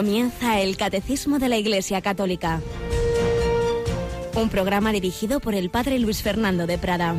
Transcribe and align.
Comienza 0.00 0.60
el 0.60 0.78
Catecismo 0.78 1.38
de 1.38 1.50
la 1.50 1.58
Iglesia 1.58 2.00
Católica. 2.00 2.62
Un 4.34 4.48
programa 4.48 4.92
dirigido 4.92 5.40
por 5.40 5.54
el 5.54 5.68
Padre 5.68 5.98
Luis 5.98 6.22
Fernando 6.22 6.66
de 6.66 6.78
Prada. 6.78 7.16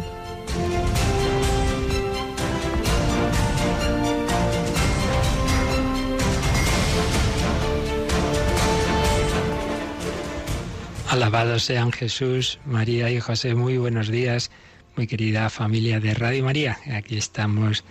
Alabados 11.08 11.62
sean 11.62 11.92
Jesús, 11.92 12.58
María 12.66 13.12
y 13.12 13.20
José. 13.20 13.54
Muy 13.54 13.78
buenos 13.78 14.08
días, 14.08 14.50
muy 14.96 15.06
querida 15.06 15.52
familia 15.52 16.00
de 16.00 16.16
Radio 16.16 16.44
María. 16.46 16.80
Aquí 16.92 17.16
estamos 17.16 17.84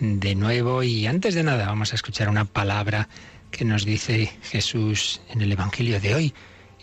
de 0.00 0.34
nuevo 0.34 0.82
y 0.82 1.06
antes 1.06 1.34
de 1.34 1.42
nada 1.42 1.66
vamos 1.66 1.92
a 1.92 1.96
escuchar 1.96 2.30
una 2.30 2.46
palabra 2.46 3.10
que 3.50 3.64
nos 3.64 3.84
dice 3.84 4.32
Jesús 4.42 5.20
en 5.28 5.42
el 5.42 5.52
Evangelio 5.52 6.00
de 6.00 6.14
hoy, 6.14 6.34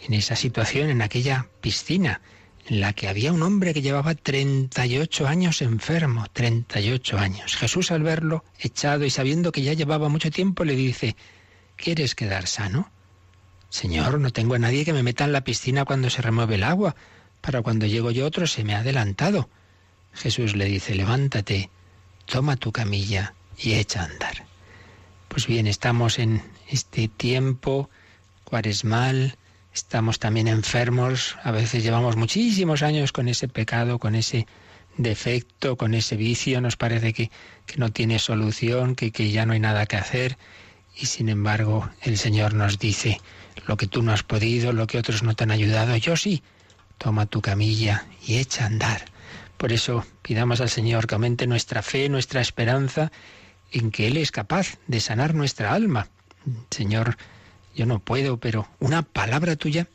en 0.05 0.13
esa 0.13 0.35
situación, 0.35 0.89
en 0.89 1.01
aquella 1.01 1.47
piscina 1.61 2.21
en 2.67 2.81
la 2.81 2.93
que 2.93 3.07
había 3.07 3.31
un 3.31 3.43
hombre 3.43 3.73
que 3.73 3.81
llevaba 3.81 4.13
38 4.13 5.27
años 5.27 5.61
enfermo, 5.61 6.25
38 6.33 7.17
años. 7.17 7.55
Jesús 7.55 7.91
al 7.91 8.03
verlo 8.03 8.43
echado 8.59 9.05
y 9.05 9.09
sabiendo 9.09 9.51
que 9.51 9.61
ya 9.61 9.73
llevaba 9.73 10.09
mucho 10.09 10.31
tiempo 10.31 10.65
le 10.65 10.75
dice, 10.75 11.15
¿quieres 11.77 12.13
quedar 12.13 12.47
sano? 12.47 12.91
Señor, 13.69 14.19
no 14.19 14.31
tengo 14.31 14.55
a 14.55 14.59
nadie 14.59 14.85
que 14.85 14.93
me 14.93 15.03
meta 15.03 15.23
en 15.23 15.31
la 15.31 15.43
piscina 15.43 15.85
cuando 15.85 16.09
se 16.09 16.21
remueve 16.21 16.55
el 16.55 16.63
agua. 16.63 16.95
Para 17.41 17.61
cuando 17.61 17.85
llego 17.85 18.11
yo 18.11 18.25
otro 18.25 18.47
se 18.47 18.63
me 18.63 18.75
ha 18.75 18.79
adelantado. 18.79 19.49
Jesús 20.13 20.55
le 20.55 20.65
dice, 20.65 20.95
levántate, 20.95 21.69
toma 22.25 22.57
tu 22.57 22.71
camilla 22.71 23.33
y 23.57 23.73
echa 23.73 24.01
a 24.01 24.05
andar. 24.05 24.45
Pues 25.27 25.47
bien, 25.47 25.67
estamos 25.67 26.19
en 26.19 26.41
este 26.67 27.07
tiempo 27.07 27.89
cuaresmal, 28.43 29.37
estamos 29.73 30.19
también 30.19 30.47
enfermos, 30.47 31.37
a 31.43 31.51
veces 31.51 31.83
llevamos 31.83 32.15
muchísimos 32.15 32.81
años 32.83 33.11
con 33.11 33.27
ese 33.27 33.47
pecado, 33.47 33.99
con 33.99 34.15
ese 34.15 34.47
defecto, 34.97 35.75
con 35.75 35.93
ese 35.93 36.15
vicio, 36.15 36.61
nos 36.61 36.77
parece 36.77 37.13
que, 37.13 37.29
que 37.65 37.77
no 37.77 37.91
tiene 37.91 38.19
solución, 38.19 38.95
que, 38.95 39.11
que 39.11 39.31
ya 39.31 39.45
no 39.45 39.53
hay 39.53 39.59
nada 39.59 39.85
que 39.85 39.97
hacer, 39.97 40.37
y 40.95 41.05
sin 41.05 41.29
embargo 41.29 41.89
el 42.01 42.17
Señor 42.17 42.53
nos 42.53 42.79
dice, 42.79 43.19
lo 43.67 43.77
que 43.77 43.87
tú 43.87 44.01
no 44.01 44.11
has 44.11 44.23
podido, 44.23 44.73
lo 44.73 44.87
que 44.87 44.97
otros 44.97 45.23
no 45.23 45.35
te 45.35 45.43
han 45.43 45.51
ayudado, 45.51 45.95
yo 45.97 46.15
sí. 46.15 46.41
Toma 46.97 47.27
tu 47.27 47.41
camilla 47.41 48.07
y 48.25 48.37
echa 48.37 48.63
a 48.63 48.67
andar. 48.67 49.05
Por 49.57 49.71
eso 49.71 50.05
pidamos 50.21 50.61
al 50.61 50.69
Señor 50.69 51.05
que 51.05 51.15
aumente 51.15 51.45
nuestra 51.45 51.81
fe, 51.81 52.09
nuestra 52.09 52.41
esperanza 52.41 53.11
en 53.71 53.91
que 53.91 54.07
Él 54.07 54.17
es 54.17 54.31
capaz 54.31 54.77
de 54.87 54.99
sanar 54.99 55.35
nuestra 55.35 55.73
alma. 55.73 56.09
Señor, 56.71 57.17
yo 57.75 57.85
no 57.85 57.99
puedo, 57.99 58.37
pero 58.37 58.67
una 58.79 59.03
palabra 59.03 59.55
tuya 59.55 59.87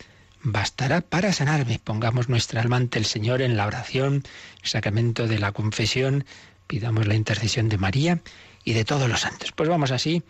bastará 0.42 1.00
para 1.00 1.33
sanarme. 1.33 1.81
Pongamos 1.83 2.28
nuestra 2.28 2.61
alma 2.61 2.77
ante 2.77 2.98
el 2.98 3.05
Señor 3.05 3.42
en 3.42 3.56
la 3.56 3.67
oración, 3.67 4.25
el 4.62 4.69
sacramento 4.69 5.27
de 5.27 5.39
la 5.39 5.53
confesión, 5.53 6.25
pidamos 6.67 7.06
la 7.06 7.14
intercesión 7.14 7.69
de 7.69 7.78
María 7.78 8.20
y 8.64 8.73
de 8.73 8.84
todos 8.84 9.08
los 9.08 9.20
santos. 9.20 9.53
Pues 9.53 9.69
vamos 9.69 9.91
así 9.91 10.23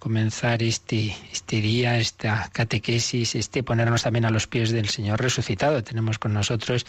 comenzar 0.00 0.62
este, 0.62 1.14
este 1.30 1.60
día, 1.60 1.98
esta 1.98 2.48
catequesis, 2.52 3.34
este 3.34 3.62
ponernos 3.62 4.02
también 4.02 4.24
a 4.24 4.30
los 4.30 4.46
pies 4.46 4.70
del 4.70 4.88
Señor 4.88 5.20
resucitado. 5.20 5.84
Tenemos 5.84 6.18
con 6.18 6.32
nosotros 6.32 6.86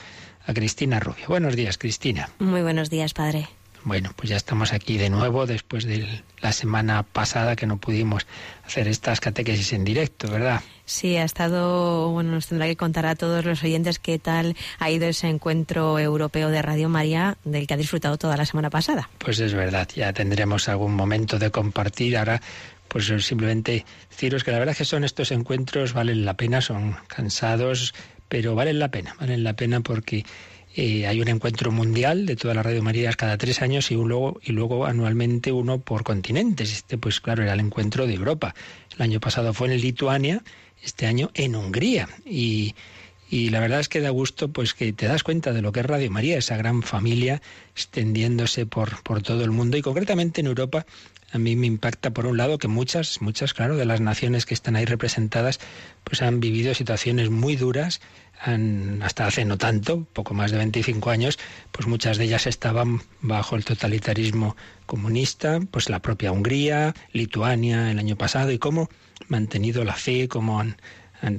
a 0.47 0.53
Cristina 0.53 0.99
Rubio. 0.99 1.27
Buenos 1.27 1.55
días, 1.55 1.77
Cristina. 1.77 2.29
Muy 2.39 2.61
buenos 2.61 2.89
días, 2.89 3.13
Padre. 3.13 3.49
Bueno, 3.83 4.11
pues 4.15 4.29
ya 4.29 4.37
estamos 4.37 4.73
aquí 4.73 4.97
de 4.97 5.09
nuevo 5.09 5.47
después 5.47 5.85
de 5.85 6.23
la 6.39 6.51
semana 6.51 7.03
pasada 7.03 7.55
que 7.55 7.65
no 7.65 7.77
pudimos 7.77 8.27
hacer 8.65 8.87
estas 8.87 9.19
catequesis 9.19 9.73
en 9.73 9.83
directo, 9.83 10.29
¿verdad? 10.29 10.61
Sí, 10.85 11.17
ha 11.17 11.23
estado, 11.23 12.09
bueno, 12.09 12.31
nos 12.31 12.47
tendrá 12.47 12.67
que 12.67 12.75
contar 12.75 13.05
a 13.05 13.15
todos 13.15 13.43
los 13.43 13.63
oyentes 13.63 13.97
qué 13.97 14.19
tal 14.19 14.55
ha 14.79 14.89
ido 14.91 15.07
ese 15.07 15.27
encuentro 15.27 15.97
europeo 15.97 16.49
de 16.49 16.61
Radio 16.61 16.89
María 16.89 17.37
del 17.43 17.65
que 17.65 17.73
ha 17.73 17.77
disfrutado 17.77 18.17
toda 18.17 18.37
la 18.37 18.45
semana 18.45 18.69
pasada. 18.69 19.09
Pues 19.17 19.39
es 19.39 19.53
verdad, 19.53 19.87
ya 19.95 20.13
tendremos 20.13 20.69
algún 20.69 20.93
momento 20.93 21.39
de 21.39 21.49
compartir. 21.49 22.17
Ahora 22.17 22.41
pues 22.91 23.05
simplemente 23.25 23.85
deciros 24.09 24.43
que 24.43 24.51
la 24.51 24.59
verdad 24.59 24.73
es 24.73 24.79
que 24.79 24.85
son 24.85 25.05
estos 25.05 25.31
encuentros, 25.31 25.93
valen 25.93 26.25
la 26.25 26.35
pena, 26.35 26.59
son 26.59 26.97
cansados, 27.07 27.93
pero 28.27 28.53
valen 28.53 28.79
la 28.79 28.91
pena, 28.91 29.15
valen 29.17 29.45
la 29.45 29.53
pena 29.53 29.79
porque 29.79 30.25
eh, 30.75 31.05
hay 31.05 31.19
un 31.19 31.27
encuentro 31.27 31.71
mundial 31.71 32.25
de 32.25 32.35
todas 32.35 32.55
las 32.55 32.65
Radio 32.65 32.81
Marías 32.81 33.17
cada 33.17 33.37
tres 33.37 33.61
años 33.61 33.91
y, 33.91 33.95
luego, 33.95 34.39
y 34.43 34.53
luego 34.53 34.85
anualmente 34.85 35.51
uno 35.51 35.79
por 35.79 36.03
continentes. 36.03 36.71
Este, 36.71 36.97
pues 36.97 37.19
claro, 37.19 37.43
era 37.43 37.53
el 37.53 37.59
encuentro 37.59 38.07
de 38.07 38.13
Europa. 38.13 38.55
El 38.95 39.01
año 39.01 39.19
pasado 39.19 39.53
fue 39.53 39.73
en 39.73 39.81
Lituania, 39.81 40.43
este 40.81 41.07
año 41.07 41.29
en 41.33 41.55
Hungría. 41.55 42.07
Y, 42.25 42.73
la 43.31 43.61
verdad 43.61 43.79
es 43.79 43.87
que 43.87 44.01
da 44.01 44.09
gusto 44.09 44.49
pues 44.49 44.73
que 44.73 44.91
te 44.91 45.07
das 45.07 45.23
cuenta 45.23 45.53
de 45.53 45.61
lo 45.61 45.71
que 45.71 45.79
es 45.79 45.85
Radio 45.85 46.11
María, 46.11 46.37
esa 46.37 46.57
gran 46.57 46.83
familia 46.83 47.41
extendiéndose 47.73 48.65
por, 48.65 49.01
por 49.03 49.21
todo 49.21 49.45
el 49.45 49.51
mundo 49.51 49.77
y 49.77 49.81
concretamente 49.81 50.41
en 50.41 50.47
Europa 50.47 50.85
a 51.31 51.37
mí 51.37 51.55
me 51.55 51.67
impacta 51.67 52.11
por 52.11 52.25
un 52.25 52.37
lado 52.37 52.57
que 52.57 52.67
muchas, 52.67 53.21
muchas, 53.21 53.53
claro, 53.53 53.77
de 53.77 53.85
las 53.85 54.01
naciones 54.01 54.45
que 54.45 54.53
están 54.53 54.75
ahí 54.75 54.85
representadas, 54.85 55.59
pues 56.03 56.21
han 56.21 56.39
vivido 56.39 56.73
situaciones 56.73 57.29
muy 57.29 57.55
duras, 57.55 58.01
han, 58.41 59.01
hasta 59.03 59.27
hace 59.27 59.45
no 59.45 59.57
tanto, 59.57 60.05
poco 60.13 60.33
más 60.33 60.51
de 60.51 60.57
25 60.57 61.09
años, 61.09 61.37
pues 61.71 61.87
muchas 61.87 62.17
de 62.17 62.25
ellas 62.25 62.47
estaban 62.47 63.01
bajo 63.21 63.55
el 63.55 63.65
totalitarismo 63.65 64.55
comunista, 64.85 65.59
pues 65.69 65.89
la 65.89 66.01
propia 66.01 66.31
Hungría, 66.31 66.93
Lituania 67.13 67.91
el 67.91 67.99
año 67.99 68.15
pasado, 68.15 68.51
y 68.51 68.57
cómo 68.57 68.89
han 69.21 69.27
mantenido 69.27 69.83
la 69.83 69.93
fe, 69.93 70.27
cómo 70.27 70.59
han, 70.59 70.77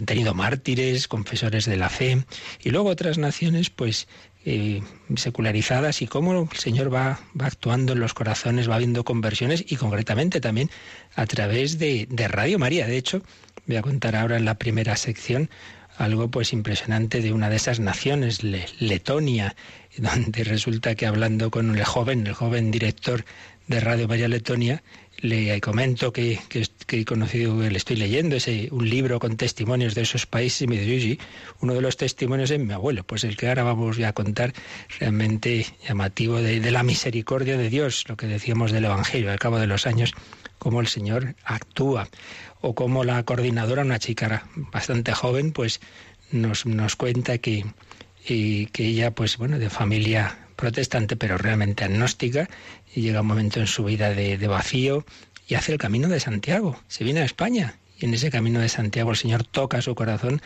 tenido 0.07 0.33
mártires, 0.33 1.09
confesores 1.09 1.65
de 1.65 1.77
la 1.77 1.89
fe, 1.89 2.25
y 2.63 2.71
luego 2.71 2.91
otras 2.91 3.19
naciones, 3.19 3.69
pues 3.69 4.07
eh, 4.45 4.81
secularizadas 5.17 6.03
y 6.03 6.07
cómo 6.07 6.49
el 6.53 6.57
Señor 6.57 6.95
va, 6.95 7.19
va, 7.41 7.47
actuando 7.47 7.93
en 7.93 7.99
los 7.99 8.15
corazones, 8.15 8.71
va 8.71 8.77
habiendo 8.77 9.03
conversiones 9.03 9.65
y 9.67 9.75
concretamente 9.75 10.41
también 10.41 10.71
a 11.17 11.27
través 11.27 11.81
de, 11.81 12.07
de, 12.09 12.29
Radio 12.29 12.61
María. 12.61 12.87
De 12.87 12.97
hecho, 12.97 13.23
voy 13.67 13.75
a 13.75 13.83
contar 13.83 14.15
ahora 14.15 14.37
en 14.37 14.45
la 14.45 14.55
primera 14.55 14.95
sección 14.95 15.51
algo 15.99 16.29
pues 16.29 16.53
impresionante 16.53 17.21
de 17.21 17.33
una 17.33 17.51
de 17.51 17.57
esas 17.57 17.81
naciones, 17.81 18.43
Letonia, 18.43 19.55
donde 19.97 20.45
resulta 20.45 20.95
que 20.95 21.07
hablando 21.07 21.51
con 21.51 21.77
el 21.77 21.85
joven, 21.85 22.27
el 22.27 22.35
joven 22.35 22.71
director 22.71 23.25
de 23.67 23.81
Radio 23.81 24.09
María 24.09 24.29
Letonia, 24.29 24.83
le 25.19 25.61
comento 25.61 26.13
que, 26.13 26.41
que, 26.49 27.01
he 27.01 27.05
conocido, 27.05 27.57
le 27.57 27.77
estoy 27.77 27.97
leyendo 27.97 28.35
ese, 28.37 28.69
un 28.73 28.89
libro 28.89 29.21
con 29.21 29.37
testimonios 29.37 29.95
de 29.95 30.03
esos 30.03 30.27
países 30.27 30.63
y 30.63 30.67
me 30.67 30.79
dice, 30.79 31.19
uno 31.61 31.75
de 31.75 31.81
los 31.81 31.97
testimonios 31.97 32.51
es 32.51 32.59
mi 32.59 32.73
abuelo, 32.73 33.05
pues 33.05 33.23
el 33.23 33.37
que 33.37 33.47
ahora 33.47 33.63
vamos 33.63 34.01
a 34.01 34.13
contar 34.13 34.53
realmente 34.99 35.65
llamativo 35.87 36.39
de, 36.39 36.59
de 36.59 36.71
la 36.73 36.83
misericordia 36.83 37.57
de 37.57 37.71
Dios, 37.71 38.05
lo 38.09 38.17
que 38.17 38.27
decíamos 38.27 38.73
del 38.73 38.87
Evangelio, 38.87 39.31
al 39.31 39.39
cabo 39.39 39.61
de 39.61 39.69
los 39.69 39.87
años, 39.87 40.13
cómo 40.63 40.81
el 40.81 40.87
Señor 40.87 41.35
actúa, 41.43 42.09
o 42.61 42.73
cómo 42.77 43.03
la 43.03 43.21
coordinadora, 43.25 43.83
una 43.83 43.99
chica 43.99 44.47
bastante 44.73 45.13
joven, 45.13 45.51
pues 45.51 45.81
nos, 46.31 46.67
nos 46.67 46.95
cuenta 46.95 47.39
que, 47.39 47.67
y 48.29 48.67
que 48.67 48.87
ella, 48.87 49.11
pues 49.11 49.39
bueno, 49.39 49.59
de 49.59 49.71
familia 49.71 50.39
protestante, 50.55 51.17
pero 51.17 51.37
realmente 51.37 51.83
agnóstica, 51.83 52.49
y 52.95 53.01
llega 53.01 53.23
un 53.23 53.27
momento 53.27 53.59
en 53.59 53.67
su 53.67 53.83
vida 53.83 54.11
de, 54.11 54.37
vacío 54.47 55.05
y 55.49 55.57
hace 55.57 55.73
el 55.73 55.79
camino 55.79 56.07
de 56.09 56.21
Santiago. 56.21 56.81
Se 56.87 57.03
viene 57.03 57.23
a 57.23 57.25
España 57.25 57.75
y 57.99 58.05
en 58.05 58.15
ese 58.15 58.31
camino 58.31 58.61
de 58.61 58.69
Santiago 58.69 59.11
el 59.11 59.17
Señor 59.17 59.43
toca 59.43 59.83
su 59.83 59.97
corazón 59.97 60.41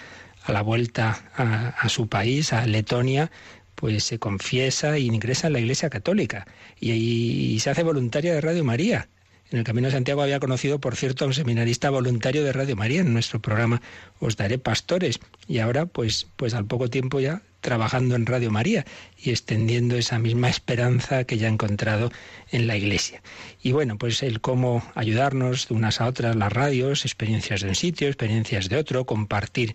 a 0.44 0.52
la 0.52 0.62
vuelta 0.62 1.30
a, 1.36 1.88
su 1.90 2.08
país, 2.08 2.54
a 2.54 2.64
Letonia, 2.64 3.30
pues 3.74 4.04
se 4.04 4.18
confiesa 4.18 4.96
e 4.96 5.00
ingresa 5.00 5.48
en 5.48 5.52
la 5.52 5.60
Iglesia 5.60 5.90
Católica 5.90 6.46
y, 6.80 6.92
y, 6.92 7.60
se 7.60 7.68
hace 7.68 7.82
voluntaria 7.82 8.32
de 8.32 8.40
Radio 8.40 8.64
María. 8.64 9.10
En 9.50 9.58
el 9.58 9.64
Camino 9.64 9.86
de 9.86 9.92
Santiago 9.92 10.22
había 10.22 10.40
conocido, 10.40 10.80
por 10.80 10.96
cierto, 10.96 11.24
a 11.24 11.28
un 11.28 11.34
seminarista 11.34 11.90
voluntario 11.90 12.42
de 12.42 12.52
Radio 12.52 12.74
María. 12.74 13.00
En 13.00 13.12
nuestro 13.12 13.40
programa 13.40 13.80
Os 14.18 14.36
Daré 14.36 14.58
Pastores. 14.58 15.20
Y 15.46 15.58
ahora, 15.58 15.86
pues, 15.86 16.26
pues 16.36 16.54
al 16.54 16.66
poco 16.66 16.90
tiempo 16.90 17.20
ya 17.20 17.42
trabajando 17.60 18.14
en 18.14 18.26
Radio 18.26 18.52
María 18.52 18.86
y 19.18 19.30
extendiendo 19.30 19.96
esa 19.96 20.20
misma 20.20 20.48
esperanza 20.48 21.24
que 21.24 21.36
ya 21.36 21.48
ha 21.48 21.50
encontrado 21.50 22.12
en 22.52 22.68
la 22.68 22.76
Iglesia. 22.76 23.22
Y 23.60 23.72
bueno, 23.72 23.98
pues 23.98 24.22
el 24.22 24.40
cómo 24.40 24.84
ayudarnos 24.94 25.66
de 25.68 25.74
unas 25.74 26.00
a 26.00 26.06
otras 26.06 26.36
las 26.36 26.52
radios, 26.52 27.04
experiencias 27.04 27.62
de 27.62 27.68
un 27.68 27.74
sitio, 27.74 28.06
experiencias 28.06 28.68
de 28.68 28.76
otro, 28.76 29.04
compartir 29.04 29.74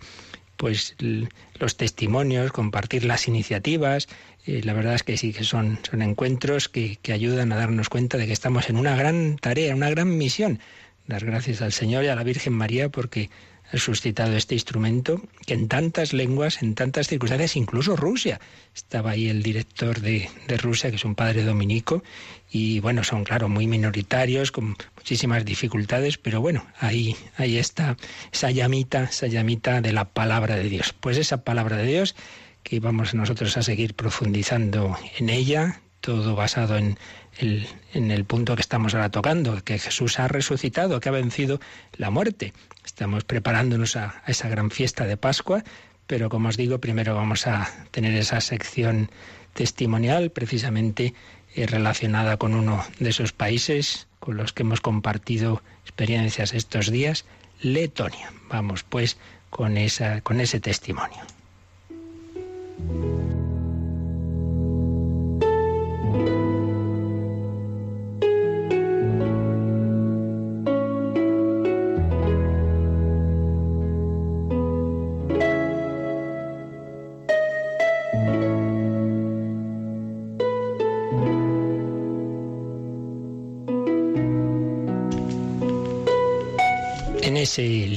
pues 0.62 0.96
los 1.58 1.76
testimonios, 1.76 2.52
compartir 2.52 3.04
las 3.04 3.28
iniciativas. 3.28 4.08
Eh, 4.46 4.62
la 4.64 4.74
verdad 4.74 4.94
es 4.94 5.02
que 5.02 5.18
sí 5.18 5.34
que 5.34 5.44
son, 5.44 5.80
son 5.82 6.04
encuentros 6.04 6.70
que, 6.70 7.00
que 7.02 7.14
ayudan 7.14 7.52
a 7.52 7.56
darnos 7.56 7.90
cuenta 7.90 8.20
de 8.20 8.28
que 8.28 8.34
estamos 8.34 8.70
en 8.70 8.78
una 8.78 8.96
gran 8.96 9.38
tarea, 9.38 9.74
una 9.74 9.90
gran 9.90 10.16
misión. 10.20 10.60
Dar 11.08 11.26
gracias 11.26 11.64
al 11.64 11.72
Señor 11.72 12.04
y 12.04 12.10
a 12.10 12.16
la 12.16 12.22
Virgen 12.22 12.54
María 12.54 12.90
porque 12.90 13.32
suscitado 13.80 14.36
este 14.36 14.54
instrumento 14.54 15.22
que 15.46 15.54
en 15.54 15.68
tantas 15.68 16.14
lenguas, 16.14 16.62
en 16.62 16.76
tantas 16.76 17.08
circunstancias, 17.08 17.56
incluso 17.56 17.96
Rusia. 17.96 18.40
Estaba 18.76 19.12
ahí 19.12 19.30
el 19.30 19.42
director 19.44 20.00
de, 20.00 20.30
de, 20.48 20.58
Rusia, 20.58 20.90
que 20.90 20.98
es 20.98 21.06
un 21.06 21.16
padre 21.16 21.44
dominico, 21.44 22.04
y 22.52 22.82
bueno, 22.82 23.04
son 23.04 23.24
claro 23.24 23.48
muy 23.48 23.66
minoritarios, 23.66 24.52
con 24.52 24.76
muchísimas 24.98 25.46
dificultades, 25.46 26.18
pero 26.18 26.42
bueno, 26.42 26.66
ahí, 26.80 27.16
ahí 27.38 27.58
está 27.58 27.96
esa 28.32 28.52
llamita, 28.52 29.04
esa 29.06 29.28
llamita 29.28 29.80
de 29.80 29.94
la 29.94 30.06
palabra 30.06 30.58
de 30.58 30.68
Dios. 30.68 30.94
Pues 31.00 31.18
esa 31.18 31.44
palabra 31.46 31.78
de 31.78 31.86
Dios 31.86 32.16
que 32.64 32.82
vamos 32.82 33.14
nosotros 33.14 33.56
a 33.56 33.64
seguir 33.64 33.96
profundizando 33.96 34.98
en 35.18 35.30
ella, 35.30 35.82
todo 36.02 36.36
basado 36.36 36.78
en 36.78 36.98
el, 37.40 37.68
en 37.94 38.12
el 38.12 38.26
punto 38.26 38.56
que 38.56 38.62
estamos 38.62 38.94
ahora 38.94 39.10
tocando, 39.10 39.64
que 39.64 39.80
Jesús 39.80 40.20
ha 40.20 40.28
resucitado, 40.28 41.00
que 41.00 41.08
ha 41.08 41.14
vencido 41.14 41.62
la 41.96 42.10
muerte. 42.10 42.54
Estamos 42.86 43.24
preparándonos 43.24 43.96
a, 43.96 44.22
esa 44.28 44.50
gran 44.50 44.72
fiesta 44.72 45.06
de 45.06 45.16
Pascua, 45.16 45.64
pero 46.06 46.28
como 46.28 46.50
os 46.50 46.58
digo, 46.58 46.80
primero 46.80 47.16
vamos 47.16 47.48
a 47.48 47.70
tener 47.92 48.14
esa 48.16 48.42
sección 48.42 49.10
testimonial 49.54 50.32
precisamente 50.32 51.14
relacionada 51.56 52.38
con 52.38 52.54
uno 52.54 52.84
de 53.00 53.10
esos 53.10 53.34
países 53.34 54.08
con 54.20 54.38
los 54.38 54.54
que 54.54 54.64
hemos 54.64 54.82
compartido 54.82 55.62
experiencias 55.84 56.54
estos 56.54 56.92
días, 56.92 57.26
Letonia. 57.62 58.32
Vamos 58.50 58.84
pues 58.84 59.18
con, 59.50 59.78
esa, 59.78 60.22
con 60.22 60.40
ese 60.40 60.60
testimonio. 60.60 61.22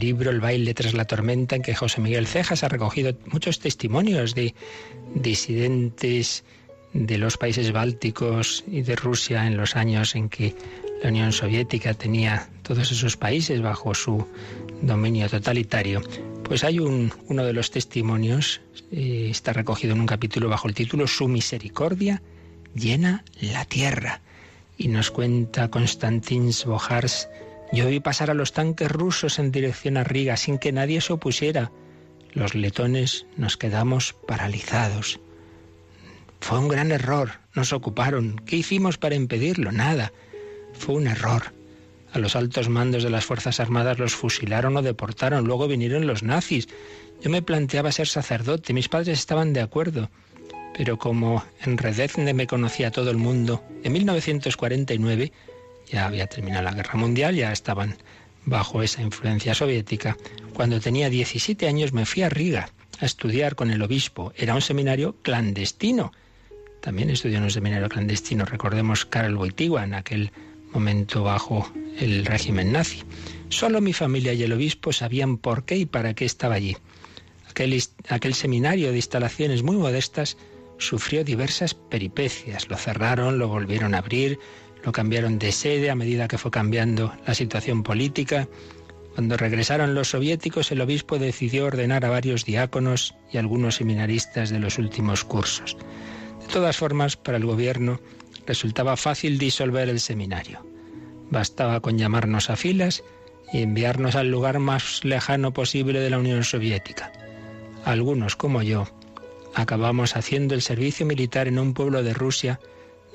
Libro, 0.05 0.31
El 0.31 0.41
baile 0.41 0.75
tras 0.75 0.95
la 0.95 1.07
tormenta, 1.07 1.57
en 1.57 1.63
que 1.63 1.75
José 1.75 2.01
Miguel 2.01 2.27
Cejas 2.27 2.63
ha 2.63 2.69
recogido 2.69 3.17
muchos 3.27 3.59
testimonios 3.59 4.35
de 4.35 4.55
disidentes 5.15 6.45
de 6.93 7.19
los 7.19 7.37
países 7.37 7.73
bálticos 7.73 8.65
y 8.69 8.83
de 8.83 8.95
Rusia 8.97 9.47
en 9.47 9.57
los 9.57 9.77
años 9.77 10.15
en 10.15 10.29
que 10.29 10.55
la 11.03 11.09
Unión 11.09 11.33
Soviética 11.33 11.95
tenía 11.95 12.49
todos 12.63 12.93
esos 12.93 13.17
países 13.17 13.61
bajo 13.61 13.95
su 13.95 14.27
dominio 14.81 15.29
totalitario. 15.29 16.03
Pues 16.45 16.63
hay 16.63 16.79
un, 16.79 17.13
uno 17.29 17.45
de 17.45 17.53
los 17.53 17.71
testimonios, 17.71 18.61
eh, 18.93 19.29
está 19.31 19.53
recogido 19.53 19.95
en 19.95 20.01
un 20.01 20.07
capítulo 20.07 20.49
bajo 20.49 20.69
el 20.69 20.75
título 20.75 21.07
Su 21.07 21.27
misericordia 21.27 22.23
llena 22.75 23.25
la 23.41 23.65
tierra. 23.65 24.21
Y 24.77 24.89
nos 24.89 25.11
cuenta 25.11 25.71
Konstantin 25.71 26.53
Svojars 26.53 27.29
yo 27.73 27.89
vi 27.89 28.01
pasar 28.01 28.31
a 28.31 28.35
los 28.35 28.53
tanques 28.53 28.91
rusos 28.91 29.39
en 29.39 29.51
dirección 29.51 29.97
a 29.97 30.05
Riga 30.05 30.37
sin 30.37 30.59
que 30.59 30.73
nadie 30.73 31.01
se 31.01 31.13
opusiera. 31.13 31.73
Los 32.33 32.55
letones 32.55 33.27
nos 33.37 33.57
quedamos 33.57 34.15
paralizados. 34.27 35.21
Fue 36.41 36.59
un 36.59 36.69
gran 36.69 36.93
error. 36.93 37.33
Nos 37.55 37.73
ocuparon. 37.73 38.41
¿Qué 38.45 38.57
hicimos 38.57 38.99
para 38.99 39.15
impedirlo? 39.15 39.73
Nada. 39.73 40.13
Fue 40.73 40.95
un 40.95 41.07
error. 41.07 41.55
A 42.13 42.19
los 42.19 42.37
altos 42.37 42.69
mandos 42.69 43.03
de 43.03 43.11
las 43.11 43.25
Fuerzas 43.25 43.61
Armadas 43.61 43.99
los 43.99 44.15
fusilaron 44.15 44.77
o 44.77 44.83
deportaron. 44.83 45.47
Luego 45.47 45.69
vinieron 45.69 46.07
los 46.07 46.23
nazis. 46.23 46.69
Yo 47.23 47.31
me 47.31 47.43
planteaba 47.43 47.93
ser 47.93 48.09
sacerdote. 48.09 48.73
Mis 48.73 48.89
padres 48.89 49.19
estaban 49.19 49.53
de 49.53 49.63
acuerdo. 49.63 50.11
Pero 50.77 50.99
como 50.99 51.45
en 51.63 51.79
Redezne 51.79 52.35
me 52.35 52.47
conocía 52.47 52.91
todo 52.91 53.11
el 53.11 53.17
mundo, 53.17 53.63
en 53.85 53.93
1949 53.93 55.33
ya 55.91 56.07
había 56.07 56.27
terminado 56.27 56.65
la 56.65 56.73
guerra 56.73 56.95
mundial, 56.95 57.35
ya 57.35 57.53
estaban 57.53 57.97
bajo 58.45 58.83
esa 58.83 59.03
influencia 59.03 59.55
soviética. 59.55 60.17
Cuando 60.55 60.81
tenía 60.81 61.11
17 61.11 61.67
años 61.67 61.93
me 61.93 62.07
fui 62.07 62.23
a 62.23 62.29
Riga 62.29 62.71
a 63.01 63.07
estudiar 63.07 63.55
con 63.55 63.71
el 63.71 63.83
obispo. 63.83 64.33
Era 64.37 64.55
un 64.55 64.63
seminario 64.63 65.17
clandestino. 65.23 66.13
También 66.81 67.11
estudió 67.11 67.39
en 67.39 67.45
un 67.45 67.51
seminario 67.51 67.89
clandestino. 67.89 68.45
Recordemos 68.45 69.05
Karl 69.05 69.37
Wojtyła 69.37 69.85
en 69.85 69.95
aquel 69.95 70.33
momento 70.73 71.23
bajo 71.23 71.71
el 71.99 72.27
régimen 72.27 72.73
nazi. 72.73 73.03
Solo 73.49 73.81
mi 73.81 73.93
familia 73.93 74.33
y 74.33 74.43
el 74.43 74.53
obispo 74.53 74.93
sabían 74.93 75.39
por 75.39 75.65
qué 75.65 75.77
y 75.77 75.87
para 75.87 76.15
qué 76.15 76.25
estaba 76.25 76.57
allí. 76.57 76.77
Aquel, 77.49 77.81
aquel 78.09 78.35
seminario 78.35 78.91
de 78.91 78.97
instalaciones 78.97 79.63
muy 79.63 79.77
modestas 79.77 80.37
sufrió 80.79 81.25
diversas 81.25 81.75
peripecias. 81.75 82.69
Lo 82.69 82.77
cerraron, 82.77 83.39
lo 83.39 83.49
volvieron 83.49 83.95
a 83.95 83.99
abrir, 83.99 84.39
lo 84.85 84.93
cambiaron 84.93 85.39
de 85.39 85.51
sede 85.51 85.91
a 85.91 85.95
medida 85.95 86.29
que 86.29 86.39
fue 86.39 86.51
cambiando 86.51 87.15
la 87.27 87.35
situación 87.35 87.83
política. 87.83 88.49
Cuando 89.15 89.37
regresaron 89.37 89.95
los 89.95 90.09
soviéticos, 90.09 90.71
el 90.73 90.81
obispo 90.81 91.19
decidió 91.19 91.67
ordenar 91.67 92.05
a 92.05 92.11
varios 92.11 92.45
diáconos 92.45 93.15
y 93.33 93.39
algunos 93.39 93.77
seminaristas 93.77 94.51
de 94.51 94.59
los 94.59 94.79
últimos 94.79 95.25
cursos. 95.25 95.77
De 96.41 96.53
todas 96.53 96.77
formas, 96.77 97.17
para 97.17 97.39
el 97.39 97.47
gobierno 97.47 98.01
resultaba 98.47 98.97
fácil 98.97 99.39
disolver 99.39 99.89
el 99.89 100.01
seminario. 100.01 100.67
Bastaba 101.31 101.81
con 101.81 101.97
llamarnos 101.97 102.51
a 102.51 102.57
filas 102.57 103.03
y 103.53 103.63
enviarnos 103.63 104.17
al 104.17 104.31
lugar 104.31 104.59
más 104.59 105.03
lejano 105.05 105.55
posible 105.55 106.01
de 106.01 106.11
la 106.11 106.19
Unión 106.19 106.45
Soviética. 106.45 107.11
Algunos, 107.85 108.37
como 108.37 108.63
yo, 108.63 108.87
acabamos 109.55 110.17
haciendo 110.17 110.55
el 110.55 110.61
servicio 110.61 111.07
militar 111.07 111.49
en 111.49 111.59
un 111.59 111.73
pueblo 111.73 112.03
de 112.03 112.13
Rusia 112.13 112.61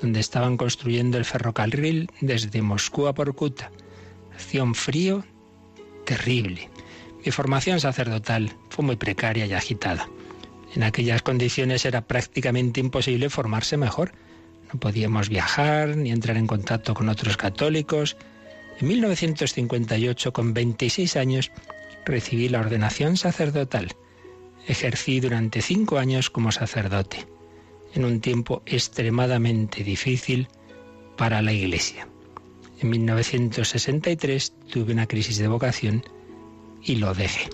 donde 0.00 0.20
estaban 0.20 0.56
construyendo 0.56 1.18
el 1.18 1.24
ferrocarril 1.24 2.10
desde 2.20 2.62
Moscú 2.62 3.06
a 3.06 3.14
Porcuta. 3.14 3.70
Hacía 4.34 4.62
un 4.62 4.74
frío 4.74 5.24
terrible. 6.06 6.70
Mi 7.24 7.30
formación 7.30 7.80
sacerdotal 7.80 8.52
fue 8.70 8.84
muy 8.84 8.96
precaria 8.96 9.46
y 9.46 9.52
agitada. 9.52 10.08
En 10.74 10.82
aquellas 10.82 11.22
condiciones 11.22 11.84
era 11.84 12.06
prácticamente 12.06 12.80
imposible 12.80 13.28
formarse 13.28 13.76
mejor. 13.76 14.12
No 14.72 14.80
podíamos 14.80 15.28
viajar 15.28 15.96
ni 15.96 16.10
entrar 16.10 16.36
en 16.36 16.46
contacto 16.46 16.94
con 16.94 17.08
otros 17.08 17.36
católicos. 17.36 18.16
En 18.80 18.88
1958, 18.88 20.32
con 20.32 20.54
26 20.54 21.16
años, 21.16 21.50
recibí 22.06 22.48
la 22.48 22.60
ordenación 22.60 23.16
sacerdotal. 23.16 23.88
Ejercí 24.66 25.20
durante 25.20 25.60
cinco 25.60 25.98
años 25.98 26.30
como 26.30 26.52
sacerdote 26.52 27.26
en 27.94 28.04
un 28.04 28.20
tiempo 28.20 28.62
extremadamente 28.66 29.84
difícil 29.84 30.48
para 31.16 31.42
la 31.42 31.52
Iglesia. 31.52 32.08
En 32.80 32.90
1963 32.90 34.52
tuve 34.72 34.92
una 34.92 35.06
crisis 35.06 35.38
de 35.38 35.48
vocación 35.48 36.02
y 36.82 36.96
lo 36.96 37.12
dejé. 37.14 37.50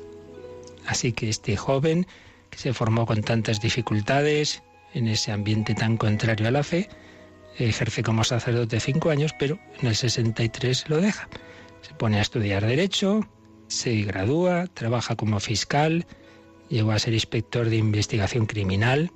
Así 0.86 1.12
que 1.12 1.28
este 1.28 1.56
joven, 1.56 2.06
que 2.50 2.58
se 2.58 2.72
formó 2.72 3.06
con 3.06 3.22
tantas 3.22 3.60
dificultades, 3.60 4.62
en 4.94 5.08
ese 5.08 5.32
ambiente 5.32 5.74
tan 5.74 5.96
contrario 5.96 6.46
a 6.46 6.52
la 6.52 6.62
fe, 6.62 6.88
ejerce 7.58 8.02
como 8.02 8.24
sacerdote 8.24 8.80
cinco 8.80 9.10
años, 9.10 9.34
pero 9.38 9.58
en 9.80 9.88
el 9.88 9.96
63 9.96 10.88
lo 10.88 11.00
deja. 11.00 11.28
Se 11.82 11.94
pone 11.94 12.18
a 12.18 12.22
estudiar 12.22 12.64
Derecho, 12.64 13.26
se 13.68 13.94
gradúa, 14.02 14.66
trabaja 14.68 15.16
como 15.16 15.40
fiscal, 15.40 16.06
llegó 16.68 16.92
a 16.92 16.98
ser 16.98 17.14
inspector 17.14 17.68
de 17.68 17.76
investigación 17.76 18.46
criminal, 18.46 19.10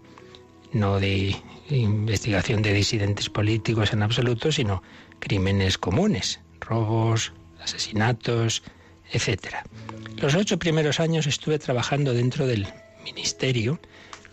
no 0.72 1.00
de 1.00 1.36
investigación 1.68 2.62
de 2.62 2.72
disidentes 2.72 3.28
políticos 3.28 3.92
en 3.92 4.02
absoluto, 4.02 4.52
sino 4.52 4.82
crímenes 5.18 5.78
comunes, 5.78 6.40
robos, 6.60 7.32
asesinatos, 7.62 8.62
etc. 9.12 9.56
Los 10.16 10.34
ocho 10.34 10.58
primeros 10.58 11.00
años 11.00 11.26
estuve 11.26 11.58
trabajando 11.58 12.12
dentro 12.12 12.46
del 12.46 12.66
ministerio, 13.04 13.80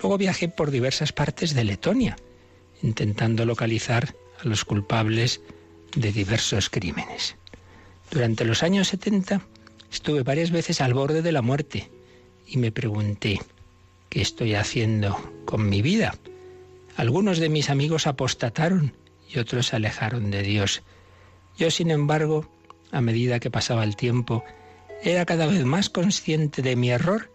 luego 0.01 0.17
viajé 0.17 0.50
por 0.50 0.72
diversas 0.72 1.12
partes 1.13 1.53
de 1.53 1.63
Letonia, 1.63 2.15
intentando 2.82 3.46
localizar 3.46 4.15
a 4.44 4.48
los 4.48 4.65
culpables 4.65 5.41
de 5.96 6.12
diversos 6.12 6.70
crímenes. 6.70 7.36
Durante 8.12 8.46
los 8.46 8.63
años 8.63 8.88
70 8.89 9.41
estuve 9.91 10.24
varias 10.24 10.51
veces 10.51 10.82
al 10.82 10.94
borde 10.94 11.22
de 11.22 11.32
la 11.32 11.41
muerte 11.41 11.89
y 12.46 12.58
me 12.58 12.72
pregunté, 12.72 13.39
¿qué 14.10 14.22
estoy 14.22 14.56
haciendo 14.56 15.18
con 15.46 15.70
mi 15.70 15.82
vida? 15.82 16.16
Algunos 16.96 17.40
de 17.40 17.50
mis 17.50 17.70
amigos 17.70 18.08
apostataron 18.08 18.94
y 19.30 19.40
otros 19.40 19.68
se 19.68 19.76
alejaron 19.76 20.32
de 20.32 20.42
Dios. 20.42 20.84
Yo, 21.58 21.70
sin 21.72 21.92
embargo, 21.92 22.50
a 22.92 23.02
medida 23.02 23.40
que 23.40 23.52
pasaba 23.52 23.84
el 23.84 23.96
tiempo, 23.96 24.44
era 25.04 25.26
cada 25.26 25.46
vez 25.46 25.64
más 25.66 25.90
consciente 25.90 26.62
de 26.62 26.76
mi 26.76 26.90
error 26.90 27.32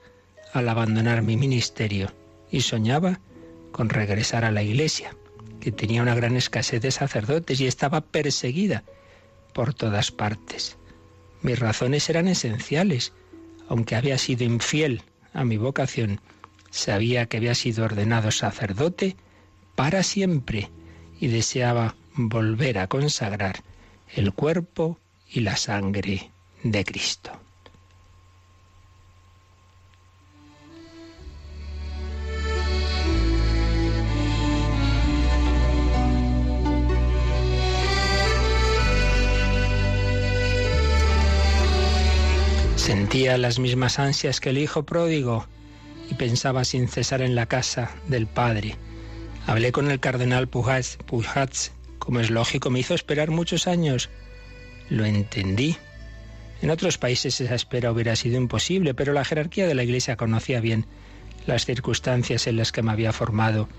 al 0.52 0.68
abandonar 0.68 1.22
mi 1.22 1.36
ministerio 1.36 2.12
y 2.50 2.62
soñaba 2.62 3.20
con 3.70 3.88
regresar 3.88 4.44
a 4.44 4.50
la 4.50 4.62
iglesia, 4.62 5.16
que 5.60 5.72
tenía 5.72 6.02
una 6.02 6.14
gran 6.14 6.36
escasez 6.36 6.82
de 6.82 6.90
sacerdotes 6.90 7.60
y 7.60 7.66
estaba 7.66 8.00
perseguida 8.00 8.84
por 9.52 9.74
todas 9.74 10.10
partes. 10.10 10.76
Mis 11.40 11.58
razones 11.58 12.08
eran 12.08 12.28
esenciales, 12.28 13.12
aunque 13.68 13.96
había 13.96 14.18
sido 14.18 14.44
infiel 14.44 15.02
a 15.32 15.44
mi 15.44 15.56
vocación, 15.56 16.20
sabía 16.72 17.26
que 17.26 17.36
había 17.36 17.54
sido 17.54 17.84
ordenado 17.84 18.32
sacerdote 18.32 19.14
para 19.76 20.02
siempre 20.02 20.70
y 21.20 21.28
deseaba 21.28 21.94
volver 22.14 22.78
a 22.78 22.88
consagrar 22.88 23.62
el 24.14 24.32
cuerpo 24.32 24.98
y 25.30 25.40
la 25.40 25.56
sangre 25.56 26.30
de 26.64 26.84
Cristo. 26.84 27.30
Sentía 42.76 43.38
las 43.38 43.58
mismas 43.58 43.98
ansias 43.98 44.40
que 44.40 44.50
el 44.50 44.58
hijo 44.58 44.82
pródigo 44.82 45.46
y 46.12 46.14
pensaba 46.14 46.62
sin 46.66 46.88
cesar 46.88 47.22
en 47.22 47.34
la 47.34 47.46
casa 47.46 47.90
del 48.06 48.26
padre. 48.26 48.76
Hablé 49.46 49.72
con 49.72 49.90
el 49.90 49.98
cardenal 49.98 50.46
Pujats, 50.46 50.98
Pujats, 51.06 51.72
como 51.98 52.20
es 52.20 52.28
lógico, 52.28 52.68
me 52.68 52.80
hizo 52.80 52.92
esperar 52.92 53.30
muchos 53.30 53.66
años. 53.66 54.10
Lo 54.90 55.06
entendí. 55.06 55.78
En 56.60 56.68
otros 56.68 56.98
países 56.98 57.40
esa 57.40 57.54
espera 57.54 57.90
hubiera 57.90 58.14
sido 58.14 58.36
imposible, 58.36 58.92
pero 58.92 59.14
la 59.14 59.24
jerarquía 59.24 59.66
de 59.66 59.74
la 59.74 59.84
Iglesia 59.84 60.16
conocía 60.16 60.60
bien 60.60 60.84
las 61.46 61.64
circunstancias 61.64 62.46
en 62.46 62.58
las 62.58 62.72
que 62.72 62.82
me 62.82 62.92
había 62.92 63.14
formado 63.14 63.70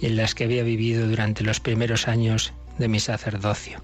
y 0.00 0.06
en 0.06 0.16
las 0.16 0.34
que 0.34 0.44
había 0.44 0.62
vivido 0.62 1.06
durante 1.06 1.44
los 1.44 1.60
primeros 1.60 2.08
años 2.08 2.54
de 2.78 2.88
mi 2.88 3.00
sacerdocio. 3.00 3.82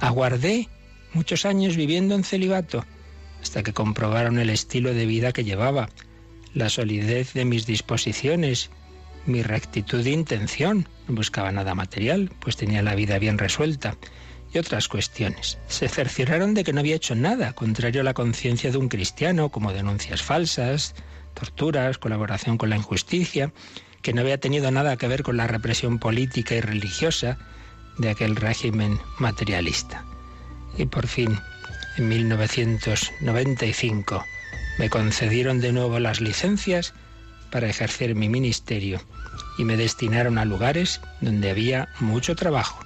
Aguardé 0.00 0.68
muchos 1.14 1.46
años 1.46 1.76
viviendo 1.76 2.14
en 2.14 2.24
celibato 2.24 2.84
hasta 3.40 3.62
que 3.62 3.72
comprobaron 3.72 4.38
el 4.38 4.50
estilo 4.50 4.92
de 4.92 5.06
vida 5.06 5.32
que 5.32 5.44
llevaba, 5.44 5.88
la 6.58 6.68
solidez 6.68 7.32
de 7.34 7.44
mis 7.44 7.66
disposiciones, 7.66 8.70
mi 9.26 9.42
rectitud 9.42 10.02
de 10.02 10.10
intención. 10.10 10.88
No 11.06 11.14
buscaba 11.14 11.52
nada 11.52 11.76
material, 11.76 12.32
pues 12.40 12.56
tenía 12.56 12.82
la 12.82 12.96
vida 12.96 13.20
bien 13.20 13.38
resuelta. 13.38 13.96
Y 14.52 14.58
otras 14.58 14.88
cuestiones. 14.88 15.58
Se 15.68 15.86
cercioraron 15.88 16.54
de 16.54 16.64
que 16.64 16.72
no 16.72 16.80
había 16.80 16.96
hecho 16.96 17.14
nada, 17.14 17.52
contrario 17.52 18.00
a 18.00 18.04
la 18.04 18.14
conciencia 18.14 18.72
de 18.72 18.78
un 18.78 18.88
cristiano, 18.88 19.50
como 19.50 19.72
denuncias 19.72 20.22
falsas, 20.22 20.96
torturas, 21.34 21.98
colaboración 21.98 22.58
con 22.58 22.70
la 22.70 22.76
injusticia, 22.76 23.52
que 24.02 24.12
no 24.12 24.22
había 24.22 24.40
tenido 24.40 24.72
nada 24.72 24.96
que 24.96 25.06
ver 25.06 25.22
con 25.22 25.36
la 25.36 25.46
represión 25.46 26.00
política 26.00 26.56
y 26.56 26.60
religiosa 26.60 27.38
de 27.98 28.10
aquel 28.10 28.34
régimen 28.36 28.98
materialista. 29.18 30.04
Y 30.76 30.86
por 30.86 31.06
fin, 31.06 31.38
en 31.98 32.08
1995 32.08 34.24
me 34.78 34.90
concedieron 34.90 35.60
de 35.60 35.72
nuevo 35.72 35.98
las 35.98 36.20
licencias 36.20 36.94
para 37.50 37.68
ejercer 37.68 38.14
mi 38.14 38.28
ministerio 38.28 39.00
y 39.58 39.64
me 39.64 39.76
destinaron 39.76 40.38
a 40.38 40.44
lugares 40.44 41.00
donde 41.20 41.50
había 41.50 41.88
mucho 42.00 42.36
trabajo. 42.36 42.78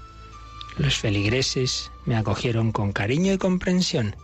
Los 0.78 0.96
feligreses 0.96 1.90
me 2.06 2.16
acogieron 2.16 2.72
con 2.72 2.92
cariño 2.92 3.32
y 3.32 3.38
comprensión. 3.38 4.16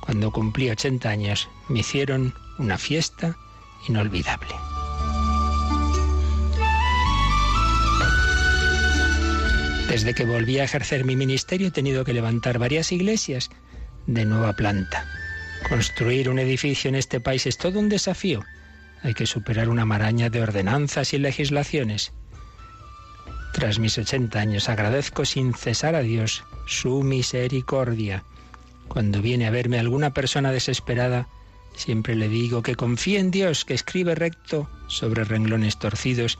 Cuando 0.00 0.32
cumplí 0.32 0.70
80 0.70 1.08
años 1.08 1.48
me 1.68 1.80
hicieron 1.80 2.34
una 2.58 2.78
fiesta 2.78 3.36
inolvidable. 3.88 4.54
Desde 9.88 10.14
que 10.14 10.24
volví 10.24 10.58
a 10.58 10.64
ejercer 10.64 11.04
mi 11.04 11.14
ministerio 11.14 11.68
he 11.68 11.70
tenido 11.70 12.04
que 12.04 12.14
levantar 12.14 12.58
varias 12.58 12.90
iglesias 12.90 13.50
de 14.06 14.24
nueva 14.24 14.54
planta. 14.54 15.06
Construir 15.68 16.28
un 16.28 16.38
edificio 16.38 16.88
en 16.88 16.94
este 16.94 17.20
país 17.20 17.46
es 17.46 17.56
todo 17.56 17.78
un 17.80 17.88
desafío. 17.88 18.44
Hay 19.02 19.14
que 19.14 19.26
superar 19.26 19.70
una 19.70 19.86
maraña 19.86 20.28
de 20.28 20.42
ordenanzas 20.42 21.14
y 21.14 21.18
legislaciones. 21.18 22.12
Tras 23.54 23.78
mis 23.78 23.96
80 23.96 24.38
años 24.38 24.68
agradezco 24.68 25.24
sin 25.24 25.54
cesar 25.54 25.94
a 25.94 26.02
Dios 26.02 26.44
su 26.66 27.02
misericordia. 27.02 28.24
Cuando 28.88 29.22
viene 29.22 29.46
a 29.46 29.50
verme 29.50 29.78
alguna 29.78 30.12
persona 30.12 30.52
desesperada, 30.52 31.28
siempre 31.74 32.14
le 32.14 32.28
digo 32.28 32.62
que 32.62 32.74
confíe 32.74 33.18
en 33.18 33.30
Dios, 33.30 33.64
que 33.64 33.74
escribe 33.74 34.14
recto 34.14 34.68
sobre 34.86 35.24
renglones 35.24 35.78
torcidos 35.78 36.38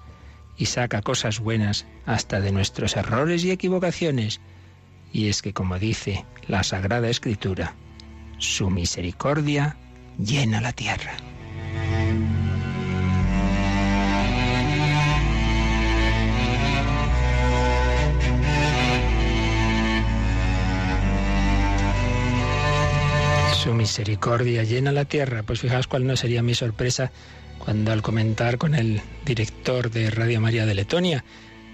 y 0.58 0.66
saca 0.66 1.00
cosas 1.00 1.40
buenas 1.40 1.86
hasta 2.04 2.40
de 2.40 2.52
nuestros 2.52 2.96
errores 2.96 3.42
y 3.44 3.50
equivocaciones. 3.50 4.40
Y 5.12 5.28
es 5.28 5.40
que, 5.40 5.54
como 5.54 5.78
dice 5.78 6.26
la 6.46 6.62
Sagrada 6.62 7.08
Escritura, 7.08 7.74
su 8.38 8.70
misericordia 8.70 9.76
llena 10.18 10.60
la 10.60 10.72
tierra. 10.72 11.16
Su 23.62 23.72
misericordia 23.72 24.62
llena 24.62 24.92
la 24.92 25.06
tierra. 25.06 25.42
Pues 25.42 25.60
fijaos 25.60 25.86
cuál 25.86 26.06
no 26.06 26.16
sería 26.16 26.42
mi 26.42 26.54
sorpresa 26.54 27.10
cuando 27.58 27.92
al 27.92 28.02
comentar 28.02 28.58
con 28.58 28.74
el 28.74 29.00
director 29.24 29.90
de 29.90 30.10
Radio 30.10 30.40
María 30.40 30.66
de 30.66 30.74
Letonia, 30.74 31.24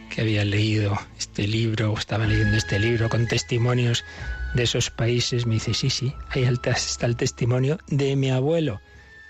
que 0.09 0.21
había 0.21 0.45
leído 0.45 0.97
este 1.19 1.49
libro, 1.49 1.93
o 1.93 1.99
estaba 1.99 2.27
leyendo 2.27 2.57
este 2.57 2.79
libro 2.79 3.09
con 3.09 3.27
testimonios 3.27 4.05
de 4.55 4.65
esos 4.65 4.91
países, 4.91 5.47
me 5.47 5.55
dice, 5.55 5.75
sí, 5.75 5.91
sí, 5.91 6.15
ahí 6.31 6.45
está 6.45 7.07
el 7.07 7.17
testimonio 7.17 7.79
de 7.89 8.17
mi 8.17 8.31
abuelo, 8.31 8.81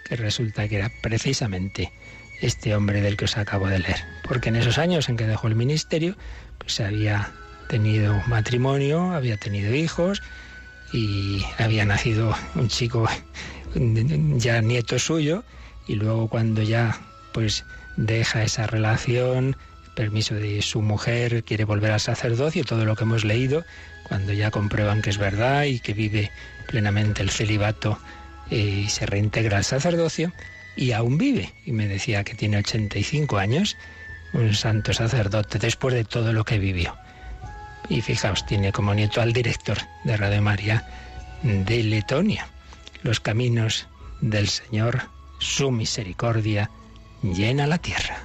que 0.05 0.17
resulta 0.17 0.69
que 0.69 0.77
era 0.77 0.91
precisamente 1.03 1.93
este 2.41 2.75
hombre 2.75 3.01
del 3.01 3.17
que 3.17 3.27
os 3.27 3.37
acabo 3.37 3.69
de 3.69 3.81
leer. 3.81 4.05
Porque 4.27 4.49
en 4.49 4.57
esos 4.57 4.79
años 4.79 5.09
en 5.09 5.17
que 5.17 5.27
dejó 5.27 5.49
el 5.49 5.57
ministerio, 5.57 6.17
pues 6.59 6.81
había 6.81 7.33
tenido 7.69 8.21
matrimonio, 8.27 9.13
había 9.13 9.37
tenido 9.37 9.75
hijos 9.75 10.23
y 10.93 11.45
había 11.59 11.85
nacido 11.85 12.35
un 12.55 12.69
chico 12.69 13.07
ya 13.75 14.61
nieto 14.61 14.99
suyo 14.99 15.45
y 15.87 15.95
luego 15.95 16.29
cuando 16.29 16.63
ya 16.63 16.99
pues 17.33 17.65
deja 17.97 18.43
esa 18.43 18.67
relación 18.67 19.57
permiso 19.95 20.35
de 20.35 20.63
su 20.63 20.83
mujer, 20.83 21.45
quiere 21.45 21.65
volver 21.65 21.93
al 21.93 22.01
sacerdocio, 22.01 22.65
todo 22.65 22.85
lo 22.85 22.97
que 22.97 23.05
hemos 23.05 23.25
leído, 23.25 23.65
cuando 24.11 24.33
ya 24.33 24.51
comprueban 24.51 25.03
que 25.03 25.11
es 25.11 25.19
verdad 25.19 25.63
y 25.63 25.79
que 25.79 25.95
vive 25.95 26.33
plenamente 26.67 27.23
el 27.23 27.31
celibato 27.31 27.97
eh, 28.51 28.57
y 28.57 28.89
se 28.89 29.07
reintegra 29.07 29.59
al 29.59 29.65
sacerdocio, 29.65 30.33
y 30.75 30.91
aún 30.91 31.17
vive. 31.17 31.53
Y 31.65 31.71
me 31.71 31.87
decía 31.87 32.25
que 32.25 32.35
tiene 32.35 32.57
85 32.57 33.39
años, 33.39 33.77
un 34.33 34.53
santo 34.53 34.93
sacerdote, 34.93 35.61
después 35.61 35.95
de 35.95 36.03
todo 36.03 36.33
lo 36.33 36.45
que 36.45 36.59
vivió. 36.59 36.97
Y 37.89 38.01
fijaos, 38.01 38.45
tiene 38.47 38.73
como 38.73 38.95
nieto 38.95 39.21
al 39.21 39.33
director 39.33 39.79
de 40.03 40.17
Radio 40.17 40.43
María 40.43 40.85
de 41.45 41.85
Letonia. 41.85 42.49
Los 43.05 43.21
caminos 43.21 43.87
del 44.21 44.49
Señor, 44.49 45.03
su 45.39 45.71
misericordia, 45.71 46.69
llena 47.23 47.69
la 47.69 47.79
tierra. 47.79 48.19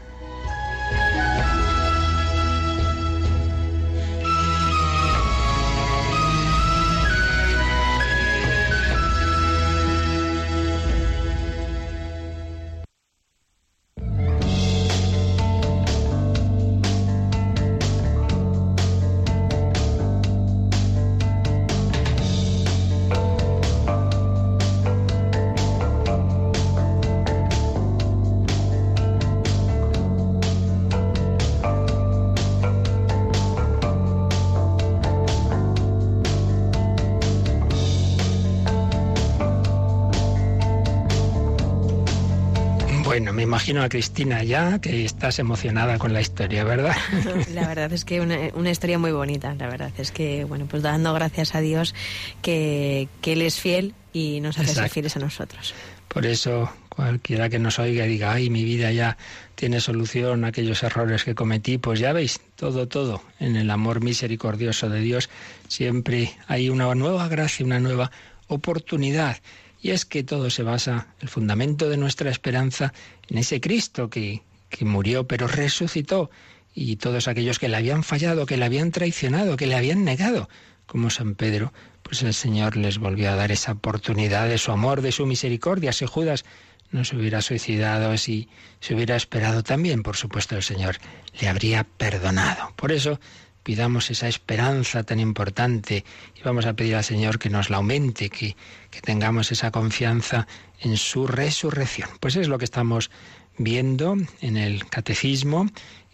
Imagino 43.65 43.81
a 43.81 43.89
Cristina 43.89 44.43
ya, 44.43 44.77
que 44.77 45.05
estás 45.05 45.39
emocionada 45.39 45.97
con 45.97 46.13
la 46.13 46.21
historia, 46.21 46.63
¿verdad? 46.63 46.95
La 47.55 47.67
verdad 47.67 47.91
es 47.93 48.05
que 48.05 48.21
una, 48.21 48.37
una 48.53 48.69
historia 48.69 48.99
muy 48.99 49.11
bonita, 49.11 49.55
la 49.55 49.67
verdad 49.67 49.91
es 49.97 50.11
que, 50.11 50.43
bueno, 50.43 50.67
pues 50.67 50.83
dando 50.83 51.11
gracias 51.15 51.55
a 51.55 51.61
Dios 51.61 51.95
que, 52.43 53.07
que 53.21 53.33
Él 53.33 53.41
es 53.41 53.59
fiel 53.59 53.95
y 54.13 54.39
nos 54.39 54.59
hace 54.59 54.75
ser 54.75 54.89
fieles 54.89 55.15
a 55.15 55.19
nosotros. 55.19 55.73
Por 56.07 56.27
eso 56.27 56.71
cualquiera 56.89 57.49
que 57.49 57.57
nos 57.57 57.79
oiga 57.79 58.05
y 58.05 58.09
diga, 58.09 58.33
ay, 58.33 58.51
mi 58.51 58.63
vida 58.63 58.91
ya 58.91 59.17
tiene 59.55 59.79
solución, 59.81 60.45
aquellos 60.45 60.83
errores 60.83 61.23
que 61.23 61.33
cometí, 61.33 61.79
pues 61.79 61.99
ya 61.99 62.13
veis, 62.13 62.39
todo, 62.55 62.87
todo, 62.87 63.23
en 63.39 63.55
el 63.55 63.71
amor 63.71 64.03
misericordioso 64.03 64.89
de 64.89 64.99
Dios 64.99 65.27
siempre 65.69 66.37
hay 66.45 66.69
una 66.69 66.93
nueva 66.93 67.27
gracia, 67.29 67.65
una 67.65 67.79
nueva 67.79 68.11
oportunidad. 68.47 69.37
Y 69.85 69.91
es 69.91 70.03
que 70.03 70.23
todo 70.23 70.49
se 70.49 70.63
basa, 70.63 71.09
el 71.19 71.29
fundamento 71.29 71.89
de 71.89 71.97
nuestra 71.97 72.31
esperanza, 72.31 72.91
en 73.29 73.37
ese 73.37 73.61
Cristo 73.61 74.09
que, 74.09 74.41
que 74.67 74.83
murió 74.83 75.27
pero 75.27 75.45
resucitó. 75.47 76.31
Y 76.73 76.95
todos 76.95 77.27
aquellos 77.27 77.59
que 77.59 77.69
le 77.69 77.77
habían 77.77 78.03
fallado, 78.03 78.47
que 78.47 78.57
le 78.57 78.65
habían 78.65 78.89
traicionado, 78.89 79.57
que 79.57 79.67
le 79.67 79.75
habían 79.75 80.03
negado, 80.03 80.49
como 80.87 81.11
San 81.11 81.35
Pedro, 81.35 81.71
pues 82.01 82.23
el 82.23 82.33
Señor 82.33 82.77
les 82.77 82.97
volvió 82.97 83.29
a 83.29 83.35
dar 83.35 83.51
esa 83.51 83.73
oportunidad 83.73 84.49
de 84.49 84.57
su 84.57 84.71
amor, 84.71 85.01
de 85.01 85.11
su 85.11 85.27
misericordia. 85.27 85.93
Si 85.93 86.07
Judas 86.07 86.45
no 86.89 87.05
se 87.05 87.15
hubiera 87.15 87.43
suicidado, 87.43 88.17
si 88.17 88.49
se 88.79 88.95
hubiera 88.95 89.15
esperado 89.15 89.61
también, 89.61 90.01
por 90.01 90.17
supuesto, 90.17 90.55
el 90.55 90.63
Señor 90.63 90.97
le 91.39 91.47
habría 91.47 91.83
perdonado. 91.83 92.73
Por 92.75 92.91
eso 92.91 93.19
pidamos 93.65 94.11
esa 94.11 94.27
esperanza 94.27 95.01
tan 95.03 95.19
importante 95.19 96.05
y 96.35 96.41
vamos 96.43 96.67
a 96.67 96.75
pedir 96.75 96.95
al 96.95 97.03
Señor 97.03 97.39
que 97.39 97.49
nos 97.49 97.71
la 97.71 97.77
aumente, 97.77 98.29
que, 98.29 98.55
que 98.91 99.01
tengamos 99.01 99.51
esa 99.51 99.71
confianza 99.71 100.47
en 100.79 100.97
su 100.97 101.25
resurrección. 101.25 102.09
Pues 102.19 102.35
es 102.35 102.47
lo 102.47 102.59
que 102.59 102.65
estamos 102.65 103.09
viendo 103.57 104.17
en 104.41 104.57
el 104.57 104.85
catecismo. 104.85 105.65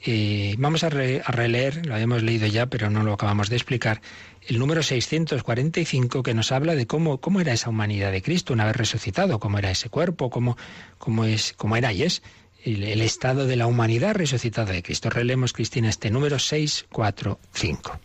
Eh, 0.05 0.55
vamos 0.59 0.85
a, 0.85 0.89
releer, 0.89 1.85
lo 1.85 1.93
habíamos 1.93 2.23
leído 2.23 2.47
ya, 2.47 2.67
pero 2.67 2.89
no 2.89 3.03
lo 3.03 3.13
acabamos 3.13 3.49
de 3.49 3.57
explicar, 3.57 3.99
el 4.47 4.57
número 4.57 4.81
645 4.81 6.23
que 6.23 6.33
nos 6.33 6.53
habla 6.53 6.73
de 6.73 6.87
cómo, 6.87 7.19
cómo 7.19 7.41
era 7.41 7.51
esa 7.51 7.69
humanidad 7.69 8.13
de 8.13 8.21
Cristo 8.21 8.53
una 8.53 8.65
vez 8.65 8.77
resucitado, 8.77 9.41
cómo 9.41 9.59
era 9.59 9.71
ese 9.71 9.89
cuerpo, 9.89 10.29
cómo, 10.29 10.57
cómo, 10.97 11.25
es, 11.25 11.53
cómo 11.57 11.75
era 11.75 11.91
y 11.91 12.03
es 12.03 12.23
el, 12.63 13.01
estado 13.01 13.45
de 13.45 13.55
la 13.55 13.67
humanidad 13.67 14.15
resucitada 14.15 14.71
de 14.71 14.83
Cristo. 14.83 15.09
Relemos, 15.09 15.53
Cristina, 15.53 15.89
este 15.89 16.11
número 16.11 16.39
645. 16.39 17.99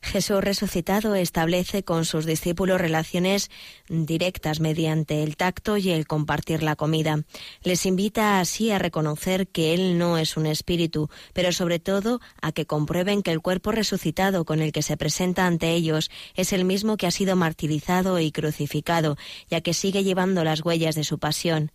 Jesús 0.00 0.42
resucitado 0.42 1.14
establece 1.16 1.82
con 1.82 2.04
sus 2.04 2.24
discípulos 2.24 2.80
relaciones 2.80 3.50
directas 3.88 4.60
mediante 4.60 5.22
el 5.22 5.36
tacto 5.36 5.76
y 5.76 5.90
el 5.90 6.06
compartir 6.06 6.62
la 6.62 6.76
comida. 6.76 7.24
Les 7.62 7.84
invita 7.84 8.38
así 8.38 8.70
a 8.70 8.78
reconocer 8.78 9.48
que 9.48 9.74
Él 9.74 9.98
no 9.98 10.16
es 10.16 10.36
un 10.36 10.46
espíritu, 10.46 11.10
pero 11.32 11.52
sobre 11.52 11.78
todo 11.80 12.20
a 12.40 12.52
que 12.52 12.64
comprueben 12.64 13.22
que 13.22 13.32
el 13.32 13.40
cuerpo 13.40 13.72
resucitado 13.72 14.44
con 14.44 14.60
el 14.60 14.72
que 14.72 14.82
se 14.82 14.96
presenta 14.96 15.46
ante 15.46 15.72
ellos 15.72 16.10
es 16.34 16.52
el 16.52 16.64
mismo 16.64 16.96
que 16.96 17.06
ha 17.06 17.10
sido 17.10 17.34
martirizado 17.34 18.20
y 18.20 18.30
crucificado, 18.30 19.16
ya 19.50 19.60
que 19.60 19.74
sigue 19.74 20.04
llevando 20.04 20.44
las 20.44 20.64
huellas 20.64 20.94
de 20.94 21.04
su 21.04 21.18
pasión. 21.18 21.72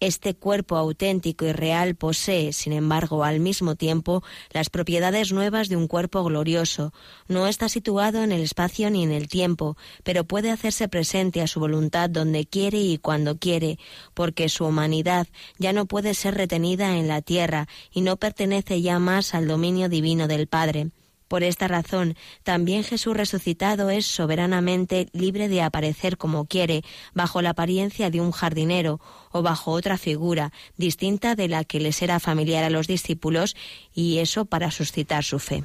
Este 0.00 0.32
cuerpo 0.32 0.78
auténtico 0.78 1.44
y 1.44 1.52
real 1.52 1.94
posee, 1.94 2.54
sin 2.54 2.72
embargo, 2.72 3.22
al 3.22 3.38
mismo 3.38 3.76
tiempo, 3.76 4.22
las 4.50 4.70
propiedades 4.70 5.30
nuevas 5.30 5.68
de 5.68 5.76
un 5.76 5.88
cuerpo 5.88 6.24
glorioso. 6.24 6.94
No 7.28 7.46
está 7.46 7.68
situado 7.68 8.22
en 8.22 8.32
el 8.32 8.40
espacio 8.40 8.90
ni 8.90 9.04
en 9.04 9.12
el 9.12 9.28
tiempo, 9.28 9.76
pero 10.02 10.24
puede 10.24 10.50
hacerse 10.50 10.88
presente 10.88 11.42
a 11.42 11.46
su 11.46 11.60
voluntad 11.60 12.08
donde 12.08 12.46
quiere 12.46 12.78
y 12.78 12.96
cuando 12.96 13.36
quiere, 13.36 13.78
porque 14.14 14.48
su 14.48 14.64
humanidad 14.64 15.26
ya 15.58 15.74
no 15.74 15.84
puede 15.84 16.14
ser 16.14 16.34
retenida 16.34 16.96
en 16.96 17.06
la 17.06 17.20
tierra 17.20 17.68
y 17.92 18.00
no 18.00 18.16
pertenece 18.16 18.80
ya 18.80 18.98
más 18.98 19.34
al 19.34 19.46
dominio 19.46 19.90
divino 19.90 20.28
del 20.28 20.46
Padre. 20.46 20.92
Por 21.30 21.44
esta 21.44 21.68
razón, 21.68 22.16
también 22.42 22.82
Jesús 22.82 23.16
resucitado 23.16 23.88
es 23.88 24.04
soberanamente 24.04 25.06
libre 25.12 25.48
de 25.48 25.62
aparecer 25.62 26.16
como 26.16 26.44
quiere, 26.44 26.82
bajo 27.14 27.40
la 27.40 27.50
apariencia 27.50 28.10
de 28.10 28.20
un 28.20 28.32
jardinero 28.32 28.98
o 29.30 29.40
bajo 29.40 29.70
otra 29.70 29.96
figura 29.96 30.52
distinta 30.76 31.36
de 31.36 31.46
la 31.46 31.62
que 31.62 31.78
les 31.78 32.02
era 32.02 32.18
familiar 32.18 32.64
a 32.64 32.70
los 32.70 32.88
discípulos, 32.88 33.54
y 33.94 34.18
eso 34.18 34.44
para 34.44 34.72
suscitar 34.72 35.22
su 35.22 35.38
fe. 35.38 35.62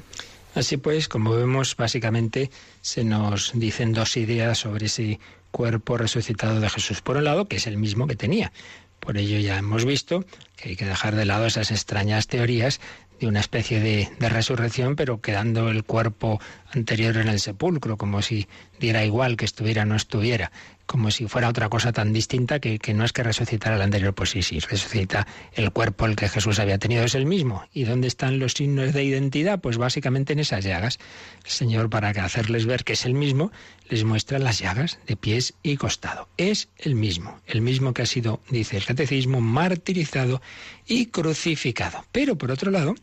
Así 0.54 0.76
pues, 0.76 1.08
como 1.08 1.32
vemos, 1.32 1.74
básicamente 1.74 2.52
se 2.80 3.02
nos 3.02 3.50
dicen 3.52 3.92
dos 3.92 4.16
ideas 4.16 4.58
sobre 4.58 4.86
ese 4.86 5.18
cuerpo 5.50 5.96
resucitado 5.96 6.60
de 6.60 6.70
Jesús. 6.70 7.00
Por 7.00 7.16
un 7.16 7.24
lado, 7.24 7.48
que 7.48 7.56
es 7.56 7.66
el 7.66 7.76
mismo 7.76 8.06
que 8.06 8.14
tenía. 8.14 8.52
Por 9.00 9.18
ello 9.18 9.38
ya 9.38 9.58
hemos 9.58 9.84
visto 9.84 10.24
que 10.56 10.70
hay 10.70 10.76
que 10.76 10.84
dejar 10.84 11.14
de 11.14 11.26
lado 11.26 11.46
esas 11.46 11.70
extrañas 11.70 12.26
teorías 12.26 12.80
de 13.20 13.26
una 13.26 13.40
especie 13.40 13.80
de, 13.80 14.08
de, 14.18 14.28
resurrección, 14.28 14.96
pero 14.96 15.20
quedando 15.20 15.68
el 15.68 15.84
cuerpo 15.84 16.40
anterior 16.72 17.16
en 17.16 17.28
el 17.28 17.40
sepulcro, 17.40 17.96
como 17.96 18.22
si 18.22 18.46
diera 18.78 19.04
igual 19.04 19.36
que 19.36 19.44
estuviera 19.44 19.82
o 19.82 19.86
no 19.86 19.96
estuviera 19.96 20.52
como 20.86 21.10
si 21.10 21.26
fuera 21.26 21.48
otra 21.48 21.68
cosa 21.68 21.92
tan 21.92 22.12
distinta 22.12 22.60
que, 22.60 22.78
que, 22.78 22.94
no 22.94 23.04
es 23.04 23.12
que 23.12 23.22
resucitara 23.22 23.76
el 23.76 23.82
anterior, 23.82 24.14
pues 24.14 24.30
sí, 24.30 24.42
sí, 24.42 24.60
resucita 24.60 25.26
el 25.52 25.72
cuerpo 25.72 26.06
el 26.06 26.16
que 26.16 26.28
Jesús 26.28 26.58
había 26.58 26.78
tenido, 26.78 27.04
es 27.04 27.14
el 27.14 27.26
mismo. 27.26 27.64
¿Y 27.72 27.84
dónde 27.84 28.08
están 28.08 28.38
los 28.38 28.52
signos 28.52 28.92
de 28.92 29.04
identidad? 29.04 29.60
Pues 29.60 29.78
básicamente 29.78 30.32
en 30.32 30.38
esas 30.38 30.64
llagas. 30.64 30.98
El 31.44 31.50
Señor, 31.50 31.90
para 31.90 32.10
hacerles 32.10 32.66
ver 32.66 32.84
que 32.84 32.94
es 32.94 33.04
el 33.04 33.14
mismo, 33.14 33.50
les 33.88 34.04
muestra 34.04 34.38
las 34.38 34.60
llagas 34.60 34.98
de 35.06 35.16
pies 35.16 35.54
y 35.62 35.76
costado. 35.76 36.28
Es 36.36 36.68
el 36.78 36.94
mismo, 36.94 37.40
el 37.46 37.60
mismo 37.60 37.92
que 37.92 38.02
ha 38.02 38.06
sido, 38.06 38.40
dice 38.48 38.76
el 38.76 38.84
catecismo, 38.84 39.40
martirizado 39.40 40.40
y 40.86 41.06
crucificado. 41.06 42.04
Pero 42.12 42.38
por 42.38 42.52
otro 42.52 42.70
lado, 42.70 42.94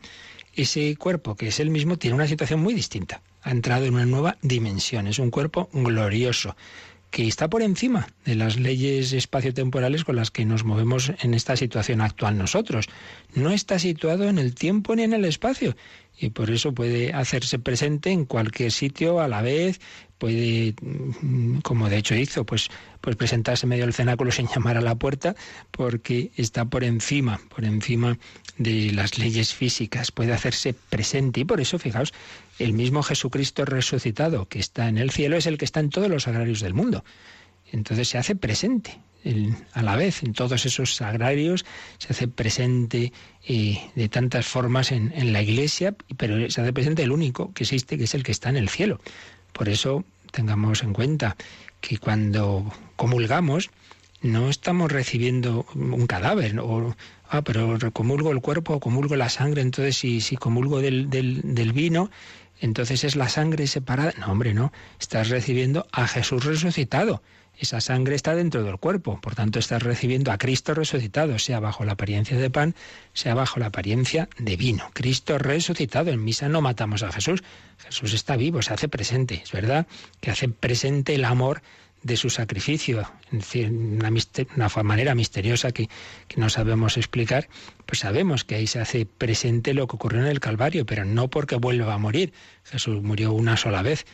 ese 0.54 0.96
cuerpo 0.96 1.36
que 1.36 1.48
es 1.48 1.60
el 1.60 1.70
mismo 1.70 1.98
tiene 1.98 2.14
una 2.14 2.28
situación 2.28 2.60
muy 2.60 2.74
distinta. 2.74 3.20
Ha 3.42 3.50
entrado 3.50 3.84
en 3.84 3.94
una 3.94 4.06
nueva 4.06 4.38
dimensión, 4.40 5.06
es 5.06 5.18
un 5.18 5.30
cuerpo 5.30 5.68
glorioso 5.72 6.56
que 7.14 7.28
está 7.28 7.48
por 7.48 7.62
encima 7.62 8.08
de 8.24 8.34
las 8.34 8.58
leyes 8.58 9.12
espaciotemporales 9.12 10.02
con 10.02 10.16
las 10.16 10.32
que 10.32 10.44
nos 10.44 10.64
movemos 10.64 11.12
en 11.22 11.32
esta 11.32 11.56
situación 11.56 12.00
actual 12.00 12.36
nosotros. 12.36 12.88
No 13.36 13.52
está 13.52 13.78
situado 13.78 14.28
en 14.28 14.36
el 14.36 14.56
tiempo 14.56 14.96
ni 14.96 15.04
en 15.04 15.12
el 15.12 15.24
espacio 15.24 15.76
y 16.18 16.30
por 16.30 16.50
eso 16.50 16.72
puede 16.72 17.12
hacerse 17.12 17.60
presente 17.60 18.10
en 18.10 18.24
cualquier 18.24 18.72
sitio 18.72 19.20
a 19.20 19.28
la 19.28 19.42
vez, 19.42 19.80
puede, 20.18 20.74
mm, 20.80 21.58
como 21.58 21.88
de 21.88 21.98
hecho 21.98 22.16
hizo, 22.16 22.44
pues, 22.44 22.68
pues 23.00 23.14
presentarse 23.14 23.68
medio 23.68 23.84
del 23.84 23.94
cenáculo 23.94 24.32
sin 24.32 24.48
llamar 24.54 24.76
a 24.76 24.80
la 24.80 24.96
puerta, 24.96 25.36
porque 25.70 26.32
está 26.36 26.64
por 26.64 26.82
encima, 26.82 27.40
por 27.48 27.64
encima 27.64 28.18
de 28.58 28.92
las 28.92 29.18
leyes 29.18 29.54
físicas, 29.54 30.10
puede 30.10 30.32
hacerse 30.32 30.74
presente. 30.74 31.40
Y 31.40 31.44
por 31.44 31.60
eso, 31.60 31.78
fijaos, 31.78 32.12
el 32.58 32.72
mismo 32.72 33.02
Jesucristo 33.02 33.64
resucitado 33.64 34.46
que 34.48 34.58
está 34.58 34.88
en 34.88 34.98
el 34.98 35.10
cielo 35.10 35.36
es 35.36 35.46
el 35.46 35.58
que 35.58 35.64
está 35.64 35.80
en 35.80 35.90
todos 35.90 36.08
los 36.08 36.28
agrarios 36.28 36.60
del 36.60 36.74
mundo. 36.74 37.04
Entonces 37.72 38.08
se 38.08 38.18
hace 38.18 38.36
presente 38.36 38.98
a 39.72 39.82
la 39.82 39.96
vez 39.96 40.22
en 40.22 40.32
todos 40.34 40.66
esos 40.66 41.00
agrarios, 41.00 41.64
se 41.98 42.08
hace 42.12 42.28
presente 42.28 43.12
eh, 43.46 43.80
de 43.94 44.08
tantas 44.08 44.46
formas 44.46 44.92
en, 44.92 45.12
en 45.14 45.32
la 45.32 45.42
iglesia, 45.42 45.94
pero 46.16 46.50
se 46.50 46.60
hace 46.60 46.72
presente 46.72 47.02
el 47.02 47.12
único 47.12 47.52
que 47.54 47.64
existe, 47.64 47.96
que 47.96 48.04
es 48.04 48.14
el 48.14 48.22
que 48.22 48.32
está 48.32 48.50
en 48.50 48.56
el 48.56 48.68
cielo. 48.68 49.00
Por 49.52 49.68
eso 49.68 50.04
tengamos 50.30 50.82
en 50.82 50.92
cuenta 50.92 51.36
que 51.80 51.98
cuando 51.98 52.70
comulgamos, 52.96 53.70
no 54.20 54.48
estamos 54.48 54.90
recibiendo 54.90 55.66
un 55.74 56.06
cadáver, 56.06 56.58
o, 56.58 56.96
ah, 57.28 57.42
pero 57.42 57.78
comulgo 57.92 58.32
el 58.32 58.40
cuerpo 58.40 58.74
o 58.74 58.80
comulgo 58.80 59.16
la 59.16 59.28
sangre, 59.28 59.60
entonces 59.62 59.96
si, 59.96 60.20
si 60.20 60.36
comulgo 60.36 60.80
del, 60.80 61.10
del, 61.10 61.40
del 61.54 61.72
vino, 61.72 62.10
entonces 62.60 63.04
es 63.04 63.16
la 63.16 63.28
sangre 63.28 63.66
separada. 63.66 64.12
No, 64.18 64.26
hombre, 64.26 64.54
no, 64.54 64.72
estás 65.00 65.28
recibiendo 65.28 65.86
a 65.92 66.06
Jesús 66.06 66.44
resucitado. 66.44 67.22
Esa 67.56 67.80
sangre 67.80 68.16
está 68.16 68.34
dentro 68.34 68.64
del 68.64 68.78
cuerpo, 68.78 69.20
por 69.20 69.36
tanto 69.36 69.60
estás 69.60 69.82
recibiendo 69.82 70.32
a 70.32 70.38
Cristo 70.38 70.74
resucitado, 70.74 71.38
sea 71.38 71.60
bajo 71.60 71.84
la 71.84 71.92
apariencia 71.92 72.36
de 72.36 72.50
pan, 72.50 72.74
sea 73.12 73.34
bajo 73.34 73.60
la 73.60 73.66
apariencia 73.66 74.28
de 74.38 74.56
vino. 74.56 74.90
Cristo 74.92 75.38
resucitado, 75.38 76.10
en 76.10 76.24
misa 76.24 76.48
no 76.48 76.60
matamos 76.60 77.04
a 77.04 77.12
Jesús, 77.12 77.44
Jesús 77.78 78.12
está 78.12 78.36
vivo, 78.36 78.60
se 78.60 78.74
hace 78.74 78.88
presente, 78.88 79.40
es 79.44 79.52
verdad 79.52 79.86
que 80.20 80.32
hace 80.32 80.48
presente 80.48 81.14
el 81.14 81.24
amor 81.24 81.62
de 82.04 82.16
su 82.16 82.30
sacrificio, 82.30 83.10
en 83.32 83.38
decir, 83.38 83.70
una, 83.70 84.12
una 84.56 84.82
manera 84.82 85.14
misteriosa 85.14 85.72
que, 85.72 85.88
que, 86.28 86.38
no 86.38 86.50
sabemos 86.50 86.96
explicar, 86.98 87.48
pues 87.86 88.00
sabemos 88.00 88.44
que 88.44 88.56
ahí 88.56 88.66
se 88.66 88.78
hace 88.78 89.06
presente 89.06 89.72
lo 89.72 89.88
que 89.88 89.96
ocurrió 89.96 90.20
en 90.20 90.26
el 90.26 90.38
Calvario, 90.38 90.84
pero 90.84 91.06
no 91.06 91.28
porque 91.28 91.56
vuelva 91.56 91.94
a 91.94 91.98
morir. 91.98 92.32
Jesús 92.64 93.02
murió 93.02 93.32
una 93.32 93.56
sola 93.56 93.82
vez. 93.82 94.04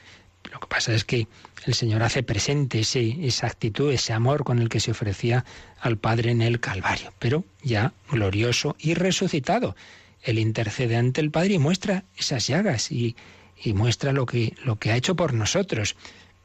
Lo 0.53 0.61
que 0.61 0.69
pasa 0.69 0.95
es 0.95 1.05
que 1.05 1.27
el 1.67 1.75
Señor 1.75 2.03
hace 2.03 2.23
presente 2.23 2.81
ese, 2.81 3.27
esa 3.27 3.49
actitud, 3.49 3.93
ese 3.93 4.13
amor 4.13 4.45
con 4.45 4.61
el 4.61 4.69
que 4.69 4.81
se 4.81 4.93
ofrecía 4.93 5.45
al 5.81 5.99
Padre 5.99 6.31
en 6.31 6.43
el 6.43 6.61
Calvario, 6.61 7.13
pero 7.19 7.45
ya 7.63 7.93
glorioso 8.09 8.77
y 8.79 8.95
resucitado. 8.95 9.75
Él 10.23 10.39
intercede 10.39 10.97
ante 10.97 11.21
el 11.21 11.33
Padre 11.33 11.55
y 11.55 11.59
muestra 11.59 12.05
esas 12.17 12.47
llagas 12.47 12.93
y, 12.93 13.17
y 13.63 13.75
muestra 13.75 14.13
lo 14.13 14.27
que, 14.27 14.55
lo 14.65 14.77
que 14.77 14.93
ha 14.93 14.97
hecho 14.97 15.17
por 15.17 15.35
nosotros 15.35 15.97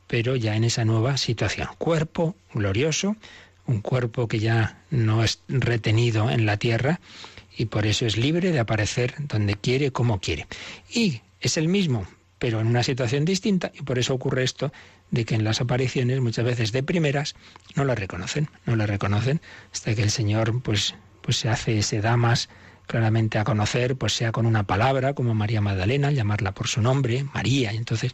pero 0.08 0.36
ya 0.36 0.56
en 0.56 0.64
esa 0.64 0.86
nueva 0.86 1.18
situación. 1.18 1.68
Cuerpo 1.78 2.36
glorioso, 2.54 3.16
un 3.66 3.82
cuerpo 3.82 4.28
que 4.28 4.40
ya 4.40 4.84
no 4.90 5.24
es 5.24 5.42
retenido 5.48 6.30
en 6.30 6.46
la 6.46 6.58
tierra 6.58 7.00
y 7.58 7.66
por 7.66 7.86
eso 7.86 8.06
es 8.06 8.18
libre 8.18 8.52
de 8.52 8.60
aparecer 8.60 9.16
donde 9.20 9.56
quiere, 9.56 9.92
como 9.92 10.20
quiere. 10.20 10.48
Y 10.90 11.22
es 11.40 11.58
el 11.58 11.68
mismo, 11.68 12.06
pero 12.40 12.60
en 12.60 12.68
una 12.68 12.84
situación 12.84 13.26
distinta 13.26 13.72
y 13.74 13.82
por 13.82 13.98
eso 13.98 14.14
ocurre 14.14 14.44
esto 14.44 14.72
de 15.12 15.26
que 15.26 15.36
en 15.36 15.44
las 15.44 15.62
apariciones 15.62 16.20
muchas 16.22 16.46
veces 16.46 16.72
de 16.72 16.84
primeras 16.84 17.36
no 17.76 17.86
la 17.86 17.96
reconocen, 17.96 18.50
no 18.66 18.76
la 18.76 18.86
reconocen 18.86 19.42
hasta 19.72 19.96
que 19.96 20.04
el 20.04 20.12
Señor 20.12 20.62
pues 20.62 20.96
pues 21.26 21.38
se 21.38 21.50
hace, 21.50 21.82
se 21.82 22.02
da 22.02 22.18
más 22.18 22.50
claramente 22.86 23.40
a 23.40 23.44
conocer, 23.44 23.96
pues 23.96 24.14
sea 24.14 24.32
con 24.32 24.46
una 24.46 24.62
palabra, 24.62 25.14
como 25.14 25.34
María 25.34 25.60
Magdalena, 25.60 26.12
llamarla 26.12 26.54
por 26.54 26.68
su 26.68 26.82
nombre, 26.82 27.26
María, 27.34 27.74
y 27.74 27.78
entonces 27.78 28.12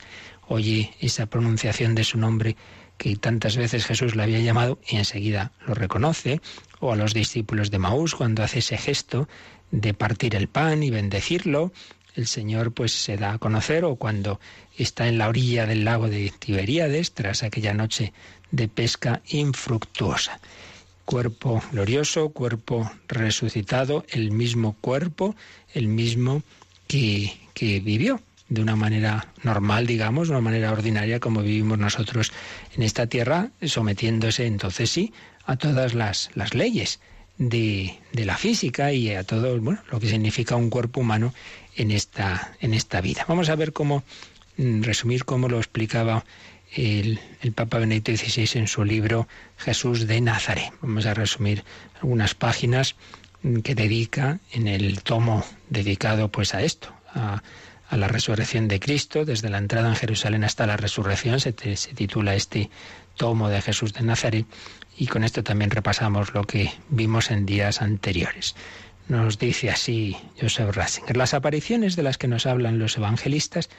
oye 0.51 0.93
esa 0.99 1.27
pronunciación 1.27 1.95
de 1.95 2.03
su 2.03 2.17
nombre 2.17 2.57
que 2.97 3.15
tantas 3.15 3.55
veces 3.55 3.85
Jesús 3.85 4.15
le 4.15 4.23
había 4.23 4.39
llamado 4.39 4.79
y 4.87 4.97
enseguida 4.97 5.53
lo 5.65 5.73
reconoce, 5.73 6.41
o 6.79 6.91
a 6.91 6.95
los 6.95 7.13
discípulos 7.13 7.71
de 7.71 7.79
Maús 7.79 8.15
cuando 8.15 8.43
hace 8.43 8.59
ese 8.59 8.77
gesto 8.77 9.27
de 9.71 9.93
partir 9.93 10.35
el 10.35 10.49
pan 10.49 10.83
y 10.83 10.89
bendecirlo, 10.91 11.71
el 12.15 12.27
Señor 12.27 12.73
pues 12.73 12.91
se 12.91 13.15
da 13.15 13.33
a 13.33 13.37
conocer 13.37 13.85
o 13.85 13.95
cuando 13.95 14.39
está 14.77 15.07
en 15.07 15.17
la 15.17 15.29
orilla 15.29 15.65
del 15.65 15.85
lago 15.85 16.09
de 16.09 16.31
Tiberíades 16.37 17.13
tras 17.13 17.43
aquella 17.43 17.73
noche 17.73 18.11
de 18.51 18.67
pesca 18.67 19.21
infructuosa. 19.29 20.41
Cuerpo 21.05 21.63
glorioso, 21.71 22.29
cuerpo 22.29 22.91
resucitado, 23.07 24.05
el 24.09 24.31
mismo 24.31 24.75
cuerpo, 24.81 25.35
el 25.73 25.87
mismo 25.87 26.43
que, 26.87 27.39
que 27.53 27.79
vivió 27.79 28.19
de 28.51 28.61
una 28.61 28.75
manera 28.75 29.27
normal, 29.43 29.87
digamos, 29.87 30.27
una 30.27 30.41
manera 30.41 30.73
ordinaria 30.73 31.21
como 31.21 31.41
vivimos 31.41 31.79
nosotros 31.79 32.33
en 32.75 32.83
esta 32.83 33.07
tierra, 33.07 33.49
sometiéndose 33.63 34.45
entonces 34.45 34.89
sí 34.89 35.13
a 35.45 35.55
todas 35.55 35.93
las, 35.93 36.29
las 36.35 36.53
leyes 36.53 36.99
de, 37.37 37.97
de, 38.11 38.25
la 38.25 38.35
física 38.35 38.91
y 38.91 39.15
a 39.15 39.23
todo 39.23 39.57
bueno, 39.61 39.81
lo 39.89 40.01
que 40.01 40.09
significa 40.09 40.57
un 40.57 40.69
cuerpo 40.69 40.99
humano 40.99 41.33
en 41.77 41.91
esta, 41.91 42.51
en 42.59 42.73
esta 42.73 42.99
vida. 42.99 43.25
Vamos 43.25 43.47
a 43.47 43.55
ver 43.55 43.71
cómo, 43.71 44.03
mm, 44.57 44.83
resumir 44.83 45.23
cómo 45.23 45.47
lo 45.47 45.57
explicaba 45.57 46.25
el, 46.75 47.21
el, 47.41 47.53
Papa 47.53 47.79
Benedicto 47.79 48.11
XVI 48.11 48.59
en 48.59 48.67
su 48.67 48.83
libro 48.83 49.29
Jesús 49.59 50.07
de 50.07 50.19
Nazaret. 50.19 50.73
Vamos 50.81 51.05
a 51.05 51.13
resumir 51.13 51.63
algunas 52.01 52.35
páginas 52.35 52.95
mm, 53.43 53.59
que 53.59 53.75
dedica 53.75 54.39
en 54.51 54.67
el 54.67 55.01
tomo 55.03 55.45
dedicado 55.69 56.27
pues 56.27 56.53
a 56.53 56.61
esto, 56.61 56.93
a 57.15 57.41
a 57.91 57.97
la 57.97 58.07
resurrección 58.07 58.69
de 58.69 58.79
Cristo, 58.79 59.25
desde 59.25 59.49
la 59.49 59.57
entrada 59.57 59.89
en 59.89 59.97
Jerusalén 59.97 60.45
hasta 60.45 60.65
la 60.65 60.77
resurrección, 60.77 61.41
se, 61.41 61.51
titula 61.51 62.35
este 62.35 62.69
tomo 63.17 63.49
de 63.49 63.61
Jesús 63.61 63.93
de 63.93 64.01
Nazaret, 64.01 64.45
y 64.97 65.07
con 65.07 65.25
esto 65.25 65.43
también 65.43 65.71
repasamos 65.71 66.33
lo 66.33 66.45
que 66.45 66.71
vimos 66.89 67.31
en 67.31 67.45
días 67.45 67.81
anteriores. 67.81 68.55
Nos 69.09 69.37
dice 69.37 69.69
así 69.69 70.15
Joseph 70.39 70.73
Ratzinger, 70.73 71.17
las 71.17 71.33
apariciones 71.33 71.97
de 71.97 72.03
las 72.03 72.17
que 72.17 72.29
nos 72.29 72.45
hablan 72.45 72.79
los 72.79 72.95
evangelistas 72.95 73.69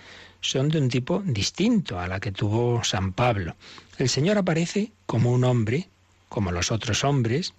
son 0.42 0.68
de 0.68 0.79
un 0.79 0.90
tipo 0.90 1.22
distinto 1.25 1.98
a 1.98 2.07
la 2.07 2.20
que 2.20 2.33
tuvo 2.33 2.85
San 2.85 3.14
Pablo. 3.14 3.57
El 3.96 4.11
Señor 4.11 4.37
aparece 4.37 4.92
como 5.07 5.33
un 5.33 5.44
hombre, 5.44 5.88
como 6.29 6.53
los 6.53 6.70
otros 6.70 7.03
hombres, 7.03 7.55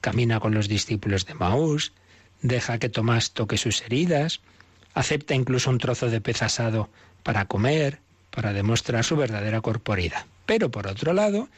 camina 0.00 0.40
con 0.40 0.54
los 0.54 0.66
discípulos 0.66 1.26
de 1.26 1.34
Maús, 1.34 1.92
deja 2.40 2.78
que 2.78 2.88
Tomás 2.88 3.32
toque 3.32 3.58
sus 3.58 3.82
heridas, 3.82 4.40
acepta 4.94 5.34
incluso 5.34 5.70
un 5.70 5.78
trozo 5.78 6.10
de 6.10 6.20
pez 6.20 6.42
asado 6.42 6.90
para 7.22 7.46
comer, 7.46 7.98
para 8.30 8.52
demostrar 8.52 9.04
su 9.04 9.16
verdadera 9.16 9.60
corporidad. 9.60 10.26
Pero 10.46 10.70
por 10.70 10.86
otro 10.86 11.12
lado, 11.12 11.48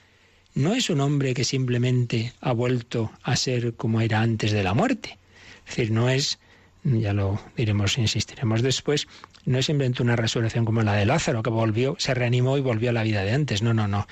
no 0.55 0.75
es 0.75 0.91
un 0.91 1.01
hombre 1.01 1.35
que 1.35 1.45
simplemente 1.45 2.33
ha 2.41 2.53
vuelto 2.53 3.11
a 3.23 3.37
ser 3.37 3.75
como 3.75 4.01
era 4.01 4.21
antes 4.21 4.53
de 4.53 4.63
la 4.63 4.75
muerte. 4.75 5.19
Es 5.67 5.77
decir, 5.77 5.93
no 5.93 6.09
es, 6.11 6.39
ya 6.85 7.13
lo 7.13 7.41
diremos, 7.57 7.97
insistiremos 7.99 8.63
después, 8.63 9.07
no 9.45 9.59
es 9.59 9.67
simplemente 9.67 10.03
una 10.03 10.17
resurrección 10.17 10.65
como 10.65 10.83
la 10.83 10.95
de 10.95 11.07
Lázaro, 11.07 11.43
que 11.43 11.51
volvió, 11.51 11.97
se 11.99 12.15
reanimó 12.15 12.59
y 12.59 12.61
volvió 12.61 12.91
a 12.91 12.93
la 12.93 13.03
vida 13.03 13.23
de 13.23 13.33
antes. 13.33 13.63
No, 13.63 13.73
no, 13.75 13.89
no. 13.89 14.07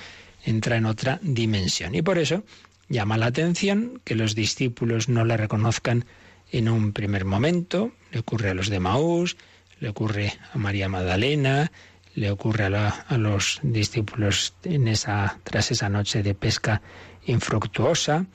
Entra 0.44 0.76
en 0.76 0.86
otra 0.86 1.18
dimensión. 1.22 1.94
Y 1.94 2.02
por 2.02 2.18
eso 2.18 2.42
llama 2.88 3.18
la 3.18 3.26
atención 3.26 4.00
que 4.04 4.14
los 4.14 4.34
discípulos 4.34 5.08
no 5.08 5.24
la 5.24 5.36
reconozcan 5.36 6.06
en 6.52 6.68
un 6.68 6.92
primer 6.92 7.24
momento, 7.24 7.92
le 8.10 8.20
ocurre 8.20 8.50
a 8.50 8.54
los 8.54 8.68
de 8.68 8.80
Maús, 8.80 9.36
le 9.78 9.88
ocurre 9.88 10.32
a 10.52 10.58
María 10.58 10.88
Magdalena, 10.88 11.70
le 12.14 12.30
ocurre 12.30 12.64
a, 12.64 13.16
los 13.16 13.60
discípulos 13.62 14.54
en 14.64 14.88
esa, 14.88 15.38
tras 15.44 15.70
esa 15.70 15.88
noche 15.88 16.22
de 16.22 16.34
pesca 16.34 16.82
infructuosa, 17.26 18.26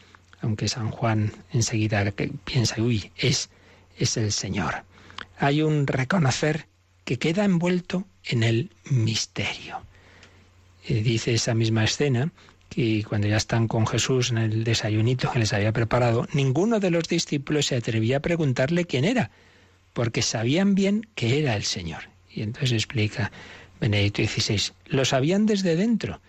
aunque 0.42 0.68
San 0.68 0.92
Juan 0.92 1.32
enseguida 1.52 2.04
piensa, 2.44 2.82
uy, 2.82 3.12
es, 3.18 3.50
es 3.98 4.18
el 4.18 4.32
Señor. 4.32 4.84
Hay 5.38 5.62
un 5.62 5.88
reconocer 5.88 6.68
que 7.04 7.20
queda 7.20 7.46
envuelto 7.46 8.06
en 8.24 8.44
el 8.44 8.72
misterio. 8.90 9.82
Eh, 10.88 11.02
dice 11.02 11.34
esa 11.34 11.54
misma 11.54 11.84
escena 11.84 12.32
y 12.76 13.04
cuando 13.04 13.28
ya 13.28 13.38
están 13.38 13.68
con 13.68 13.88
Jesús 13.88 14.32
en 14.32 14.38
el 14.38 14.64
desayunito 14.66 15.32
que 15.32 15.40
les 15.40 15.54
había 15.54 15.72
preparado, 15.72 16.28
ninguno 16.34 16.82
de 16.82 16.92
los 16.92 17.08
discípulos 17.08 17.68
se 17.68 17.78
atrevía 17.78 18.18
a 18.18 18.22
preguntarle 18.22 18.86
quién 18.86 19.06
era, 19.06 19.32
porque 19.94 20.22
sabían 20.22 20.76
bien 20.76 21.08
que 21.16 21.40
era 21.40 21.56
el 21.56 21.64
Señor. 21.64 22.10
Y 22.30 22.42
entonces 22.42 22.74
explica 22.74 23.32
Benedicto 23.80 24.24
XVI, 24.24 24.74
lo 24.88 25.06
sabían 25.06 25.46
desde 25.46 25.78
dentro, 25.78 26.20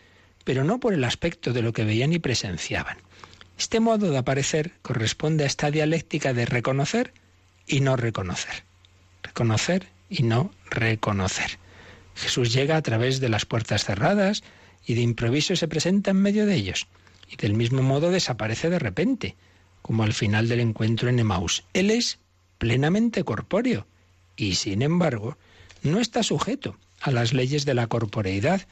pero 0.45 0.63
no 0.63 0.79
por 0.79 0.95
el 0.95 1.03
aspecto 1.03 1.53
de 1.53 1.63
lo 1.63 1.73
que 1.73 1.85
veían 1.85 2.13
y 2.13 2.21
presenciaban. 2.21 2.99
Este 3.59 3.81
modo 3.81 4.11
de 4.11 4.19
aparecer 4.19 4.73
corresponde 4.83 5.43
a 5.43 5.49
esta 5.49 5.73
dialéctica 5.73 6.33
de 6.33 6.47
reconocer 6.47 7.13
y 7.67 7.81
no 7.81 7.97
reconocer. 7.97 8.63
Reconocer 9.23 9.89
y 10.09 10.23
no 10.23 10.53
reconocer. 10.71 11.59
Jesús 12.15 12.53
llega 12.53 12.77
a 12.77 12.83
través 12.83 13.19
de 13.19 13.29
las 13.29 13.47
puertas 13.47 13.85
cerradas, 13.85 14.45
y 14.87 14.95
de 14.95 15.03
improviso 15.03 15.57
se 15.57 15.69
presenta 15.69 16.13
en 16.13 16.19
medio 16.19 16.47
de 16.47 16.55
ellos, 16.55 16.87
y 17.31 17.37
del 17.37 17.55
mismo 17.55 17.83
modo 17.83 18.11
desaparece 18.11 18.71
de 18.71 18.79
repente, 18.79 19.35
como 19.83 20.05
al 20.05 20.13
final 20.13 20.49
del 20.49 20.61
encuentro 20.61 21.09
en 21.09 21.19
Emaús. 21.19 21.65
Él 21.75 21.91
es 21.91 22.19
plenamente 22.59 23.25
corpóreo, 23.25 23.87
y 24.37 24.55
sin 24.55 24.83
embargo 24.83 25.37
no 25.83 26.01
está 26.01 26.23
sujeto 26.23 26.77
a 27.01 27.11
las 27.11 27.33
leyes 27.33 27.65
de 27.65 27.75
la 27.75 27.89
corporeidad, 27.89 28.67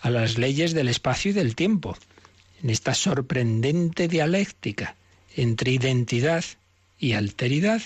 a 0.00 0.10
las 0.10 0.38
leyes 0.38 0.72
del 0.72 0.88
espacio 0.88 1.32
y 1.32 1.34
del 1.34 1.54
tiempo. 1.56 1.96
En 2.62 2.70
esta 2.70 2.94
sorprendente 2.94 4.08
dialéctica 4.08 4.96
entre 5.34 5.72
identidad 5.72 6.44
y 6.98 7.12
alteridad, 7.12 7.82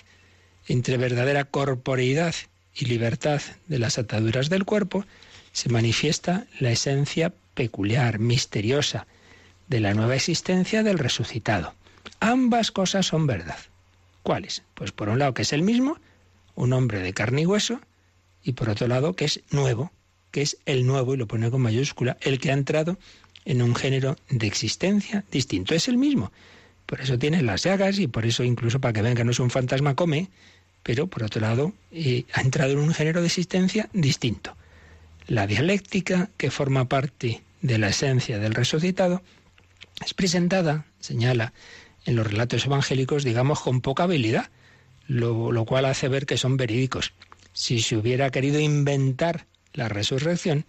entre 0.69 0.97
verdadera 0.97 1.45
corporeidad 1.45 2.35
y 2.75 2.85
libertad 2.85 3.43
de 3.67 3.79
las 3.79 3.99
ataduras 3.99 4.49
del 4.49 4.65
cuerpo, 4.65 5.05
se 5.53 5.69
manifiesta 5.69 6.47
la 6.59 6.71
esencia 6.71 7.33
peculiar, 7.55 8.19
misteriosa, 8.19 9.07
de 9.69 9.81
la 9.81 9.95
nueva 9.95 10.17
existencia 10.17 10.83
del 10.83 10.99
resucitado. 10.99 11.75
Ambas 12.19 12.71
cosas 12.71 13.07
son 13.07 13.27
verdad. 13.27 13.59
¿Cuáles? 14.23 14.63
Pues 14.75 14.93
por 14.93 15.09
un 15.09 15.19
lado 15.19 15.35
que 15.35 15.43
es 15.43 15.53
el 15.53 15.63
mismo, 15.63 15.99
un 16.55 16.73
hombre 16.73 17.01
de 17.01 17.13
carne 17.13 17.43
y 17.43 17.47
hueso, 17.47 17.81
y 18.43 18.53
por 18.53 18.69
otro 18.69 18.89
lado 18.89 19.15
que 19.15 19.27
es 19.27 19.43
nuevo, 19.51 19.93
que 20.31 20.43
es 20.43 20.59
el 20.67 20.87
nuevo, 20.87 21.15
y 21.15 21.17
lo 21.17 21.27
pone 21.27 21.51
con 21.51 21.63
mayúscula, 21.63 22.17
el 22.21 22.39
que 22.39 22.51
ha 22.51 22.55
entrado 22.55 22.99
en 23.45 23.63
un 23.63 23.75
género 23.75 24.17
de 24.29 24.47
existencia 24.47 25.25
distinto. 25.31 25.75
Es 25.75 25.89
el 25.89 25.97
mismo. 25.97 26.33
Por 26.87 27.01
eso 27.01 27.19
tiene 27.19 27.43
las 27.43 27.63
llagas 27.63 27.99
y 27.99 28.07
por 28.07 28.27
eso 28.27 28.43
incluso 28.43 28.81
para 28.81 28.93
que 28.93 29.03
vean 29.03 29.15
que 29.15 29.25
no 29.25 29.31
es 29.31 29.41
un 29.41 29.51
fantasma 29.51 29.95
come, 29.95 30.29
pero 30.83 31.07
por 31.07 31.23
otro 31.23 31.41
lado 31.41 31.73
eh, 31.93 32.25
ha 32.33 32.41
entrado 32.41 32.73
en 32.73 32.79
un 32.79 32.93
género 32.93 33.21
de 33.21 33.27
existencia 33.27 33.89
distinto. 33.93 34.57
La 35.27 35.47
dialéctica, 35.47 36.31
que 36.37 36.51
forma 36.51 36.89
parte 36.89 37.43
de 37.63 37.79
la 37.79 37.89
esencia 37.89 38.39
del 38.39 38.55
resucitado, 38.55 39.23
es 40.05 40.15
presentada, 40.15 40.87
señala, 40.99 41.53
en 42.07 42.17
los 42.17 42.27
relatos 42.27 42.65
evangélicos, 42.65 43.25
digamos, 43.25 43.61
con 43.61 43.81
poca 43.81 44.05
habilidad, 44.05 44.51
lo, 45.07 45.65
cual 45.65 45.85
hace 45.85 46.09
ver 46.09 46.27
que 46.27 46.37
son 46.37 46.57
verídicos. 46.57 47.13
Si 47.53 47.81
se 47.81 47.97
hubiera 47.97 48.31
querido 48.31 48.61
inventar 48.61 49.47
la 49.73 49.89
resurrección, 49.89 50.67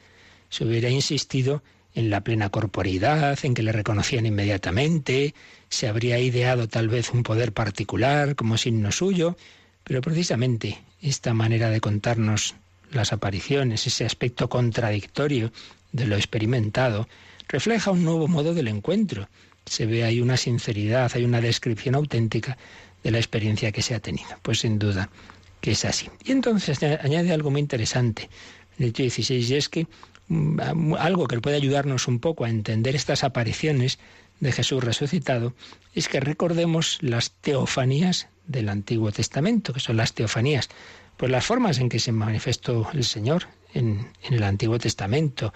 se 0.49 0.65
hubiera 0.65 0.89
insistido 0.89 1.63
en 1.93 2.09
la 2.09 2.21
plena 2.21 2.49
corporidad, 2.49 3.37
en 3.43 3.53
que 3.53 3.63
le 3.63 3.71
reconocían 3.71 4.25
inmediatamente, 4.25 5.35
se 5.69 5.87
habría 5.87 6.19
ideado 6.19 6.67
tal 6.67 6.87
vez 6.87 7.11
un 7.11 7.23
poder 7.23 7.53
particular 7.53 8.35
como 8.35 8.57
signo 8.57 8.91
suyo, 8.91 9.37
pero 9.83 10.01
precisamente 10.01 10.81
esta 11.01 11.33
manera 11.33 11.69
de 11.69 11.81
contarnos 11.81 12.55
las 12.91 13.13
apariciones, 13.13 13.87
ese 13.87 14.05
aspecto 14.05 14.49
contradictorio 14.49 15.51
de 15.91 16.05
lo 16.05 16.15
experimentado, 16.15 17.07
refleja 17.47 17.91
un 17.91 18.03
nuevo 18.03 18.27
modo 18.27 18.53
del 18.53 18.67
encuentro. 18.67 19.27
Se 19.65 19.85
ve 19.85 20.03
ahí 20.03 20.21
una 20.21 20.37
sinceridad, 20.37 21.11
hay 21.13 21.23
una 21.23 21.41
descripción 21.41 21.95
auténtica 21.95 22.57
de 23.03 23.11
la 23.11 23.17
experiencia 23.17 23.71
que 23.71 23.81
se 23.81 23.95
ha 23.95 23.99
tenido. 23.99 24.29
Pues 24.41 24.59
sin 24.59 24.79
duda 24.79 25.09
que 25.61 25.71
es 25.71 25.85
así. 25.85 26.09
Y 26.25 26.31
entonces 26.31 26.81
añade 26.83 27.31
algo 27.31 27.51
muy 27.51 27.61
interesante. 27.61 28.29
El 28.77 28.91
16 28.91 29.49
y 29.49 29.55
es 29.55 29.69
que 29.69 29.87
mm, 30.27 30.95
algo 30.97 31.27
que 31.27 31.39
puede 31.39 31.55
ayudarnos 31.55 32.07
un 32.07 32.19
poco 32.19 32.45
a 32.45 32.49
entender 32.49 32.95
estas 32.95 33.23
apariciones 33.23 33.99
de 34.39 34.51
Jesús 34.51 34.83
resucitado 34.83 35.53
es 35.93 36.09
que 36.09 36.19
recordemos 36.19 36.97
las 37.01 37.31
teofanías 37.41 38.27
del 38.47 38.69
Antiguo 38.69 39.11
Testamento, 39.11 39.71
que 39.71 39.79
son 39.79 39.97
las 39.97 40.13
teofanías 40.13 40.69
pues 41.21 41.31
las 41.31 41.45
formas 41.45 41.77
en 41.77 41.87
que 41.87 41.99
se 41.99 42.11
manifestó 42.11 42.89
el 42.95 43.03
Señor 43.03 43.43
en, 43.75 44.07
el 44.23 44.41
Antiguo 44.41 44.79
Testamento, 44.79 45.53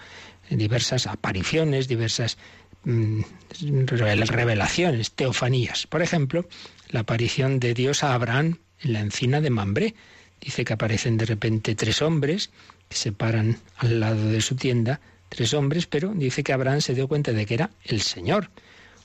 en 0.48 0.58
diversas 0.58 1.08
apariciones, 1.08 1.88
diversas 1.88 2.38
mm, 2.84 3.22
revelaciones, 3.88 5.10
teofanías. 5.10 5.88
Por 5.88 6.02
ejemplo, 6.02 6.46
la 6.90 7.00
aparición 7.00 7.58
de 7.58 7.74
Dios 7.74 8.04
a 8.04 8.14
Abraham 8.14 8.60
en 8.78 8.92
la 8.92 9.00
encina 9.00 9.40
de 9.40 9.50
Mambré. 9.50 9.96
Dice 10.40 10.64
que 10.64 10.74
aparecen 10.74 11.16
de 11.16 11.24
repente 11.24 11.74
tres 11.74 12.00
hombres 12.00 12.50
que 12.88 12.96
se 12.96 13.10
paran 13.10 13.58
al 13.78 13.98
lado 13.98 14.28
de 14.28 14.40
su 14.42 14.54
tienda 14.54 15.00
tres 15.30 15.52
hombres, 15.52 15.88
pero 15.88 16.12
dice 16.14 16.44
que 16.44 16.52
Abraham 16.52 16.80
se 16.80 16.94
dio 16.94 17.08
cuenta 17.08 17.32
de 17.32 17.44
que 17.44 17.54
era 17.54 17.70
el 17.82 18.02
Señor. 18.02 18.50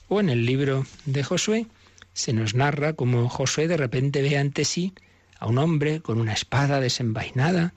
O 0.09 0.19
en 0.19 0.29
el 0.29 0.45
libro 0.45 0.85
de 1.05 1.23
Josué 1.23 1.65
se 2.13 2.33
nos 2.33 2.53
narra 2.53 2.93
cómo 2.93 3.29
Josué 3.29 3.67
de 3.67 3.77
repente 3.77 4.21
ve 4.21 4.37
ante 4.37 4.63
sí 4.63 4.93
a 5.41 5.47
un 5.47 5.57
hombre 5.57 6.01
con 6.01 6.21
una 6.21 6.33
espada 6.33 6.79
desenvainada 6.79 7.73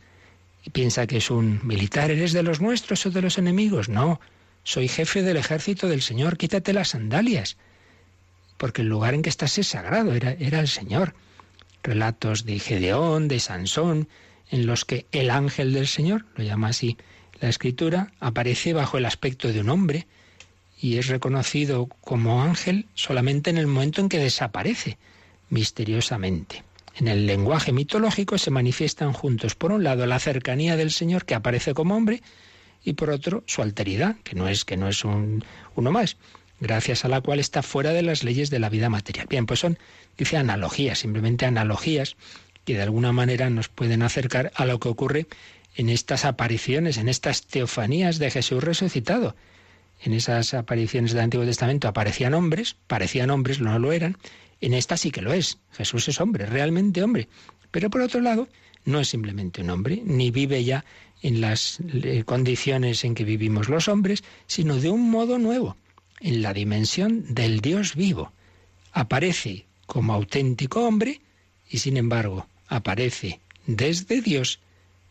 y 0.62 0.70
piensa 0.70 1.07
que 1.07 1.16
es 1.16 1.31
un 1.31 1.61
militar. 1.64 2.11
¿Eres 2.11 2.33
de 2.33 2.42
los 2.42 2.61
nuestros 2.61 3.05
o 3.07 3.11
de 3.11 3.22
los 3.22 3.38
enemigos? 3.38 3.88
No, 3.88 4.20
soy 4.62 4.87
jefe 4.87 5.22
del 5.22 5.38
ejército 5.38 5.88
del 5.88 6.03
Señor, 6.03 6.37
quítate 6.37 6.74
las 6.74 6.90
sandalias, 6.90 7.57
porque 8.59 8.83
el 8.83 8.88
lugar 8.88 9.14
en 9.14 9.22
que 9.22 9.31
estás 9.31 9.57
es 9.59 9.66
sagrado, 9.66 10.14
era, 10.14 10.33
era 10.33 10.61
el 10.61 10.68
Señor. 10.68 11.14
Relatos 11.83 12.44
de 12.44 12.59
Gedeón, 12.59 13.29
de 13.29 13.40
Sansón, 13.40 14.09
en 14.50 14.66
los 14.66 14.85
que 14.85 15.07
el 15.11 15.31
ángel 15.31 15.72
del 15.72 15.87
Señor, 15.87 16.27
lo 16.37 16.44
llama 16.44 16.68
así 16.68 16.98
la 17.40 17.48
escritura, 17.48 18.12
aparece 18.20 18.74
bajo 18.74 18.98
el 18.98 19.07
aspecto 19.07 19.53
de 19.53 19.61
un 19.61 19.70
hombre 19.70 20.07
y 20.81 20.98
es 20.98 21.09
reconocido 21.09 21.87
como 22.03 22.42
ángel 22.42 22.87
solamente 22.94 23.48
en 23.48 23.57
el 23.57 23.66
momento 23.66 24.03
en 24.03 24.11
que 24.11 24.18
desaparece 24.18 24.98
misteriosamente. 25.48 26.62
En 26.96 27.09
el 27.09 27.26
lenguaje 27.26 27.72
mitológico 27.72 28.38
se 28.38 28.50
manifiestan 28.50 29.12
juntos, 29.12 29.54
por 29.54 29.72
un 29.72 29.83
lado, 29.83 30.07
la 30.07 30.20
cercanía 30.20 30.76
del 30.76 30.92
Señor 30.92 31.24
que 31.24 31.35
aparece 31.35 31.74
como 31.74 31.96
hombre 31.96 32.22
y 32.85 32.92
por 32.92 33.11
otro, 33.11 33.42
su 33.46 33.62
alteridad, 33.62 34.16
que 34.22 34.37
no 34.37 34.48
es 34.48 34.64
que 34.64 34.76
no 34.76 34.88
es 34.88 35.04
un, 35.04 35.44
uno 35.74 35.90
más, 35.90 36.16
gracias 36.61 37.04
a 37.04 37.09
la 37.09 37.20
cual 37.20 37.40
está 37.40 37.62
fuera 37.62 37.92
de 37.92 38.02
las 38.02 38.22
leyes 38.22 38.50
de 38.50 38.59
la 38.59 38.68
vida 38.68 38.90
material. 38.90 39.26
Bien, 39.28 39.46
pues 39.46 39.61
son, 39.61 39.78
dice, 40.16 40.37
analogías, 40.37 40.98
simplemente 40.98 41.46
analogías 41.46 42.16
que 42.64 42.74
de 42.74 42.83
alguna 42.83 43.12
manera 43.12 43.50
nos 43.50 43.68
pueden 43.68 44.02
acercar 44.02 44.52
a 44.54 44.64
lo 44.66 44.78
que 44.78 44.88
ocurre 44.88 45.26
en 45.76 45.88
estas 45.88 46.24
apariciones, 46.24 46.98
en 46.98 47.09
estas 47.09 47.46
teofanías 47.46 48.18
de 48.18 48.30
Jesús 48.30 48.62
resucitado. 48.62 49.35
En 50.02 50.12
esas 50.12 50.54
apariciones 50.54 51.12
del 51.12 51.22
Antiguo 51.22 51.46
Testamento 51.46 51.88
aparecían 51.88 52.35
hombres, 52.35 52.76
parecían 52.87 53.30
hombres, 53.30 53.61
no 53.61 53.78
lo 53.78 53.92
eran. 53.92 54.18
En 54.60 54.74
esta 54.74 54.96
sí 54.96 55.10
que 55.10 55.22
lo 55.22 55.32
es. 55.32 55.58
Jesús 55.72 56.08
es 56.08 56.20
hombre, 56.20 56.46
realmente 56.46 57.02
hombre. 57.02 57.28
Pero 57.70 57.90
por 57.90 58.00
otro 58.00 58.20
lado, 58.20 58.48
no 58.84 59.00
es 59.00 59.08
simplemente 59.08 59.62
un 59.62 59.70
hombre, 59.70 60.02
ni 60.04 60.30
vive 60.30 60.62
ya 60.64 60.84
en 61.22 61.40
las 61.40 61.80
eh, 61.80 62.22
condiciones 62.24 63.04
en 63.04 63.14
que 63.14 63.24
vivimos 63.24 63.68
los 63.68 63.88
hombres, 63.88 64.22
sino 64.46 64.76
de 64.76 64.90
un 64.90 65.10
modo 65.10 65.38
nuevo, 65.38 65.76
en 66.20 66.42
la 66.42 66.52
dimensión 66.52 67.34
del 67.34 67.60
Dios 67.60 67.94
vivo. 67.94 68.32
Aparece 68.92 69.66
como 69.86 70.12
auténtico 70.12 70.86
hombre 70.86 71.20
y 71.68 71.78
sin 71.78 71.96
embargo 71.96 72.46
aparece 72.68 73.40
desde 73.66 74.20
Dios 74.20 74.60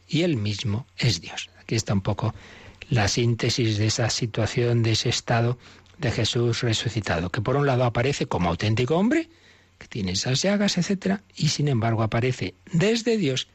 y 0.08 0.22
él 0.22 0.38
mismo 0.38 0.86
es 0.98 1.22
Dios. 1.22 1.50
Aquí 1.60 1.76
está 1.76 1.94
un 1.94 2.02
poco 2.02 2.34
la 2.90 3.08
síntesis 3.08 3.78
de 3.78 3.88
esa 3.88 4.10
situación, 4.10 4.84
de 4.84 4.92
ese 4.92 5.10
estado 5.10 5.58
de 5.98 6.12
Jesús 6.12 6.62
resucitado, 6.62 7.30
que 7.30 7.42
por 7.42 7.56
un 7.56 7.66
lado 7.66 7.84
aparece 7.84 8.26
como 8.26 8.50
auténtico 8.50 8.96
hombre, 8.96 9.30
que 9.78 9.88
tiene 9.88 10.14
esas 10.14 10.42
llagas, 10.42 10.78
etc., 10.78 11.22
y 11.36 11.50
sin 11.50 11.68
embargo 11.68 12.04
aparece 12.04 12.56
desde 12.72 13.18
Dios 13.18 13.48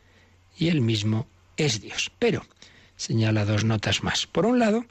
y 0.57 0.69
él 0.69 0.81
mismo 0.81 1.27
es 1.57 1.81
Dios. 1.81 2.11
Pero 2.19 2.45
señala 2.97 3.45
dos 3.45 3.65
notas 3.65 4.03
más. 4.03 4.27
Por 4.27 4.47
un 4.47 4.59
lado, 4.59 4.85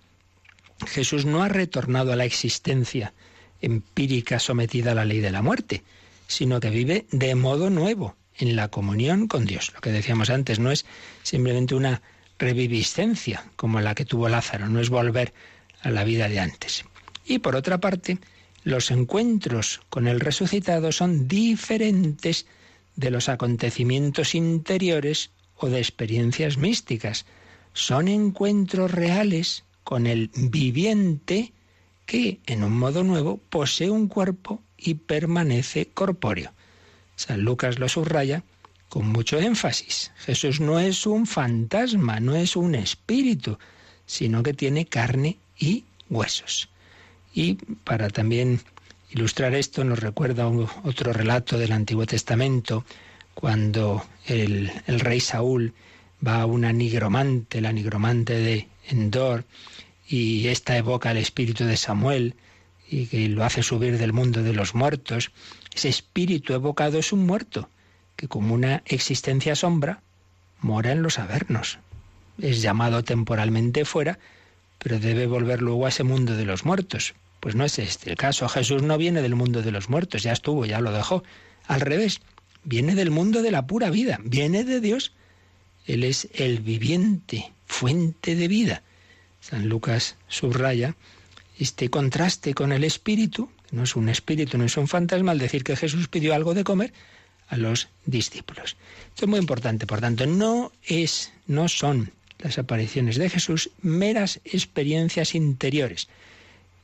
Jesús 0.86 1.25
no 1.25 1.43
ha 1.43 1.49
retornado 1.49 2.13
a 2.13 2.15
la 2.15 2.25
existencia 2.25 3.13
empírica 3.62 4.39
sometida 4.39 4.91
a 4.91 4.95
la 4.95 5.05
ley 5.05 5.19
de 5.19 5.31
la 5.31 5.41
muerte, 5.41 5.83
sino 6.27 6.60
que 6.60 6.69
vive 6.69 7.05
de 7.12 7.36
modo 7.36 7.69
nuevo, 7.69 8.15
en 8.38 8.55
la 8.55 8.69
comunión 8.69 9.27
con 9.27 9.45
Dios. 9.45 9.71
Lo 9.73 9.81
que 9.81 9.91
decíamos 9.91 10.29
antes 10.29 10.60
no 10.60 10.71
es 10.71 10.86
simplemente 11.23 11.75
una 11.75 12.01
reviviscencia 12.39 13.45
como 13.55 13.81
la 13.81 13.95
que 13.95 14.05
tuvo 14.05 14.29
Lázaro, 14.29 14.69
no 14.69 14.79
es 14.79 14.89
volver 14.89 15.33
a 15.81 15.89
la 15.89 16.03
vida 16.03 16.29
de 16.29 16.39
antes. 16.39 16.86
Y 17.28 17.40
por 17.40 17.56
otra 17.56 17.80
parte, 17.80 18.20
los 18.63 18.90
encuentros 18.90 19.82
con 19.90 20.08
el 20.08 20.20
resucitado 20.20 20.92
son 20.92 21.28
diferentes 21.28 22.46
de 22.96 23.12
los 23.12 23.30
acontecimientos 23.30 24.34
interiores 24.34 25.30
o 25.58 25.70
de 25.70 25.80
experiencias 25.80 26.58
místicas. 26.58 27.26
Son 27.74 28.08
encuentros 28.08 28.92
reales 28.92 29.63
con 29.84 30.08
el 30.08 30.32
viviente 30.34 31.52
que, 32.06 32.40
en 32.46 32.63
un 32.63 32.78
modo 32.78 33.04
nuevo, 33.04 33.40
posee 33.50 33.90
un 33.90 34.08
cuerpo 34.08 34.62
y 34.78 34.96
permanece 34.96 35.88
corpóreo. 35.88 36.54
San 37.16 37.42
Lucas 37.42 37.80
lo 37.80 37.90
subraya 37.90 38.44
con 38.90 39.08
mucho 39.08 39.40
énfasis. 39.40 40.12
Jesús 40.18 40.60
no 40.60 40.80
es 40.80 41.06
un 41.06 41.28
fantasma, 41.28 42.20
no 42.20 42.36
es 42.36 42.56
un 42.56 42.76
espíritu, 42.76 43.58
sino 44.06 44.44
que 44.44 44.54
tiene 44.54 44.86
carne 44.86 45.38
y 45.60 45.84
huesos. 46.10 46.70
Y 47.38 47.54
para 47.84 48.10
también 48.10 48.62
ilustrar 49.12 49.54
esto 49.54 49.84
nos 49.84 50.00
recuerda 50.00 50.47
otro 50.47 51.13
relato 51.13 51.60
del 51.60 51.71
Antiguo 51.71 52.08
Testamento, 52.08 52.84
cuando 53.36 54.04
el, 54.26 54.71
rey 54.88 55.19
Saúl 55.19 55.76
va 56.26 56.41
a 56.41 56.47
una 56.47 56.73
nigromante, 56.73 57.62
la 57.62 57.71
nigromante 57.71 58.39
de 58.39 58.67
Endor, 58.88 59.45
y 60.10 60.47
esta 60.47 60.78
evoca 60.78 61.12
el 61.12 61.17
espíritu 61.17 61.63
de 61.65 61.78
Samuel 61.78 62.34
y 62.89 63.06
que 63.06 63.30
lo 63.30 63.43
hace 63.43 63.62
subir 63.62 64.00
del 64.00 64.13
mundo 64.13 64.41
de 64.41 64.54
los 64.54 64.73
muertos. 64.73 65.32
Ese 65.76 65.89
espíritu 65.89 66.56
evocado 66.56 66.97
es 66.97 67.13
un 67.13 67.23
muerto, 67.23 67.69
que 68.15 68.28
como 68.28 68.56
una 68.56 68.82
existencia 68.88 69.56
sombra, 69.56 70.02
mora 70.60 70.91
en 70.91 71.04
los 71.04 71.19
avernos. 71.19 71.78
Es 72.41 72.63
llamado 72.63 73.04
temporalmente 73.04 73.86
fuera, 73.86 74.17
pero 74.80 74.97
debe 75.00 75.28
volver 75.28 75.62
luego 75.62 75.86
a 75.86 75.89
ese 75.89 76.04
mundo 76.04 76.36
de 76.36 76.45
los 76.45 76.65
muertos. 76.65 77.13
Pues 77.39 77.56
no 77.56 77.65
es 77.65 77.80
este 77.80 78.10
el 78.10 78.17
caso. 78.17 78.47
Jesús 78.50 78.84
no 78.84 78.97
viene 78.97 79.21
del 79.21 79.36
mundo 79.36 79.62
de 79.62 79.71
los 79.71 79.89
muertos, 79.89 80.23
ya 80.23 80.32
estuvo, 80.32 80.65
ya 80.65 80.82
lo 80.82 80.91
dejó. 80.91 81.23
Al 81.65 81.82
revés, 81.82 82.21
viene 82.63 82.95
del 82.95 83.12
mundo 83.12 83.41
de 83.41 83.52
la 83.52 83.67
pura 83.67 83.89
vida, 83.89 84.19
viene 84.23 84.63
de 84.63 84.80
Dios. 84.82 85.13
Él 85.86 86.04
es 86.04 86.28
el 86.34 86.60
viviente, 86.60 87.52
fuente 87.65 88.36
de 88.36 88.47
vida. 88.47 88.84
San 89.39 89.69
Lucas 89.69 90.15
subraya 90.28 90.95
este 91.60 91.89
contraste 91.89 92.54
con 92.54 92.71
el 92.71 92.84
espíritu, 92.84 93.50
no 93.71 93.84
es 93.84 93.95
un 93.95 94.10
espíritu, 94.10 94.58
no 94.58 94.65
es 94.65 94.78
un 94.78 94.88
fantasma, 94.88 95.32
al 95.32 95.39
decir 95.39 95.63
que 95.63 95.76
Jesús 95.76 96.08
pidió 96.08 96.34
algo 96.34 96.54
de 96.54 96.63
comer 96.63 96.93
a 97.47 97.58
los 97.58 97.88
discípulos. 98.06 98.76
Esto 99.10 99.26
es 99.26 99.30
muy 99.30 99.39
importante, 99.39 99.88
por 99.88 100.02
tanto, 100.02 100.26
no 100.26 100.71
es, 100.84 101.32
no 101.47 101.67
son 101.67 102.12
las 102.39 102.58
apariciones 102.58 103.17
de 103.17 103.30
Jesús 103.30 103.71
meras 103.82 104.39
experiencias 104.43 105.34
interiores. 105.34 106.08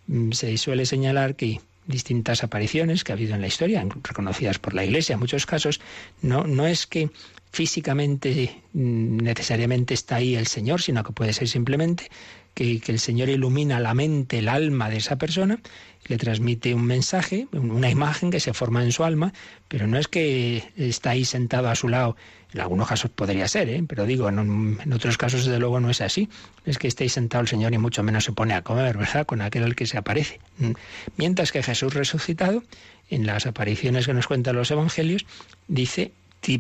Mm, 0.08 0.32
se 0.32 0.58
suele 0.58 0.86
señalar 0.86 1.36
que 1.36 1.62
distintas 1.86 2.44
apariciones 2.44 3.04
que 3.04 3.12
ha 3.12 3.16
habido 3.16 3.36
en 3.36 3.42
la 3.42 3.48
historia, 3.48 3.86
reconocidas 4.04 4.60
por 4.60 4.74
la 4.74 4.86
Iglesia 4.86 5.14
en 5.14 5.20
muchos 5.20 5.46
casos, 5.46 5.82
no, 6.22 6.46
no 6.46 6.66
es 6.66 6.88
que 6.88 7.10
físicamente 7.52 8.62
mm, 8.74 9.18
necesariamente 9.18 9.94
está 9.94 10.18
ahí 10.18 10.36
el 10.36 10.48
Señor, 10.48 10.82
sino 10.82 11.04
que 11.04 11.14
puede 11.14 11.34
ser 11.34 11.48
simplemente 11.48 12.10
que, 12.54 12.82
el 12.86 13.00
Señor 13.00 13.30
ilumina 13.30 13.80
la 13.80 13.94
mente, 13.94 14.40
el 14.40 14.50
alma 14.50 14.90
de 14.90 14.98
esa 14.98 15.18
persona, 15.18 15.60
le 16.08 16.18
transmite 16.18 16.74
un 16.74 16.86
mensaje, 16.86 17.48
una 17.54 17.90
imagen 17.90 18.32
que 18.32 18.40
se 18.40 18.54
forma 18.54 18.84
en 18.84 18.92
su 18.92 19.04
alma, 19.04 19.34
pero 19.68 19.88
no 19.88 19.98
es 19.98 20.08
que 20.08 20.72
está 20.76 21.12
ahí 21.12 21.26
sentado 21.26 21.70
a 21.70 21.76
su 21.76 21.88
lado. 21.88 22.16
En 22.54 22.60
algunos 22.60 22.88
casos 22.88 23.10
podría 23.10 23.48
ser, 23.48 23.70
¿eh? 23.70 23.84
pero 23.88 24.06
digo, 24.06 24.30
en, 24.30 24.78
otros 24.94 25.18
casos 25.18 25.46
desde 25.46 25.60
luego 25.60 25.80
no 25.80 25.90
es 25.90 26.02
así. 26.02 26.30
Es 26.66 26.78
que 26.78 26.88
esté 26.88 27.06
ahí 27.06 27.10
sentado 27.10 27.42
el 27.42 27.48
Señor 27.48 27.74
y 27.74 27.78
mucho 27.78 28.04
menos 28.04 28.26
se 28.26 28.32
pone 28.32 28.54
a 28.54 28.62
comer, 28.62 28.98
¿verdad? 28.98 29.26
Con 29.26 29.42
aquel 29.42 29.64
al 29.64 29.76
que 29.76 29.88
se 29.88 29.98
aparece. 29.98 30.40
Mientras 31.18 31.52
que 31.52 31.64
Jesús 31.64 31.94
resucitado, 31.94 32.64
en 33.10 33.26
las 33.26 33.46
apariciones 33.46 34.06
que 34.06 34.14
nos 34.14 34.28
cuentan 34.28 34.56
los 34.56 34.70
evangelios, 34.72 35.26
dice, 35.68 36.12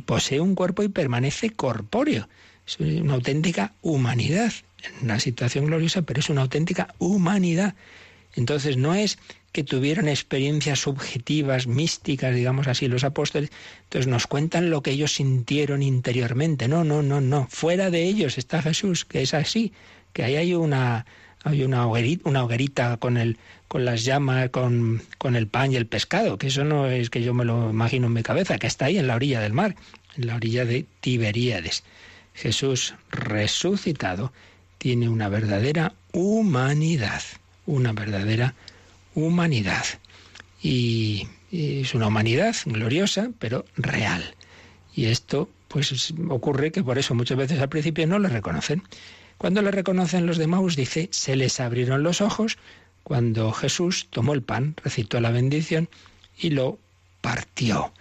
posee 0.05 0.39
un 0.39 0.55
cuerpo 0.55 0.83
y 0.83 0.89
permanece 0.89 1.51
corpóreo. 1.51 2.27
Es 2.65 2.79
una 2.79 3.13
auténtica 3.13 3.73
humanidad 3.81 4.53
una 5.01 5.19
situación 5.19 5.65
gloriosa, 5.65 6.01
pero 6.01 6.19
es 6.19 6.29
una 6.29 6.41
auténtica 6.41 6.93
humanidad. 6.99 7.75
Entonces 8.35 8.77
no 8.77 8.95
es 8.95 9.17
que 9.51 9.63
tuvieron 9.63 10.07
experiencias 10.07 10.79
subjetivas, 10.79 11.67
místicas, 11.67 12.33
digamos 12.33 12.67
así, 12.67 12.87
los 12.87 13.03
apóstoles, 13.03 13.51
entonces 13.83 14.07
nos 14.07 14.25
cuentan 14.25 14.71
lo 14.71 14.81
que 14.81 14.91
ellos 14.91 15.13
sintieron 15.13 15.83
interiormente. 15.83 16.67
No, 16.67 16.83
no, 16.83 17.03
no, 17.03 17.21
no. 17.21 17.47
Fuera 17.51 17.91
de 17.91 18.03
ellos 18.03 18.39
está 18.39 18.63
Jesús, 18.63 19.05
que 19.05 19.21
es 19.21 19.35
así, 19.35 19.71
que 20.11 20.23
ahí 20.23 20.35
hay 20.35 20.55
una, 20.55 21.05
hay 21.43 21.63
una 21.63 21.85
hoguerita, 21.85 22.29
una 22.29 22.97
con 22.97 23.17
el, 23.17 23.37
con 23.67 23.85
las 23.85 24.03
llamas, 24.03 24.49
con, 24.49 25.03
con 25.19 25.35
el 25.35 25.47
pan 25.47 25.71
y 25.71 25.75
el 25.75 25.85
pescado, 25.85 26.39
que 26.39 26.47
eso 26.47 26.63
no 26.63 26.87
es 26.87 27.11
que 27.11 27.21
yo 27.21 27.35
me 27.35 27.45
lo 27.45 27.69
imagino 27.69 28.07
en 28.07 28.13
mi 28.13 28.23
cabeza, 28.23 28.57
que 28.57 28.67
está 28.67 28.85
ahí 28.85 28.97
en 28.97 29.07
la 29.07 29.15
orilla 29.15 29.39
del 29.39 29.53
mar, 29.53 29.75
en 30.17 30.27
la 30.27 30.35
orilla 30.35 30.65
de 30.65 30.85
Tiberíades. 30.99 31.83
Jesús 32.33 32.95
resucitado 33.11 34.33
tiene 34.79 35.09
una 35.09 35.29
verdadera 35.29 35.93
humanidad, 36.11 37.21
una 37.65 37.93
verdadera 37.93 38.55
humanidad. 39.15 39.85
Y 40.61 41.27
es 41.51 41.93
una 41.93 42.07
humanidad 42.07 42.55
gloriosa, 42.65 43.29
pero 43.39 43.65
real. 43.75 44.35
Y 44.95 45.05
esto, 45.05 45.49
pues 45.67 46.13
ocurre 46.29 46.71
que 46.71 46.83
por 46.83 46.97
eso 46.97 47.15
muchas 47.15 47.37
veces 47.37 47.59
al 47.59 47.69
principio 47.69 48.07
no 48.07 48.19
lo 48.19 48.29
reconocen. 48.29 48.83
Cuando 49.37 49.61
le 49.61 49.71
reconocen 49.71 50.25
los 50.25 50.37
de 50.37 50.47
dice, 50.75 51.09
se 51.11 51.35
les 51.35 51.59
abrieron 51.59 52.03
los 52.03 52.21
ojos 52.21 52.57
cuando 53.03 53.51
Jesús 53.51 54.07
tomó 54.09 54.33
el 54.33 54.43
pan, 54.43 54.75
recitó 54.81 55.19
la 55.19 55.31
bendición 55.31 55.89
y 56.37 56.51
lo 56.51 56.79
partió. 57.21 57.91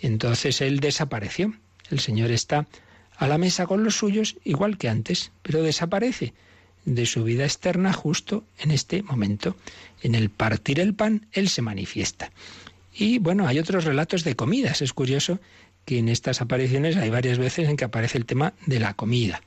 Entonces 0.00 0.60
él 0.60 0.78
desapareció. 0.80 1.54
El 1.90 2.00
Señor 2.00 2.30
está 2.30 2.66
a 3.16 3.26
la 3.26 3.38
mesa 3.38 3.66
con 3.66 3.82
los 3.82 3.96
suyos 3.96 4.36
igual 4.44 4.78
que 4.78 4.88
antes, 4.88 5.32
pero 5.42 5.62
desaparece 5.62 6.34
de 6.86 7.04
su 7.04 7.24
vida 7.24 7.44
externa 7.44 7.92
justo 7.92 8.44
en 8.58 8.70
este 8.70 9.02
momento. 9.02 9.56
En 10.02 10.14
el 10.14 10.30
partir 10.30 10.80
el 10.80 10.94
pan, 10.94 11.26
Él 11.32 11.50
se 11.50 11.60
manifiesta. 11.60 12.30
Y 12.94 13.18
bueno, 13.18 13.46
hay 13.46 13.58
otros 13.58 13.84
relatos 13.84 14.24
de 14.24 14.36
comidas. 14.36 14.80
Es 14.80 14.94
curioso 14.94 15.38
que 15.84 15.98
en 15.98 16.08
estas 16.08 16.40
apariciones 16.40 16.96
hay 16.96 17.10
varias 17.10 17.38
veces 17.38 17.68
en 17.68 17.76
que 17.76 17.84
aparece 17.84 18.16
el 18.16 18.24
tema 18.24 18.54
de 18.64 18.80
la 18.80 18.94
comida. 18.94 19.42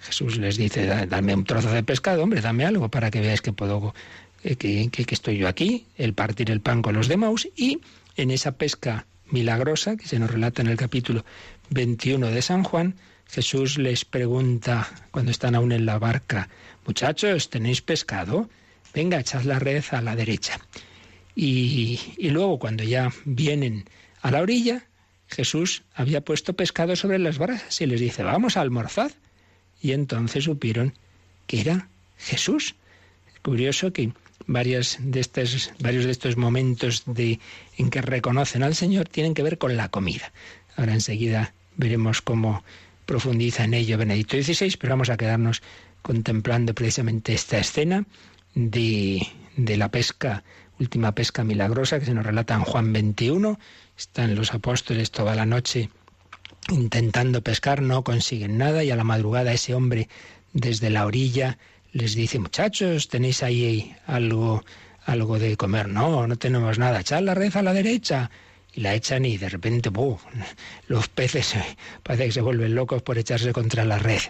Jesús 0.00 0.38
les 0.38 0.56
dice, 0.56 0.86
dame 1.06 1.34
un 1.34 1.44
trozo 1.44 1.70
de 1.70 1.82
pescado, 1.82 2.22
hombre, 2.22 2.40
dame 2.40 2.64
algo 2.64 2.90
para 2.90 3.10
que 3.10 3.20
veáis 3.20 3.40
que 3.40 3.52
puedo, 3.52 3.94
que, 4.42 4.90
que, 4.90 5.14
estoy 5.14 5.38
yo 5.38 5.48
aquí, 5.48 5.86
el 5.96 6.12
partir 6.12 6.50
el 6.50 6.60
pan 6.60 6.82
con 6.82 6.94
los 6.94 7.08
demás 7.08 7.48
y 7.56 7.80
en 8.16 8.30
esa 8.30 8.52
pesca 8.52 9.06
milagrosa 9.30 9.96
que 9.96 10.06
se 10.06 10.18
nos 10.18 10.30
relata 10.30 10.60
en 10.60 10.68
el 10.68 10.76
capítulo 10.76 11.24
21 11.70 12.26
de 12.26 12.42
San 12.42 12.64
Juan, 12.64 12.96
Jesús 13.28 13.78
les 13.78 14.04
pregunta 14.04 14.88
cuando 15.10 15.30
están 15.30 15.54
aún 15.54 15.72
en 15.72 15.86
la 15.86 15.98
barca, 15.98 16.48
muchachos, 16.86 17.50
¿tenéis 17.50 17.82
pescado? 17.82 18.48
Venga, 18.94 19.20
echad 19.20 19.42
la 19.42 19.58
red 19.58 19.84
a 19.90 20.00
la 20.00 20.14
derecha. 20.14 20.58
Y, 21.36 21.98
luego 22.18 22.58
cuando 22.58 22.84
ya 22.84 23.12
vienen 23.24 23.84
a 24.22 24.30
la 24.30 24.40
orilla, 24.40 24.86
Jesús 25.26 25.82
había 25.94 26.20
puesto 26.20 26.54
pescado 26.54 26.94
sobre 26.94 27.18
las 27.18 27.38
brasas 27.38 27.80
y 27.80 27.86
les 27.86 28.00
dice, 28.00 28.22
vamos 28.22 28.56
a 28.56 28.60
almorzar. 28.60 29.12
Y 29.82 29.92
entonces 29.92 30.44
supieron 30.44 30.94
que 31.46 31.60
era 31.60 31.88
Jesús. 32.18 32.76
Es 33.32 33.40
curioso 33.40 33.92
que 33.92 34.12
varias 34.46 34.98
de 35.00 35.26
varios 35.80 36.04
de 36.04 36.10
estos 36.10 36.36
momentos 36.36 37.02
de, 37.06 37.40
en 37.76 37.90
que 37.90 38.00
reconocen 38.00 38.62
al 38.62 38.74
Señor 38.74 39.08
tienen 39.08 39.34
que 39.34 39.42
ver 39.42 39.58
con 39.58 39.76
la 39.76 39.88
comida. 39.88 40.32
Ahora 40.76 40.94
enseguida 40.94 41.52
veremos 41.76 42.22
cómo 42.22 42.62
profundiza 43.06 43.64
en 43.64 43.74
ello 43.74 43.98
Benedicto 43.98 44.40
XVI, 44.40 44.76
pero 44.78 44.92
vamos 44.92 45.10
a 45.10 45.16
quedarnos 45.16 45.62
contemplando 46.04 46.74
precisamente 46.74 47.32
esta 47.32 47.56
escena 47.56 48.04
de, 48.54 49.26
de 49.56 49.76
la 49.78 49.88
pesca, 49.88 50.44
última 50.78 51.14
pesca 51.14 51.44
milagrosa 51.44 51.98
que 51.98 52.04
se 52.04 52.12
nos 52.12 52.26
relata 52.26 52.52
en 52.52 52.60
Juan 52.60 52.92
21. 52.92 53.58
Están 53.96 54.34
los 54.34 54.52
apóstoles 54.52 55.10
toda 55.10 55.34
la 55.34 55.46
noche 55.46 55.88
intentando 56.68 57.40
pescar, 57.42 57.80
no 57.80 58.04
consiguen 58.04 58.58
nada 58.58 58.84
y 58.84 58.90
a 58.90 58.96
la 58.96 59.04
madrugada 59.04 59.54
ese 59.54 59.74
hombre 59.74 60.10
desde 60.52 60.90
la 60.90 61.06
orilla 61.06 61.56
les 61.92 62.14
dice, 62.14 62.38
muchachos, 62.38 63.08
¿tenéis 63.08 63.42
ahí 63.42 63.96
algo, 64.06 64.62
algo 65.06 65.38
de 65.38 65.56
comer? 65.56 65.88
No, 65.88 66.26
no 66.26 66.36
tenemos 66.36 66.78
nada. 66.78 67.00
Echad 67.00 67.22
la 67.22 67.34
red 67.34 67.56
a 67.56 67.62
la 67.62 67.72
derecha 67.72 68.30
y 68.74 68.80
la 68.80 68.94
echan 68.94 69.24
y 69.24 69.36
de 69.38 69.48
repente 69.48 69.90
los 70.88 71.08
peces 71.08 71.54
parece 72.02 72.26
que 72.26 72.32
se 72.32 72.40
vuelven 72.40 72.74
locos 72.74 73.02
por 73.02 73.18
echarse 73.18 73.52
contra 73.52 73.84
la 73.84 73.98
red. 73.98 74.20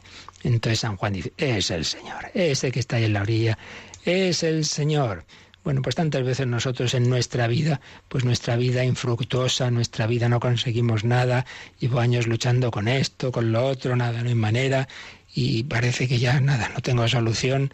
Entonces 0.42 0.80
San 0.80 0.96
Juan 0.96 1.14
dice, 1.14 1.32
es 1.36 1.70
el 1.70 1.84
Señor, 1.84 2.30
ese 2.34 2.70
que 2.70 2.80
está 2.80 2.96
ahí 2.96 3.04
en 3.04 3.14
la 3.14 3.22
orilla, 3.22 3.58
es 4.04 4.42
el 4.42 4.64
Señor. 4.64 5.24
Bueno, 5.64 5.80
pues 5.80 5.94
tantas 5.94 6.22
veces 6.22 6.46
nosotros 6.46 6.92
en 6.92 7.08
nuestra 7.08 7.46
vida, 7.46 7.80
pues 8.08 8.22
nuestra 8.22 8.56
vida 8.56 8.84
infructuosa, 8.84 9.70
nuestra 9.70 10.06
vida 10.06 10.28
no 10.28 10.38
conseguimos 10.38 11.04
nada, 11.04 11.46
llevo 11.80 12.00
años 12.00 12.26
luchando 12.26 12.70
con 12.70 12.86
esto, 12.86 13.32
con 13.32 13.50
lo 13.50 13.66
otro, 13.66 13.96
nada, 13.96 14.22
no 14.22 14.28
hay 14.28 14.34
manera, 14.34 14.88
y 15.34 15.62
parece 15.64 16.06
que 16.06 16.18
ya 16.18 16.38
nada, 16.40 16.68
no 16.68 16.80
tengo 16.80 17.08
solución. 17.08 17.72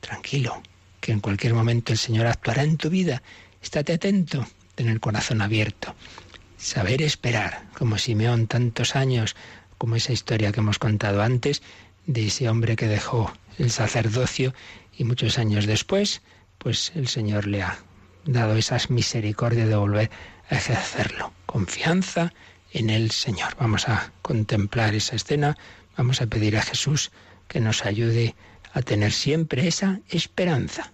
Tranquilo, 0.00 0.62
que 1.00 1.12
en 1.12 1.20
cualquier 1.20 1.52
momento 1.52 1.92
el 1.92 1.98
Señor 1.98 2.26
actuará 2.26 2.62
en 2.62 2.78
tu 2.78 2.88
vida. 2.88 3.22
Estate 3.62 3.92
atento, 3.92 4.46
tener 4.76 4.92
el 4.92 5.00
corazón 5.00 5.42
abierto, 5.42 5.96
saber 6.56 7.02
esperar, 7.02 7.64
como 7.76 7.98
Simeón 7.98 8.46
tantos 8.46 8.94
años, 8.94 9.34
como 9.78 9.96
esa 9.96 10.12
historia 10.12 10.52
que 10.52 10.60
hemos 10.60 10.78
contado 10.78 11.22
antes, 11.22 11.62
de 12.06 12.28
ese 12.28 12.48
hombre 12.48 12.76
que 12.76 12.86
dejó 12.86 13.32
el 13.58 13.70
sacerdocio 13.70 14.54
y 14.96 15.04
muchos 15.04 15.38
años 15.38 15.66
después, 15.66 16.22
pues 16.58 16.92
el 16.94 17.08
Señor 17.08 17.46
le 17.46 17.62
ha 17.62 17.78
dado 18.24 18.56
esas 18.56 18.90
misericordias 18.90 19.68
de 19.68 19.76
volver 19.76 20.10
a 20.48 20.56
ejercerlo. 20.56 21.32
Confianza 21.46 22.32
en 22.72 22.90
el 22.90 23.10
Señor. 23.10 23.56
Vamos 23.58 23.88
a 23.88 24.12
contemplar 24.22 24.94
esa 24.94 25.16
escena, 25.16 25.56
vamos 25.96 26.20
a 26.20 26.26
pedir 26.26 26.56
a 26.56 26.62
Jesús 26.62 27.10
que 27.48 27.60
nos 27.60 27.84
ayude 27.84 28.34
a 28.72 28.82
tener 28.82 29.12
siempre 29.12 29.66
esa 29.66 30.00
esperanza. 30.08 30.92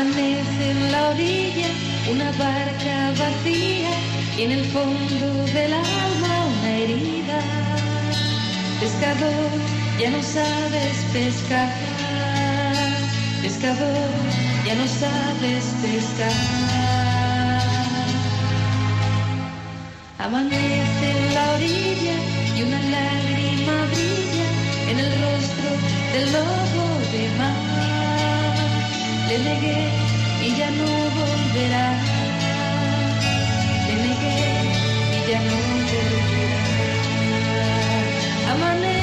Amanece 0.00 0.70
en 0.70 0.92
la 0.92 1.08
orilla 1.10 1.68
una 2.10 2.30
barca 2.38 3.12
vacía 3.18 3.90
y 4.38 4.42
en 4.44 4.52
el 4.52 4.64
fondo 4.72 5.26
del 5.52 5.74
alma 5.74 6.46
una 6.52 6.70
herida. 6.70 7.38
Pescador, 8.80 9.50
ya 10.00 10.10
no 10.10 10.22
sabes 10.22 10.96
pescar. 11.12 11.68
Pescador, 13.42 14.08
ya 14.66 14.74
no 14.74 14.86
sabes 14.88 15.64
pescar. 15.82 16.32
Amanece 20.18 21.10
en 21.14 21.34
la 21.34 21.44
orilla 21.56 22.16
y 22.56 22.62
una 22.62 22.80
lágrima 22.96 23.76
brilla 23.92 24.46
en 24.90 24.98
el 24.98 25.10
rostro 25.20 25.68
del 26.14 26.32
lobo 26.32 26.89
le 29.30 29.38
negué 29.38 29.88
y 30.42 30.56
ya 30.58 30.70
no 30.72 30.86
volverá. 31.16 31.86
Le 33.86 33.94
negué 34.04 34.38
y 35.16 35.30
ya 35.30 35.40
no 35.48 35.56
volverá. 38.48 38.99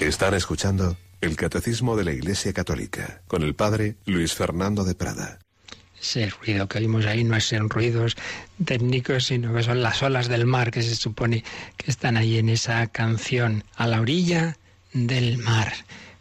Están 0.00 0.34
escuchando 0.34 0.96
el 1.20 1.36
Catecismo 1.36 1.96
de 1.96 2.04
la 2.04 2.12
Iglesia 2.12 2.52
Católica 2.52 3.22
con 3.26 3.42
el 3.42 3.54
Padre 3.54 3.96
Luis 4.06 4.34
Fernando 4.34 4.84
de 4.84 4.94
Prada. 4.94 5.38
Ese 6.00 6.30
ruido 6.30 6.66
que 6.68 6.78
oímos 6.78 7.06
ahí 7.06 7.22
no 7.22 7.38
son 7.40 7.68
ruidos 7.68 8.16
técnicos, 8.64 9.26
sino 9.26 9.54
que 9.54 9.62
son 9.62 9.82
las 9.82 10.02
olas 10.02 10.28
del 10.28 10.46
mar 10.46 10.70
que 10.70 10.82
se 10.82 10.96
supone 10.96 11.44
que 11.76 11.90
están 11.90 12.16
ahí 12.16 12.38
en 12.38 12.48
esa 12.48 12.86
canción, 12.86 13.64
a 13.76 13.86
la 13.86 14.00
orilla 14.00 14.56
del 14.92 15.38
mar. 15.38 15.72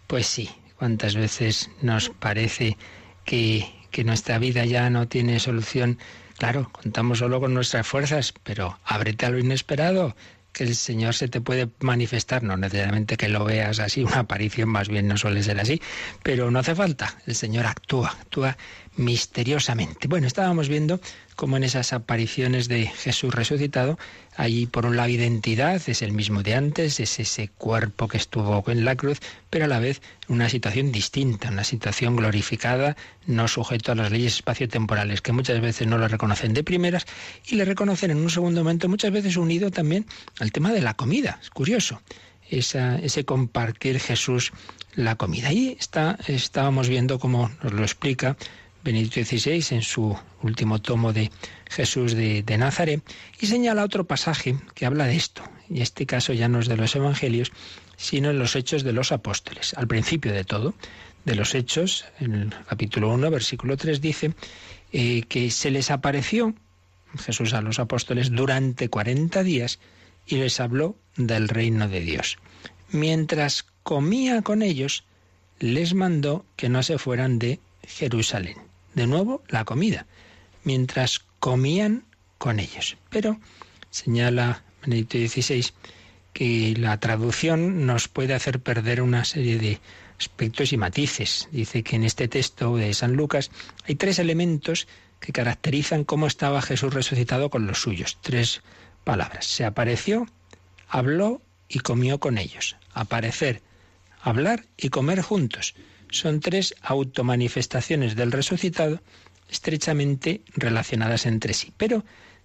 Pues 0.07 0.27
sí, 0.27 0.49
cuántas 0.77 1.15
veces 1.15 1.69
nos 1.81 2.09
parece 2.09 2.77
que 3.25 3.78
que 3.91 4.03
nuestra 4.03 4.39
vida 4.39 4.65
ya 4.65 4.89
no 4.89 5.07
tiene 5.07 5.39
solución. 5.39 5.99
Claro, 6.37 6.69
contamos 6.71 7.19
solo 7.19 7.39
con 7.39 7.53
nuestras 7.53 7.85
fuerzas, 7.85 8.33
pero 8.43 8.79
ábrete 8.85 9.25
a 9.25 9.29
lo 9.29 9.39
inesperado, 9.39 10.15
que 10.53 10.63
el 10.63 10.75
Señor 10.75 11.13
se 11.13 11.27
te 11.27 11.41
puede 11.41 11.69
manifestar, 11.79 12.43
no 12.43 12.57
necesariamente 12.57 13.17
que 13.17 13.29
lo 13.29 13.43
veas 13.45 13.79
así, 13.79 14.03
una 14.05 14.19
aparición 14.19 14.69
más 14.69 14.89
bien 14.89 15.07
no 15.07 15.17
suele 15.17 15.43
ser 15.43 15.59
así, 15.59 15.81
pero 16.23 16.51
no 16.51 16.59
hace 16.59 16.75
falta, 16.75 17.17
el 17.27 17.35
Señor 17.35 17.65
actúa, 17.65 18.09
actúa 18.09 18.57
misteriosamente. 18.95 20.07
Bueno, 20.07 20.27
estábamos 20.27 20.67
viendo 20.67 20.99
cómo 21.35 21.57
en 21.57 21.63
esas 21.63 21.93
apariciones 21.93 22.67
de 22.67 22.87
Jesús 22.87 23.33
resucitado, 23.33 23.97
hay 24.39 24.67
por 24.67 24.85
un 24.85 24.95
lado 24.95 25.09
identidad, 25.09 25.81
es 25.85 26.01
el 26.01 26.13
mismo 26.13 26.43
de 26.43 26.55
antes, 26.55 27.01
es 27.01 27.19
ese 27.19 27.49
cuerpo 27.49 28.07
que 28.07 28.15
estuvo 28.15 28.63
en 28.67 28.85
la 28.85 28.95
cruz, 28.95 29.19
pero 29.49 29.65
a 29.65 29.67
la 29.67 29.79
vez 29.79 30.01
una 30.29 30.47
situación 30.47 30.93
distinta, 30.93 31.49
una 31.49 31.65
situación 31.65 32.15
glorificada, 32.15 32.95
no 33.25 33.49
sujeto 33.49 33.91
a 33.91 33.95
las 33.95 34.13
leyes 34.13 34.35
espaciotemporales, 34.35 35.21
que 35.21 35.33
muchas 35.33 35.59
veces 35.59 35.87
no 35.87 35.97
lo 35.97 36.07
reconocen 36.07 36.53
de 36.53 36.63
primeras 36.63 37.05
y 37.47 37.55
le 37.55 37.65
reconocen 37.65 38.11
en 38.11 38.17
un 38.17 38.29
segundo 38.29 38.61
momento, 38.61 38.87
muchas 38.87 39.11
veces 39.11 39.35
unido 39.35 39.71
también 39.71 40.05
al 40.39 40.53
tema 40.53 40.71
de 40.71 40.83
la 40.83 40.93
comida. 40.93 41.37
Es 41.41 41.49
curioso. 41.49 42.01
ese 42.49 43.25
compartir 43.25 43.99
Jesús 43.99 44.53
la 44.95 45.17
comida. 45.17 45.51
Y 45.51 45.75
está, 45.77 46.17
estábamos 46.27 46.87
viendo 46.87 47.19
cómo 47.19 47.51
nos 47.61 47.73
lo 47.73 47.81
explica 47.81 48.37
Benedicto 48.89 49.23
XVI 49.23 49.75
en 49.75 49.83
su 49.83 50.17
último 50.41 50.81
tomo 50.81 51.13
de 51.13 51.29
Jesús 51.69 52.15
de, 52.15 52.57
Nazaret 52.57 53.03
y 53.39 53.45
señala 53.45 53.83
otro 53.83 54.07
pasaje 54.07 54.57
que 54.73 54.87
habla 54.87 55.05
de 55.05 55.15
esto. 55.15 55.43
Y 55.69 55.81
este 55.81 56.07
caso 56.07 56.33
ya 56.33 56.47
no 56.47 56.57
es 56.57 56.67
de 56.67 56.75
los 56.75 56.95
evangelios, 56.95 57.51
sino 57.97 58.31
en 58.31 58.39
los 58.39 58.55
hechos 58.55 58.81
de 58.81 58.91
los 58.91 59.11
apóstoles. 59.11 59.75
Al 59.75 59.87
principio 59.87 60.33
de 60.33 60.43
todo, 60.43 60.73
de 61.23 61.35
los 61.35 61.53
hechos, 61.53 62.05
en 62.19 62.33
el 62.33 62.49
capítulo 62.67 63.13
1, 63.13 63.29
versículo 63.29 63.77
3 63.77 64.01
dice 64.01 64.33
eh, 64.91 65.21
que 65.29 65.51
se 65.51 65.69
les 65.69 65.91
apareció 65.91 66.55
Jesús 67.19 67.53
a 67.53 67.61
los 67.61 67.77
apóstoles 67.77 68.31
durante 68.31 68.89
40 68.89 69.43
días 69.43 69.77
y 70.25 70.37
les 70.37 70.59
habló 70.59 70.95
del 71.15 71.47
reino 71.47 71.87
de 71.87 71.99
Dios. 71.99 72.39
Mientras 72.89 73.67
comía 73.83 74.41
con 74.41 74.63
ellos, 74.63 75.03
les 75.59 75.93
mandó 75.93 76.43
que 76.55 76.69
no 76.69 76.81
se 76.81 76.97
fueran 76.97 77.37
de 77.37 77.59
Jerusalén 77.85 78.68
de 78.93 79.07
nuevo 79.07 79.43
la 79.47 79.65
comida, 79.65 80.05
mientras 80.63 81.21
comían 81.39 82.05
con 82.37 82.59
ellos. 82.59 82.97
Pero 83.09 83.39
señala 83.89 84.63
Benedicto 84.81 85.17
XVI 85.17 85.65
que 86.33 86.75
la 86.77 86.99
traducción 86.99 87.85
nos 87.85 88.07
puede 88.07 88.33
hacer 88.33 88.59
perder 88.59 89.01
una 89.01 89.25
serie 89.25 89.57
de 89.57 89.79
aspectos 90.17 90.73
y 90.73 90.77
matices. 90.77 91.47
Dice 91.51 91.83
que 91.83 91.95
en 91.95 92.03
este 92.03 92.27
texto 92.27 92.75
de 92.75 92.93
San 92.93 93.13
Lucas 93.13 93.51
hay 93.87 93.95
tres 93.95 94.19
elementos 94.19 94.87
que 95.19 95.33
caracterizan 95.33 96.03
cómo 96.03 96.27
estaba 96.27 96.61
Jesús 96.61 96.93
resucitado 96.93 97.49
con 97.49 97.67
los 97.67 97.81
suyos. 97.81 98.17
Tres 98.21 98.61
palabras. 99.03 99.45
Se 99.45 99.65
apareció, 99.65 100.27
habló 100.87 101.41
y 101.67 101.79
comió 101.79 102.19
con 102.19 102.37
ellos. 102.37 102.77
Aparecer, 102.93 103.61
hablar 104.21 104.65
y 104.77 104.89
comer 104.89 105.21
juntos 105.21 105.75
son 106.11 106.39
tres 106.39 106.75
automanifestaciones 106.81 108.15
del 108.15 108.31
resucitado 108.31 109.01
estrechamente 109.49 110.41
relacionadas 110.55 111.25
entre 111.25 111.53
sí. 111.53 111.73
Pero 111.77 112.03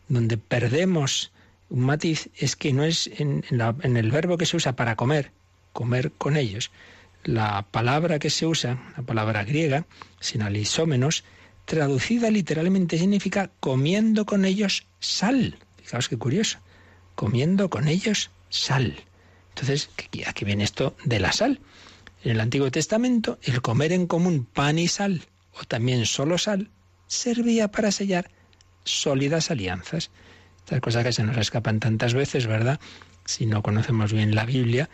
donde 0.08 0.36
perdemos 0.38 1.32
un 1.70 1.80
matiz 1.80 2.28
es 2.36 2.56
que 2.56 2.72
no 2.72 2.84
es 2.84 3.10
en, 3.18 3.44
el 3.50 4.10
verbo 4.10 4.36
que 4.36 4.46
se 4.46 4.56
usa 4.56 4.76
para 4.76 4.96
comer, 4.96 5.32
comer 5.72 6.12
con 6.12 6.36
ellos. 6.36 6.70
La 7.24 7.62
palabra 7.70 8.18
que 8.18 8.30
se 8.30 8.46
usa, 8.46 8.92
la 8.96 9.02
palabra 9.02 9.44
griega, 9.44 9.86
sinalisómenos, 10.20 11.24
traducida 11.64 12.30
literalmente 12.30 12.98
significa 12.98 13.50
comiendo 13.60 14.26
con 14.26 14.44
ellos 14.44 14.86
sal. 15.00 15.56
Fijaos 15.82 16.08
qué 16.08 16.18
curioso. 16.18 16.58
Comiendo 17.14 17.70
con 17.70 17.88
ellos 17.88 18.30
sal. 18.50 18.94
Entonces, 19.50 19.88
aquí 20.26 20.44
viene 20.44 20.64
esto 20.64 20.96
de 21.04 21.20
la 21.20 21.32
sal. 21.32 21.60
En 22.24 22.30
el 22.30 22.40
Antiguo 22.40 22.70
Testamento, 22.70 23.38
el 23.42 23.60
comer 23.60 23.92
en 23.92 24.06
común 24.06 24.46
pan 24.46 24.78
y 24.78 24.88
sal, 24.88 25.26
o 25.52 25.64
también 25.64 26.06
solo 26.06 26.38
sal, 26.38 26.70
servía 27.06 27.70
para 27.70 27.92
sellar 27.92 28.30
sólidas 28.84 29.50
alianzas. 29.50 30.10
Estas 30.60 30.80
cosas 30.80 31.04
que 31.04 31.12
se 31.12 31.22
nos 31.22 31.36
escapan 31.36 31.80
tantas 31.80 32.14
veces, 32.14 32.46
¿verdad? 32.46 32.80
Si 33.26 33.44
no 33.44 33.62
conocemos 33.62 34.14
bien 34.14 34.34
la 34.34 34.46
Biblia, 34.46 34.88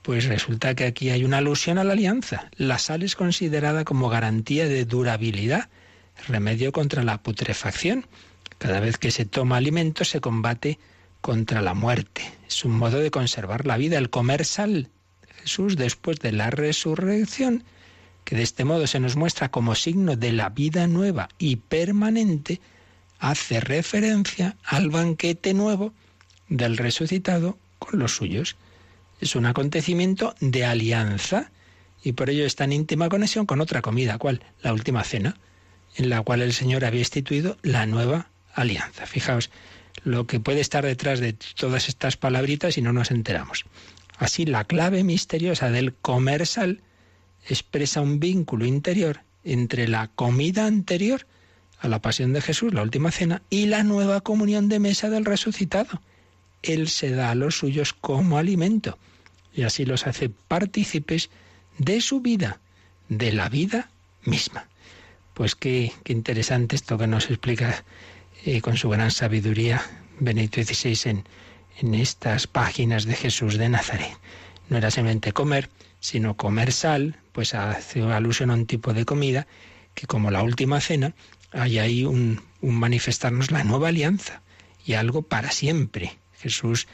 pues 0.00 0.24
resulta 0.24 0.74
que 0.74 0.86
aquí 0.86 1.10
hay 1.10 1.22
una 1.22 1.38
alusión 1.38 1.76
a 1.76 1.84
la 1.84 1.92
alianza. 1.92 2.48
La 2.56 2.78
sal 2.78 3.02
es 3.02 3.14
considerada 3.14 3.84
como 3.84 4.08
garantía 4.08 4.66
de 4.66 4.86
durabilidad, 4.86 5.68
remedio 6.28 6.72
contra 6.72 7.04
la 7.04 7.22
putrefacción. 7.22 8.06
Cada 8.56 8.80
vez 8.80 8.96
que 8.96 9.10
se 9.10 9.26
toma 9.26 9.58
alimento 9.58 10.06
se 10.06 10.22
combate 10.22 10.78
contra 11.20 11.60
la 11.60 11.74
muerte. 11.74 12.22
Es 12.48 12.64
un 12.64 12.72
modo 12.72 13.00
de 13.00 13.10
conservar 13.10 13.66
la 13.66 13.76
vida, 13.76 13.98
el 13.98 14.08
comer 14.08 14.46
sal, 14.46 14.88
Jesús 15.42 15.76
después 15.76 16.18
de 16.20 16.32
la 16.32 16.50
resurrección, 16.50 17.64
que 18.24 18.36
de 18.36 18.42
este 18.42 18.64
modo 18.64 18.86
se 18.86 19.00
nos 19.00 19.16
muestra 19.16 19.50
como 19.50 19.74
signo 19.74 20.16
de 20.16 20.32
la 20.32 20.50
vida 20.50 20.86
nueva 20.86 21.28
y 21.38 21.56
permanente, 21.56 22.60
hace 23.18 23.60
referencia 23.60 24.56
al 24.64 24.90
banquete 24.90 25.54
nuevo 25.54 25.92
del 26.48 26.76
resucitado 26.76 27.58
con 27.78 27.98
los 27.98 28.16
suyos. 28.16 28.56
Es 29.20 29.36
un 29.36 29.46
acontecimiento 29.46 30.34
de 30.40 30.64
alianza 30.64 31.50
y 32.02 32.12
por 32.12 32.30
ello 32.30 32.46
está 32.46 32.64
en 32.64 32.72
íntima 32.72 33.08
conexión 33.08 33.46
con 33.46 33.60
otra 33.60 33.82
comida, 33.82 34.18
¿cuál? 34.18 34.40
La 34.62 34.72
última 34.72 35.04
cena, 35.04 35.36
en 35.96 36.08
la 36.08 36.22
cual 36.22 36.40
el 36.42 36.52
Señor 36.52 36.84
había 36.84 37.00
instituido 37.00 37.58
la 37.62 37.86
nueva 37.86 38.28
alianza. 38.54 39.06
Fijaos 39.06 39.50
lo 40.04 40.26
que 40.26 40.40
puede 40.40 40.60
estar 40.60 40.84
detrás 40.84 41.20
de 41.20 41.34
todas 41.34 41.88
estas 41.88 42.16
palabritas 42.16 42.78
y 42.78 42.82
no 42.82 42.92
nos 42.92 43.10
enteramos. 43.10 43.64
Así, 44.20 44.44
la 44.44 44.64
clave 44.64 45.02
misteriosa 45.02 45.70
del 45.70 45.94
comer 45.94 46.46
sal 46.46 46.82
expresa 47.48 48.02
un 48.02 48.20
vínculo 48.20 48.66
interior 48.66 49.22
entre 49.44 49.88
la 49.88 50.08
comida 50.08 50.66
anterior 50.66 51.26
a 51.80 51.88
la 51.88 52.02
pasión 52.02 52.34
de 52.34 52.42
Jesús, 52.42 52.74
la 52.74 52.82
última 52.82 53.12
cena, 53.12 53.40
y 53.48 53.64
la 53.64 53.82
nueva 53.82 54.20
comunión 54.20 54.68
de 54.68 54.78
mesa 54.78 55.08
del 55.08 55.24
resucitado. 55.24 56.02
Él 56.62 56.88
se 56.88 57.12
da 57.12 57.30
a 57.30 57.34
los 57.34 57.56
suyos 57.56 57.94
como 57.94 58.36
alimento 58.36 58.98
y 59.54 59.62
así 59.62 59.86
los 59.86 60.06
hace 60.06 60.28
partícipes 60.28 61.30
de 61.78 62.02
su 62.02 62.20
vida, 62.20 62.60
de 63.08 63.32
la 63.32 63.48
vida 63.48 63.88
misma. 64.26 64.68
Pues 65.32 65.54
qué, 65.54 65.94
interesante 66.04 66.76
esto 66.76 66.98
que 66.98 67.06
nos 67.06 67.30
explica 67.30 67.84
eh, 68.44 68.60
con 68.60 68.76
su 68.76 68.90
gran 68.90 69.10
sabiduría 69.10 69.80
Benedicto 70.18 70.62
XVI 70.62 71.10
en, 71.10 71.24
en 71.80 71.94
estas 71.94 72.46
páginas 72.46 73.04
de 73.04 73.14
Jesús 73.14 73.56
de 73.56 73.68
Nazaret. 73.68 74.12
No 74.68 74.76
era 74.76 74.90
simplemente 74.90 75.32
comer, 75.32 75.70
sino 75.98 76.36
comer 76.36 76.72
sal, 76.72 77.16
pues 77.32 77.54
hace 77.54 78.02
alusión 78.02 78.50
a 78.50 78.54
un 78.54 78.66
tipo 78.66 78.92
de 78.92 79.04
comida 79.04 79.46
que 79.94 80.06
como 80.06 80.30
la 80.30 80.42
última 80.42 80.80
cena 80.80 81.14
hay 81.52 81.78
ahí 81.78 82.04
un, 82.04 82.40
manifestarnos 82.60 83.50
la 83.50 83.64
nueva 83.64 83.88
alianza 83.88 84.42
y 84.84 84.94
algo 84.94 85.22
para 85.22 85.50
siempre. 85.50 86.18
Jesús 86.38 86.86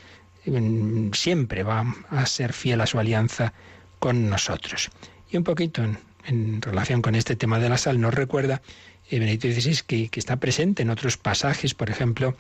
mm, 0.47 1.12
siempre 1.12 1.62
va 1.62 1.95
a 2.11 2.26
ser 2.26 2.53
fiel 2.53 2.80
a 2.80 2.87
su 2.87 2.99
alianza 2.99 3.53
con 3.99 4.30
nosotros. 4.30 4.91
Y 5.30 5.37
un 5.37 5.45
poquito 5.45 5.82
en, 6.26 6.62
relación 6.62 7.03
con 7.03 7.14
este 7.14 7.37
tema 7.37 7.59
de 7.59 7.68
la 7.68 7.78
sal 7.78 8.01
nos 8.01 8.14
recuerda 8.14 8.62
eh, 9.11 9.18
Benedicto 9.18 9.49
XVI 9.49 9.82
que, 9.87 10.09
que 10.09 10.20
está 10.20 10.37
presente 10.37 10.82
en 10.82 10.91
otros 10.91 11.16
pasajes, 11.16 11.74
por 11.74 11.91
ejemplo, 11.91 12.37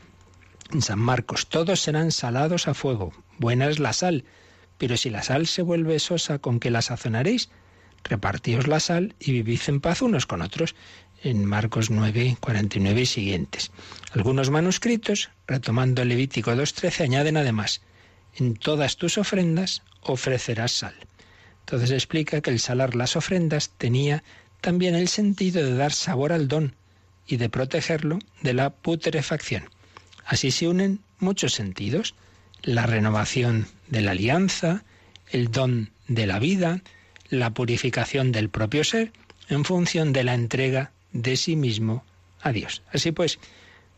en 0.72 0.82
San 0.82 0.98
Marcos, 0.98 1.48
todos 1.48 1.80
serán 1.80 2.12
salados 2.12 2.68
a 2.68 2.74
fuego. 2.74 3.12
Buena 3.38 3.68
es 3.68 3.78
la 3.78 3.92
sal, 3.92 4.24
pero 4.78 4.96
si 4.96 5.10
la 5.10 5.22
sal 5.22 5.46
se 5.46 5.62
vuelve 5.62 5.98
sosa, 5.98 6.38
¿con 6.38 6.60
qué 6.60 6.70
la 6.70 6.82
sazonaréis? 6.82 7.50
Repartíos 8.04 8.66
la 8.66 8.80
sal 8.80 9.14
y 9.18 9.32
vivid 9.32 9.60
en 9.66 9.80
paz 9.80 10.02
unos 10.02 10.26
con 10.26 10.42
otros. 10.42 10.74
En 11.22 11.44
Marcos 11.44 11.90
9, 11.90 12.36
49 12.40 13.00
y 13.00 13.06
siguientes. 13.06 13.72
Algunos 14.12 14.50
manuscritos, 14.50 15.30
retomando 15.46 16.02
el 16.02 16.08
Levítico 16.08 16.52
2.13, 16.52 17.04
añaden 17.04 17.36
además, 17.36 17.80
en 18.36 18.54
todas 18.54 18.96
tus 18.96 19.18
ofrendas 19.18 19.82
ofrecerás 20.02 20.72
sal. 20.72 20.94
Entonces 21.60 21.90
explica 21.90 22.40
que 22.42 22.50
el 22.50 22.60
salar 22.60 22.94
las 22.94 23.16
ofrendas 23.16 23.70
tenía 23.70 24.22
también 24.60 24.94
el 24.94 25.08
sentido 25.08 25.64
de 25.64 25.74
dar 25.74 25.92
sabor 25.92 26.32
al 26.32 26.48
don 26.48 26.76
y 27.26 27.38
de 27.38 27.48
protegerlo 27.48 28.18
de 28.42 28.54
la 28.54 28.70
putrefacción. 28.70 29.68
Así 30.26 30.50
se 30.50 30.68
unen 30.68 31.00
muchos 31.18 31.54
sentidos, 31.54 32.14
la 32.62 32.84
renovación 32.84 33.68
de 33.88 34.00
la 34.00 34.10
alianza, 34.10 34.82
el 35.30 35.50
don 35.50 35.90
de 36.08 36.26
la 36.26 36.38
vida, 36.40 36.82
la 37.30 37.50
purificación 37.50 38.32
del 38.32 38.48
propio 38.48 38.84
ser, 38.84 39.12
en 39.48 39.64
función 39.64 40.12
de 40.12 40.24
la 40.24 40.34
entrega 40.34 40.90
de 41.12 41.36
sí 41.36 41.54
mismo 41.56 42.04
a 42.42 42.52
Dios. 42.52 42.82
Así 42.92 43.12
pues, 43.12 43.38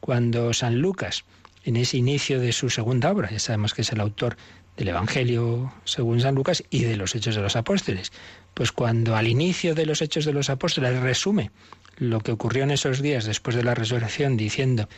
cuando 0.00 0.52
San 0.52 0.80
Lucas, 0.80 1.24
en 1.64 1.76
ese 1.76 1.96
inicio 1.96 2.40
de 2.40 2.52
su 2.52 2.70
segunda 2.70 3.10
obra, 3.10 3.30
ya 3.30 3.38
sabemos 3.38 3.74
que 3.74 3.82
es 3.82 3.92
el 3.92 4.00
autor 4.00 4.36
del 4.76 4.88
Evangelio 4.88 5.72
según 5.84 6.20
San 6.20 6.34
Lucas 6.34 6.62
y 6.70 6.84
de 6.84 6.96
los 6.96 7.14
Hechos 7.14 7.34
de 7.34 7.42
los 7.42 7.56
Apóstoles, 7.56 8.12
pues 8.54 8.70
cuando 8.70 9.16
al 9.16 9.26
inicio 9.26 9.74
de 9.74 9.86
los 9.86 10.02
Hechos 10.02 10.24
de 10.24 10.32
los 10.32 10.50
Apóstoles 10.50 11.00
resume 11.00 11.50
lo 11.96 12.20
que 12.20 12.32
ocurrió 12.32 12.62
en 12.62 12.70
esos 12.70 13.02
días 13.02 13.24
después 13.24 13.56
de 13.56 13.64
la 13.64 13.74
resurrección, 13.74 14.36
diciendo 14.36 14.88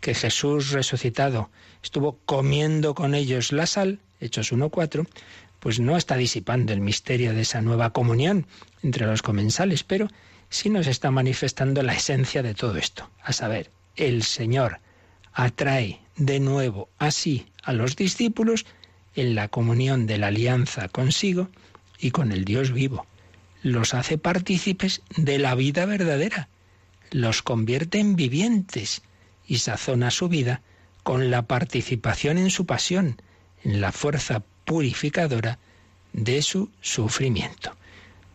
que 0.00 0.14
Jesús 0.14 0.70
resucitado 0.70 1.50
estuvo 1.82 2.18
comiendo 2.24 2.94
con 2.94 3.14
ellos 3.14 3.52
la 3.52 3.66
sal, 3.66 4.00
Hechos 4.20 4.52
1.4, 4.52 5.06
pues 5.60 5.78
no 5.78 5.96
está 5.96 6.16
disipando 6.16 6.72
el 6.72 6.80
misterio 6.80 7.34
de 7.34 7.42
esa 7.42 7.60
nueva 7.60 7.90
comunión 7.90 8.46
entre 8.82 9.06
los 9.06 9.22
comensales, 9.22 9.84
pero 9.84 10.08
sí 10.48 10.70
nos 10.70 10.86
está 10.86 11.10
manifestando 11.10 11.82
la 11.82 11.94
esencia 11.94 12.42
de 12.42 12.54
todo 12.54 12.76
esto, 12.76 13.08
a 13.22 13.32
saber, 13.32 13.70
el 13.96 14.22
Señor 14.22 14.80
atrae 15.32 16.00
de 16.16 16.40
nuevo 16.40 16.88
así 16.98 17.46
a 17.62 17.72
los 17.72 17.96
discípulos 17.96 18.66
en 19.14 19.34
la 19.34 19.48
comunión 19.48 20.06
de 20.06 20.18
la 20.18 20.28
alianza 20.28 20.88
consigo 20.88 21.48
y 21.98 22.10
con 22.10 22.32
el 22.32 22.44
Dios 22.44 22.72
vivo. 22.72 23.06
Los 23.62 23.92
hace 23.94 24.16
partícipes 24.16 25.02
de 25.16 25.38
la 25.38 25.54
vida 25.54 25.84
verdadera, 25.84 26.48
los 27.10 27.42
convierte 27.42 27.98
en 27.98 28.16
vivientes 28.16 29.02
y 29.50 29.58
sazona 29.58 30.12
su 30.12 30.28
vida 30.28 30.62
con 31.02 31.32
la 31.32 31.42
participación 31.42 32.38
en 32.38 32.50
su 32.50 32.66
pasión, 32.66 33.20
en 33.64 33.80
la 33.80 33.90
fuerza 33.90 34.44
purificadora 34.64 35.58
de 36.12 36.40
su 36.40 36.70
sufrimiento. 36.80 37.76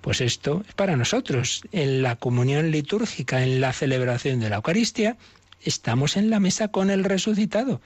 Pues 0.02 0.20
esto 0.20 0.66
es 0.68 0.74
para 0.74 0.98
nosotros. 0.98 1.62
En 1.72 2.02
la 2.04 2.18
comunión 2.18 2.70
litúrgica, 2.70 3.42
en 3.44 3.62
la 3.62 3.72
celebración 3.72 4.42
de 4.42 4.50
la 4.50 4.58
Eucaristía, 4.58 5.16
estamos 5.62 6.18
en 6.18 6.30
la 6.30 6.42
mesa 6.42 6.68
con 6.68 6.90
el 6.90 7.06
resucitado, 7.06 7.80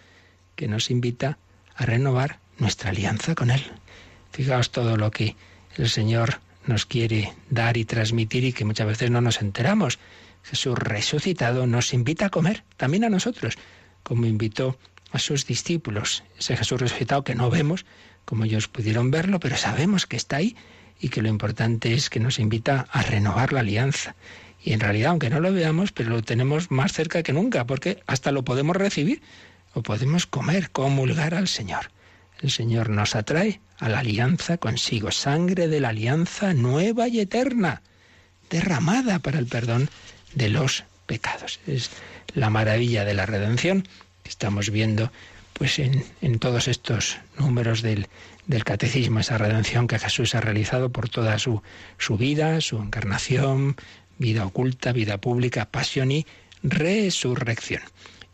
que 0.56 0.68
nos 0.68 0.90
invita 0.90 1.38
a 1.76 1.86
renovar 1.86 2.40
nuestra 2.58 2.90
alianza 2.90 3.36
con 3.36 3.52
Él. 3.52 3.62
Fijaos 4.32 4.72
todo 4.72 4.98
lo 4.98 5.12
que 5.12 5.36
el 5.78 5.88
Señor 5.88 6.40
nos 6.66 6.88
quiere 6.88 7.32
dar 7.52 7.78
y 7.78 7.86
transmitir 7.86 8.44
y 8.44 8.54
que 8.54 8.66
muchas 8.66 8.88
veces 8.88 9.12
no 9.12 9.22
nos 9.22 9.40
enteramos. 9.40 10.00
Jesús 10.50 10.76
resucitado 10.78 11.68
nos 11.68 11.94
invita 11.94 12.26
a 12.26 12.30
comer, 12.30 12.64
también 12.76 13.04
a 13.04 13.10
nosotros, 13.10 13.56
como 14.02 14.26
invitó 14.26 14.80
a 15.12 15.20
sus 15.20 15.46
discípulos. 15.46 16.24
Ese 16.40 16.58
Jesús 16.58 16.82
resucitado 16.82 17.24
que 17.24 17.36
no 17.36 17.52
vemos, 17.52 17.86
como 18.26 18.46
ellos 18.46 18.68
pudieron 18.68 19.12
verlo, 19.12 19.40
pero 19.40 19.58
sabemos 19.58 20.08
que 20.08 20.18
está 20.18 20.38
ahí 20.38 20.56
y 21.00 21.10
que 21.10 21.22
lo 21.22 21.30
importante 21.30 21.94
es 21.94 22.10
que 22.10 22.20
nos 22.20 22.40
invita 22.40 22.88
a 22.92 23.04
renovar 23.04 23.54
la 23.54 23.60
alianza. 23.60 24.16
Y 24.64 24.74
en 24.74 24.80
realidad, 24.80 25.12
aunque 25.12 25.30
no 25.30 25.40
lo 25.40 25.54
veamos, 25.54 25.92
pero 25.92 26.10
lo 26.10 26.24
tenemos 26.24 26.72
más 26.72 26.94
cerca 26.94 27.22
que 27.22 27.32
nunca, 27.32 27.66
porque 27.66 28.02
hasta 28.08 28.32
lo 28.32 28.44
podemos 28.44 28.76
recibir 28.76 29.22
o 29.74 29.84
podemos 29.84 30.26
comer, 30.26 30.72
comulgar 30.72 31.36
al 31.36 31.48
Señor. 31.48 31.92
El 32.42 32.50
Señor 32.50 32.90
nos 32.90 33.16
atrae 33.16 33.62
a 33.78 33.88
la 33.88 34.00
alianza 34.00 34.58
consigo, 34.58 35.12
sangre 35.12 35.68
de 35.68 35.80
la 35.80 35.90
alianza 35.90 36.54
nueva 36.54 37.08
y 37.08 37.20
eterna, 37.20 37.84
derramada 38.50 39.20
para 39.20 39.38
el 39.40 39.46
perdón 39.46 39.90
de 40.34 40.50
los 40.50 40.84
pecados. 41.06 41.60
Es 41.68 41.90
la 42.34 42.50
maravilla 42.50 43.06
de 43.06 43.14
la 43.14 43.26
redención 43.26 43.84
que 44.24 44.30
estamos 44.30 44.70
viendo 44.70 45.12
pues 45.54 45.80
en, 45.80 46.06
en 46.22 46.40
todos 46.40 46.68
estos 46.68 47.18
números 47.38 47.82
del, 47.82 48.08
del 48.48 48.64
catecismo, 48.64 49.20
esa 49.20 49.38
redención 49.38 49.88
que 49.88 50.00
Jesús 50.00 50.34
ha 50.34 50.42
realizado 50.42 50.90
por 50.90 51.10
toda 51.10 51.38
su, 51.38 51.62
su 51.98 52.18
vida, 52.18 52.62
su 52.62 52.78
encarnación, 52.78 53.76
vida 54.18 54.46
oculta, 54.46 54.92
vida 54.92 55.20
pública, 55.20 55.66
pasión 55.66 56.12
y 56.12 56.26
resurrección. 56.64 57.82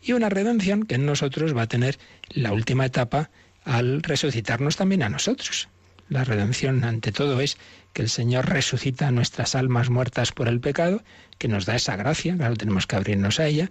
Y 0.02 0.12
una 0.12 0.28
redención 0.28 0.84
que 0.84 0.94
en 0.94 1.04
nosotros 1.04 1.56
va 1.56 1.62
a 1.62 1.68
tener 1.68 1.98
la 2.30 2.52
última 2.52 2.86
etapa 2.86 3.30
al 3.64 4.02
resucitarnos 4.02 4.76
también 4.76 5.02
a 5.02 5.08
nosotros. 5.08 5.68
La 6.08 6.24
redención 6.24 6.84
ante 6.84 7.12
todo 7.12 7.40
es 7.40 7.58
que 7.96 8.02
el 8.02 8.10
Señor 8.10 8.50
resucita 8.50 9.10
nuestras 9.10 9.54
almas 9.54 9.88
muertas 9.88 10.30
por 10.30 10.48
el 10.48 10.60
pecado, 10.60 11.02
que 11.38 11.48
nos 11.48 11.64
da 11.64 11.76
esa 11.76 11.96
gracia, 11.96 12.36
claro, 12.36 12.54
tenemos 12.54 12.86
que 12.86 12.94
abrirnos 12.94 13.40
a 13.40 13.46
ella. 13.46 13.70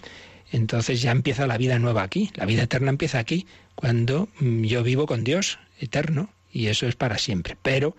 Entonces 0.51 1.03
ya 1.03 1.11
empieza 1.11 1.45
la 1.45 1.59
vida 1.59 1.78
nueva 1.78 2.01
aquí, 2.01 2.32
la 2.34 2.45
vida 2.45 2.63
eterna 2.63 2.89
empieza 2.89 3.19
aquí, 3.19 3.45
cuando 3.76 4.28
mm, 4.39 4.63
yo 4.63 4.82
vivo 4.82 5.05
con 5.05 5.23
Dios 5.23 5.59
eterno, 5.80 6.32
y 6.51 6.67
eso 6.67 6.88
es 6.88 6.95
para 6.95 7.19
siempre. 7.19 7.55
Pero, 7.61 7.95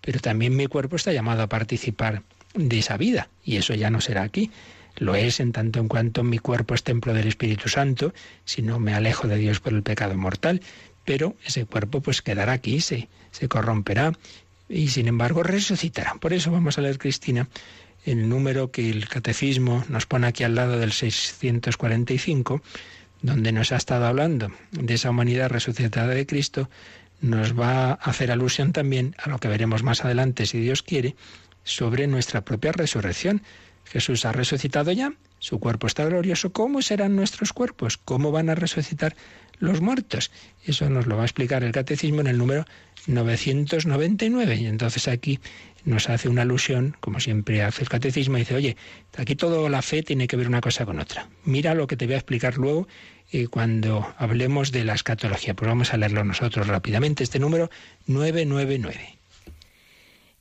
pero 0.00 0.18
también 0.18 0.56
mi 0.56 0.66
cuerpo 0.66 0.96
está 0.96 1.12
llamado 1.12 1.44
a 1.44 1.48
participar 1.48 2.24
de 2.54 2.80
esa 2.80 2.96
vida, 2.96 3.28
y 3.44 3.54
eso 3.54 3.72
ya 3.72 3.88
no 3.88 4.00
será 4.00 4.24
aquí. 4.24 4.50
Lo 4.96 5.14
es 5.14 5.38
en 5.38 5.52
tanto 5.52 5.78
en 5.78 5.86
cuanto 5.86 6.24
mi 6.24 6.38
cuerpo 6.38 6.74
es 6.74 6.82
templo 6.82 7.14
del 7.14 7.28
Espíritu 7.28 7.68
Santo, 7.68 8.12
si 8.44 8.62
no 8.62 8.80
me 8.80 8.94
alejo 8.94 9.28
de 9.28 9.36
Dios 9.36 9.60
por 9.60 9.74
el 9.74 9.84
pecado 9.84 10.16
mortal, 10.16 10.60
pero 11.04 11.36
ese 11.46 11.66
cuerpo 11.66 12.00
pues 12.00 12.20
quedará 12.20 12.50
aquí, 12.50 12.80
se, 12.80 13.08
se 13.30 13.46
corromperá 13.46 14.12
y 14.68 14.88
sin 14.88 15.08
embargo 15.08 15.42
resucitará. 15.42 16.14
Por 16.20 16.32
eso 16.32 16.50
vamos 16.50 16.78
a 16.78 16.82
leer, 16.82 16.98
Cristina, 16.98 17.48
el 18.04 18.28
número 18.28 18.70
que 18.70 18.90
el 18.90 19.08
catecismo 19.08 19.84
nos 19.88 20.06
pone 20.06 20.26
aquí 20.26 20.44
al 20.44 20.54
lado 20.54 20.78
del 20.78 20.92
645, 20.92 22.62
donde 23.22 23.52
nos 23.52 23.72
ha 23.72 23.76
estado 23.76 24.06
hablando 24.06 24.52
de 24.70 24.94
esa 24.94 25.10
humanidad 25.10 25.50
resucitada 25.50 26.08
de 26.08 26.26
Cristo, 26.26 26.70
nos 27.20 27.58
va 27.58 27.90
a 27.90 27.92
hacer 27.94 28.30
alusión 28.30 28.72
también 28.72 29.14
a 29.18 29.28
lo 29.28 29.38
que 29.38 29.48
veremos 29.48 29.82
más 29.82 30.04
adelante, 30.04 30.46
si 30.46 30.60
Dios 30.60 30.82
quiere, 30.82 31.16
sobre 31.64 32.06
nuestra 32.06 32.44
propia 32.44 32.72
resurrección. 32.72 33.42
Jesús 33.84 34.24
ha 34.24 34.32
resucitado 34.32 34.92
ya, 34.92 35.12
su 35.38 35.58
cuerpo 35.58 35.86
está 35.86 36.04
glorioso. 36.04 36.52
¿Cómo 36.52 36.82
serán 36.82 37.16
nuestros 37.16 37.52
cuerpos? 37.52 37.96
¿Cómo 37.96 38.30
van 38.30 38.50
a 38.50 38.54
resucitar 38.54 39.16
los 39.58 39.80
muertos? 39.80 40.30
Eso 40.64 40.88
nos 40.90 41.06
lo 41.06 41.16
va 41.16 41.22
a 41.22 41.26
explicar 41.26 41.64
el 41.64 41.72
catecismo 41.72 42.20
en 42.20 42.26
el 42.26 42.38
número 42.38 42.64
999. 43.06 44.56
Y 44.56 44.66
entonces 44.66 45.08
aquí 45.08 45.40
nos 45.84 46.08
hace 46.08 46.28
una 46.28 46.42
alusión, 46.42 46.96
como 47.00 47.20
siempre 47.20 47.62
hace 47.62 47.82
el 47.82 47.88
catecismo, 47.88 48.36
y 48.36 48.40
dice, 48.40 48.54
oye, 48.54 48.76
aquí 49.16 49.36
toda 49.36 49.68
la 49.68 49.82
fe 49.82 50.02
tiene 50.02 50.26
que 50.26 50.36
ver 50.36 50.48
una 50.48 50.60
cosa 50.60 50.84
con 50.84 51.00
otra. 51.00 51.28
Mira 51.44 51.74
lo 51.74 51.86
que 51.86 51.96
te 51.96 52.06
voy 52.06 52.14
a 52.14 52.18
explicar 52.18 52.56
luego 52.58 52.88
eh, 53.32 53.46
cuando 53.46 54.14
hablemos 54.16 54.72
de 54.72 54.84
la 54.84 54.94
escatología. 54.94 55.54
Pues 55.54 55.68
vamos 55.68 55.92
a 55.92 55.96
leerlo 55.96 56.24
nosotros 56.24 56.66
rápidamente, 56.66 57.24
este 57.24 57.38
número 57.38 57.70
999. 58.06 59.18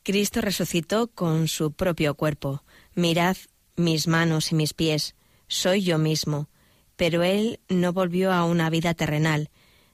Cristo 0.04 0.40
resucitó 0.42 1.08
con 1.08 1.48
su 1.48 1.74
propio 1.74 2.16
cuerpo. 2.16 2.64
Mirad 2.96 3.36
mis 3.76 4.08
manos 4.08 4.52
y 4.52 4.56
mis 4.56 4.74
pies, 4.74 5.16
soy 5.48 5.84
yo 5.84 5.98
mismo. 5.98 6.50
Pero 6.96 7.24
Él 7.24 7.60
no 7.70 7.94
volvió 7.94 8.32
a 8.32 8.46
una 8.46 8.70
vida 8.70 8.94
terrenal. 8.94 9.50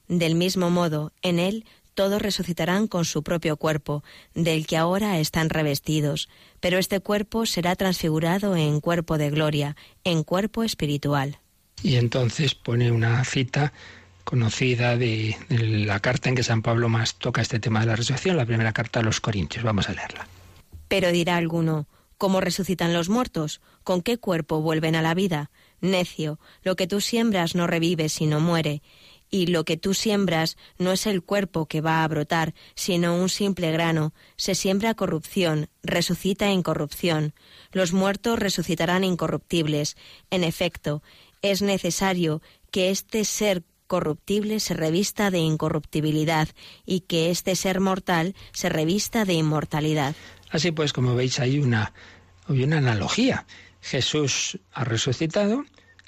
Del 0.06 0.34
mismo 0.36 0.70
modo, 0.70 1.12
en 1.22 1.38
Él 1.38 1.64
todos 1.94 2.20
resucitarán 2.20 2.86
con 2.86 3.04
su 3.04 3.22
propio 3.22 3.56
cuerpo, 3.56 4.04
del 4.34 4.66
que 4.66 4.76
ahora 4.76 5.18
están 5.18 5.48
revestidos, 5.48 6.28
pero 6.60 6.78
este 6.78 7.00
cuerpo 7.00 7.46
será 7.46 7.76
transfigurado 7.76 8.56
en 8.56 8.80
cuerpo 8.80 9.18
de 9.18 9.30
gloria, 9.30 9.76
en 10.02 10.22
cuerpo 10.22 10.62
espiritual. 10.64 11.38
Y 11.82 11.96
entonces 11.96 12.54
pone 12.54 12.90
una 12.90 13.24
cita 13.24 13.72
conocida 14.24 14.96
de, 14.96 15.36
la 15.48 16.00
carta 16.00 16.28
en 16.28 16.34
que 16.34 16.42
San 16.42 16.62
Pablo 16.62 16.88
más 16.88 17.16
toca 17.16 17.42
este 17.42 17.60
tema 17.60 17.80
de 17.80 17.86
la 17.86 17.96
resurrección, 17.96 18.36
la 18.36 18.46
primera 18.46 18.72
carta 18.72 19.00
a 19.00 19.02
los 19.02 19.20
Corintios. 19.20 19.64
Vamos 19.64 19.88
a 19.88 19.92
leerla. 19.92 20.26
Pero 20.88 21.12
dirá 21.12 21.36
alguno, 21.36 21.86
¿cómo 22.16 22.40
resucitan 22.40 22.92
los 22.92 23.08
muertos? 23.08 23.60
¿Con 23.82 24.00
qué 24.02 24.18
cuerpo 24.18 24.60
vuelven 24.60 24.96
a 24.96 25.02
la 25.02 25.14
vida? 25.14 25.50
Necio, 25.80 26.38
lo 26.62 26.76
que 26.76 26.86
tú 26.86 27.02
siembras 27.02 27.54
no 27.54 27.66
revive, 27.66 28.08
sino 28.08 28.40
muere 28.40 28.82
y 29.30 29.46
lo 29.46 29.64
que 29.64 29.76
tú 29.76 29.94
siembras 29.94 30.56
no 30.78 30.92
es 30.92 31.06
el 31.06 31.22
cuerpo 31.22 31.66
que 31.66 31.80
va 31.80 32.04
a 32.04 32.08
brotar, 32.08 32.54
sino 32.74 33.16
un 33.16 33.28
simple 33.28 33.72
grano. 33.72 34.14
Se 34.36 34.54
siembra 34.54 34.94
corrupción, 34.94 35.68
resucita 35.82 36.50
incorrupción. 36.50 37.34
Los 37.72 37.92
muertos 37.92 38.38
resucitarán 38.38 39.04
incorruptibles. 39.04 39.96
En 40.30 40.44
efecto, 40.44 41.02
es 41.42 41.62
necesario 41.62 42.42
que 42.70 42.90
este 42.90 43.24
ser 43.24 43.64
corruptible 43.86 44.60
se 44.60 44.74
revista 44.74 45.30
de 45.30 45.38
incorruptibilidad 45.38 46.48
y 46.86 47.00
que 47.00 47.30
este 47.30 47.54
ser 47.54 47.80
mortal 47.80 48.34
se 48.52 48.68
revista 48.68 49.24
de 49.24 49.34
inmortalidad. 49.34 50.14
Así 50.50 50.72
pues, 50.72 50.92
como 50.92 51.14
veis, 51.14 51.38
hay 51.40 51.58
una, 51.58 51.92
hay 52.48 52.64
una 52.64 52.78
analogía. 52.78 53.46
Jesús 53.80 54.58
ha 54.72 54.84
resucitado, 54.84 55.64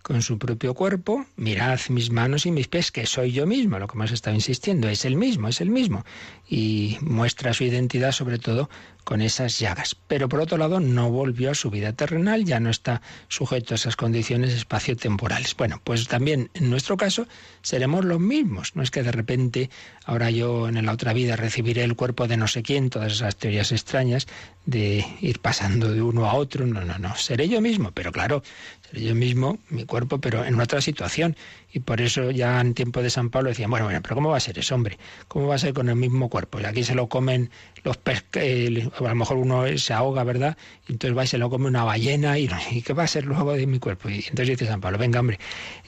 con 0.06 0.22
su 0.22 0.38
propio 0.38 0.72
cuerpo, 0.72 1.26
mirad 1.34 1.80
mis 1.88 2.12
manos 2.12 2.46
y 2.46 2.52
mis 2.52 2.68
pies, 2.68 2.92
que 2.92 3.06
soy 3.06 3.32
yo 3.32 3.44
mismo, 3.44 3.80
lo 3.80 3.88
que 3.88 3.94
hemos 3.96 4.12
estado 4.12 4.36
insistiendo, 4.36 4.88
es 4.88 5.04
el 5.04 5.16
mismo, 5.16 5.48
es 5.48 5.60
el 5.60 5.68
mismo. 5.68 6.04
Y 6.48 6.98
muestra 7.00 7.52
su 7.52 7.64
identidad 7.64 8.12
sobre 8.12 8.38
todo 8.38 8.68
con 9.06 9.22
esas 9.22 9.60
llagas. 9.60 9.94
Pero 10.08 10.28
por 10.28 10.40
otro 10.40 10.58
lado, 10.58 10.80
no 10.80 11.10
volvió 11.12 11.52
a 11.52 11.54
su 11.54 11.70
vida 11.70 11.92
terrenal, 11.92 12.44
ya 12.44 12.58
no 12.58 12.70
está 12.70 13.02
sujeto 13.28 13.72
a 13.72 13.76
esas 13.76 13.94
condiciones 13.94 14.52
espaciotemporales. 14.52 15.54
Bueno, 15.56 15.80
pues 15.84 16.08
también 16.08 16.50
en 16.54 16.70
nuestro 16.70 16.96
caso 16.96 17.28
seremos 17.62 18.04
los 18.04 18.18
mismos. 18.18 18.74
No 18.74 18.82
es 18.82 18.90
que 18.90 19.04
de 19.04 19.12
repente 19.12 19.70
ahora 20.06 20.32
yo 20.32 20.68
en 20.68 20.84
la 20.84 20.90
otra 20.90 21.12
vida 21.12 21.36
recibiré 21.36 21.84
el 21.84 21.94
cuerpo 21.94 22.26
de 22.26 22.36
no 22.36 22.48
sé 22.48 22.64
quién, 22.64 22.90
todas 22.90 23.12
esas 23.12 23.36
teorías 23.36 23.70
extrañas 23.70 24.26
de 24.64 25.06
ir 25.20 25.38
pasando 25.38 25.92
de 25.92 26.02
uno 26.02 26.26
a 26.26 26.34
otro. 26.34 26.66
No, 26.66 26.84
no, 26.84 26.98
no. 26.98 27.14
Seré 27.14 27.48
yo 27.48 27.60
mismo, 27.60 27.92
pero 27.92 28.10
claro, 28.10 28.42
seré 28.90 29.04
yo 29.04 29.14
mismo, 29.14 29.60
mi 29.68 29.84
cuerpo, 29.84 30.20
pero 30.20 30.44
en 30.44 30.60
otra 30.60 30.80
situación. 30.80 31.36
Y 31.72 31.80
por 31.80 32.00
eso 32.00 32.30
ya 32.30 32.60
en 32.60 32.74
tiempo 32.74 33.02
de 33.02 33.10
San 33.10 33.30
Pablo 33.30 33.50
decían, 33.50 33.70
bueno, 33.70 33.86
bueno, 33.86 34.00
pero 34.02 34.14
¿cómo 34.14 34.30
va 34.30 34.36
a 34.36 34.40
ser 34.40 34.58
eso, 34.58 34.74
hombre? 34.74 34.98
¿Cómo 35.28 35.48
va 35.48 35.56
a 35.56 35.58
ser 35.58 35.74
con 35.74 35.88
el 35.88 35.96
mismo 35.96 36.30
cuerpo? 36.30 36.60
Y 36.60 36.64
aquí 36.64 36.84
se 36.84 36.94
lo 36.94 37.08
comen 37.08 37.50
los 37.86 37.96
peces, 37.98 38.88
a 38.98 39.02
lo 39.02 39.14
mejor 39.14 39.36
uno 39.36 39.64
se 39.78 39.92
ahoga, 39.92 40.24
¿verdad? 40.24 40.56
Y 40.88 40.92
entonces 40.92 41.16
va 41.16 41.22
y 41.22 41.28
se 41.28 41.38
lo 41.38 41.48
come 41.48 41.68
una 41.68 41.84
ballena 41.84 42.36
y, 42.36 42.50
¿y 42.72 42.82
qué 42.82 42.92
va 42.92 43.04
a 43.04 43.06
ser 43.06 43.24
luego 43.24 43.52
de 43.52 43.66
mi 43.68 43.78
cuerpo? 43.78 44.10
Y 44.10 44.24
entonces 44.28 44.48
dice 44.48 44.66
San 44.66 44.80
Pablo, 44.80 44.98
venga, 44.98 45.20
hombre, 45.20 45.38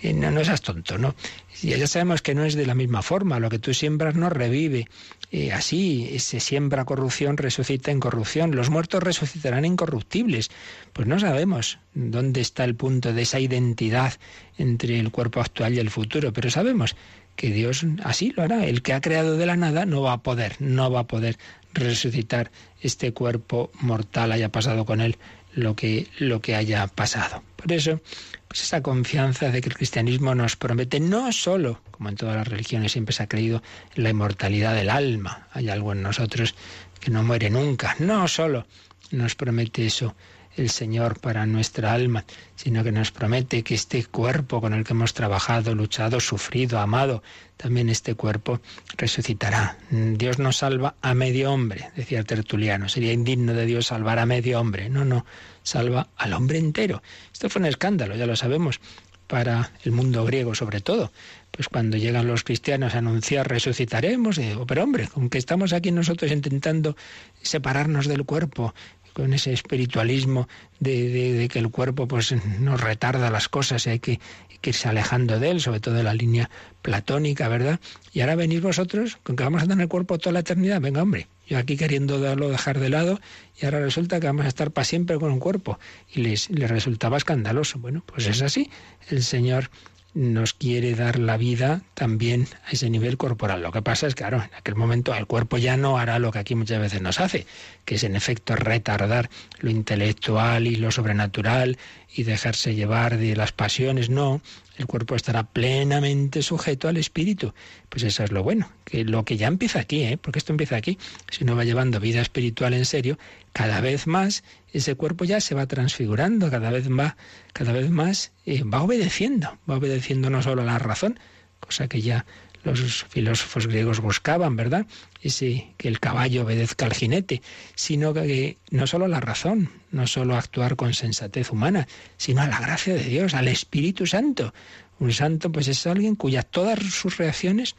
eh, 0.01 0.13
no, 0.13 0.31
no 0.31 0.45
seas 0.45 0.63
tonto, 0.63 0.97
¿no? 0.97 1.17
Y 1.61 1.71
ya 1.71 1.87
sabemos 1.89 2.23
que 2.23 2.37
no 2.37 2.45
es 2.45 2.55
de 2.55 2.67
la 2.67 2.77
misma 2.77 3.03
forma, 3.03 3.41
lo 3.41 3.51
que 3.51 3.59
tú 3.59 3.75
siembras 3.75 4.15
no 4.15 4.31
revive. 4.31 4.87
Eh, 5.33 5.51
así 5.53 6.17
se 6.21 6.39
siembra 6.39 6.85
corrupción, 6.85 7.37
resucita 7.37 7.91
en 7.91 7.99
corrupción. 7.99 8.55
Los 8.55 8.71
muertos 8.71 9.03
resucitarán 9.03 9.65
incorruptibles. 9.65 10.51
Pues 10.93 11.09
no 11.09 11.19
sabemos 11.19 11.81
dónde 11.95 12.41
está 12.41 12.63
el 12.63 12.77
punto 12.77 13.13
de 13.13 13.23
esa 13.23 13.41
identidad 13.41 14.15
entre 14.57 15.01
el 15.01 15.11
cuerpo 15.11 15.41
actual 15.41 15.75
y 15.75 15.81
el 15.81 15.91
futuro, 15.91 16.33
pero 16.33 16.49
sabemos 16.49 16.95
que 17.39 17.51
Dios 17.51 17.87
así 18.03 18.33
lo 18.37 18.43
hará. 18.43 18.67
El 18.67 18.83
que 18.83 18.93
ha 18.93 19.01
creado 19.01 19.37
de 19.37 19.47
la 19.47 19.57
nada 19.57 19.87
no 19.87 20.03
va 20.03 20.13
a 20.13 20.23
poder, 20.23 20.57
no 20.59 20.91
va 20.91 21.01
a 21.01 21.07
poder 21.07 21.39
resucitar 21.73 22.51
este 22.81 23.13
cuerpo 23.13 23.71
mortal, 23.81 24.33
haya 24.33 24.51
pasado 24.51 24.85
con 24.85 25.01
él 25.01 25.19
lo 25.55 25.75
que, 25.75 26.07
lo 26.19 26.41
que 26.41 26.55
haya 26.55 26.87
pasado. 26.87 27.43
Por 27.57 27.73
eso, 27.73 28.01
pues 28.47 28.63
esa 28.63 28.83
confianza 28.83 29.51
de 29.51 29.61
que 29.61 29.69
el 29.69 29.75
cristianismo 29.75 30.35
nos 30.35 30.57
promete 30.57 31.01
no 31.01 31.33
solo, 31.33 31.81
como 31.91 32.09
en 32.09 32.17
todas 32.17 32.37
las 32.37 32.49
religiones 32.49 32.93
siempre 32.93 33.15
se 33.15 33.23
ha 33.23 33.29
creído, 33.29 33.63
la 33.95 34.11
inmortalidad 34.11 34.75
del 34.75 34.91
alma, 34.91 35.49
hay 35.53 35.69
algo 35.69 35.93
en 35.93 36.03
nosotros 36.03 36.55
que 37.01 37.11
no 37.11 37.23
muere 37.23 37.51
nunca, 37.51 37.97
no 37.99 38.29
solo 38.29 38.67
nos 39.11 39.35
promete 39.35 39.87
eso 39.87 40.15
el 40.59 40.71
Señor 40.71 41.21
para 41.21 41.47
nuestra 41.47 41.93
alma, 41.93 42.25
sino 42.57 42.85
que 42.85 42.93
nos 42.93 43.11
promete 43.11 43.63
que 43.63 43.75
este 43.75 44.05
cuerpo 44.05 44.61
con 44.61 44.75
el 44.75 44.85
que 44.85 44.93
hemos 44.93 45.15
trabajado, 45.15 45.75
luchado, 45.75 46.21
sufrido, 46.21 46.79
amado, 46.79 47.23
también 47.57 47.89
este 47.89 48.15
cuerpo 48.15 48.61
resucitará. 48.97 49.79
Dios 49.91 50.39
nos 50.39 50.59
salva 50.59 50.95
a 51.03 51.15
medio 51.15 51.53
hombre, 51.53 51.91
decía 51.97 52.23
Tertuliano. 52.25 52.89
Sería 52.89 53.13
indigno 53.13 53.53
de 53.53 53.67
Dios 53.67 53.87
salvar 53.87 54.19
a 54.19 54.27
medio 54.27 54.61
hombre. 54.61 54.89
No, 54.89 55.05
no, 55.05 55.27
salva 55.63 56.09
al 56.17 56.33
hombre 56.33 56.59
entero. 56.59 57.03
Esto 57.33 57.49
fue 57.49 57.61
un 57.61 57.67
escándalo, 57.67 58.17
ya 58.17 58.27
lo 58.27 58.37
sabemos, 58.37 58.81
para 59.29 59.73
el 59.85 59.93
mundo 59.93 60.25
griego 60.25 60.55
sobre 60.55 60.81
todo. 60.81 61.13
Pues 61.53 61.69
cuando 61.69 61.97
llegan 61.97 62.27
los 62.27 62.45
cristianos 62.45 62.95
a 62.95 62.99
anunciar 62.99 63.49
resucitaremos, 63.49 64.37
digo, 64.37 64.67
pero 64.67 64.83
hombre, 64.83 65.09
aunque 65.15 65.39
estamos 65.39 65.73
aquí 65.73 65.93
nosotros 65.93 66.33
intentando 66.33 66.97
separarnos 67.43 68.07
del 68.07 68.25
cuerpo, 68.25 68.75
con 69.19 69.35
ese 69.35 69.53
espiritualismo 69.53 70.47
de, 70.79 71.49
que 71.51 71.59
el 71.59 71.71
cuerpo 71.71 72.07
pues 72.07 72.33
nos 72.61 72.81
retarda 72.81 73.31
las 73.33 73.49
cosas 73.49 73.85
y 73.87 73.91
hay 73.91 73.99
que, 73.99 74.21
irse 74.63 74.89
alejando 74.89 75.41
de 75.41 75.51
él, 75.51 75.61
sobre 75.61 75.81
todo 75.81 75.95
de 75.95 76.05
la 76.05 76.15
línea 76.15 76.51
platónica, 76.83 77.49
¿verdad? 77.49 77.81
Y 78.13 78.21
ahora 78.21 78.37
venís 78.37 78.61
vosotros 78.61 79.19
con 79.25 79.35
que 79.35 79.43
vamos 79.43 79.63
a 79.63 79.67
tener 79.67 79.83
el 79.83 79.89
cuerpo 79.89 80.19
toda 80.19 80.35
la 80.35 80.41
eternidad. 80.41 80.81
Venga, 80.81 81.03
hombre, 81.03 81.27
yo 81.49 81.59
aquí 81.59 81.77
queriendo 81.77 82.21
darlo 82.21 82.49
dejar 82.49 82.79
de 82.79 82.91
lado 82.91 83.21
y 83.61 83.65
ahora 83.65 83.81
resulta 83.81 84.21
que 84.21 84.29
vamos 84.29 84.45
a 84.45 84.49
estar 84.49 84.71
para 84.71 84.85
siempre 84.85 85.19
con 85.19 85.33
un 85.33 85.41
cuerpo. 85.41 85.81
Y 86.15 86.21
les, 86.21 86.49
les 86.51 86.71
resultaba 86.71 87.17
escandaloso. 87.17 87.81
Bueno, 87.81 88.05
pues 88.07 88.27
es 88.27 88.41
así. 88.43 88.71
El 89.09 89.25
Señor 89.25 89.71
nos 90.15 90.55
quiere 90.55 90.95
dar 90.95 91.19
la 91.19 91.37
vida 91.37 91.83
también 91.95 92.49
a 92.67 92.73
ese 92.73 92.91
nivel 92.91 93.17
corporal. 93.17 93.63
Lo 93.63 93.73
que 93.73 93.83
pasa 93.83 94.07
es 94.07 94.15
que, 94.15 94.23
claro, 94.23 94.39
en 94.39 94.51
aquel 94.57 94.75
momento 94.75 95.15
el 95.15 95.27
cuerpo 95.27 95.59
ya 95.59 95.77
no 95.77 95.99
hará 95.99 96.19
lo 96.19 96.33
que 96.33 96.39
aquí 96.39 96.55
muchas 96.55 96.81
veces 96.81 97.03
nos 97.03 97.21
hace, 97.21 97.47
que 97.85 97.97
es 97.97 98.05
en 98.05 98.17
efecto 98.17 98.57
retardar 98.57 99.31
lo 99.61 99.71
intelectual 99.71 100.67
y 100.67 100.77
lo 100.77 100.91
sobrenatural 100.91 101.79
y 102.15 102.23
dejarse 102.23 102.75
llevar 102.75 103.19
de 103.19 103.37
las 103.37 103.53
pasiones. 103.53 104.09
No, 104.09 104.41
el 104.79 104.87
cuerpo 104.87 105.15
estará 105.15 105.45
plenamente 105.45 106.43
sujeto 106.43 106.89
al 106.89 106.97
espíritu. 106.97 107.53
Pues 107.89 108.03
eso 108.03 108.25
es 108.25 108.33
lo 108.33 108.43
bueno, 108.43 108.71
que 108.85 109.05
lo 109.05 109.25
que 109.25 109.37
ya 109.37 109.47
empieza 109.47 109.81
aquí, 109.81 110.03
¿eh? 110.05 110.19
porque 110.19 110.39
esto 110.39 110.53
empieza 110.53 110.77
aquí, 110.77 110.99
si 111.31 111.45
uno 111.45 111.55
va 111.55 111.65
llevando 111.65 112.01
vida 112.01 112.21
espiritual 112.21 112.75
en 112.75 112.87
serio, 112.87 113.19
cada 113.53 113.81
vez 113.81 114.07
más 114.07 114.43
ese 114.73 114.95
cuerpo 114.95 115.25
ya 115.25 115.41
se 115.41 115.55
va 115.55 115.67
transfigurando, 115.67 116.51
cada 116.51 116.71
vez 116.71 116.89
más, 116.89 117.15
cada 117.53 117.73
vez 117.73 117.91
más 117.91 118.33
va 118.47 118.83
obedeciendo, 118.83 119.59
va 119.69 119.77
obedeciendo 119.77 120.31
no 120.31 120.43
solo 120.43 120.63
a 120.63 120.67
la 120.67 120.79
razón, 120.79 121.19
cosa 121.61 121.89
que 121.89 122.01
ya 122.01 122.27
los 122.65 123.05
filósofos 123.09 123.67
griegos 123.67 124.01
buscaban, 124.01 124.57
¿verdad? 124.57 124.87
Ese, 125.23 125.75
que 125.77 125.89
el 125.89 126.01
caballo 126.01 126.43
obedezca 126.43 126.87
al 126.87 126.93
jinete, 126.93 127.43
sino 127.75 128.13
que 128.13 128.59
no 128.71 128.87
solo 128.87 129.05
a 129.07 129.09
la 129.09 129.21
razón, 129.21 129.71
no 129.91 130.07
solo 130.07 130.37
actuar 130.37 130.77
con 130.77 130.95
sensatez 130.95 131.51
humana, 131.51 131.87
sino 132.17 132.43
a 132.43 132.47
la 132.47 132.61
gracia 132.61 132.95
de 132.95 133.05
Dios, 133.05 133.35
al 133.35 133.49
Espíritu 133.49 134.07
Santo. 134.07 134.53
Un 134.99 135.13
santo 135.13 135.53
pues 135.53 135.69
es 135.69 135.87
alguien 135.87 136.17
cuyas 136.17 136.47
todas 136.47 136.79
sus 136.81 137.17
reacciones, 137.17 137.77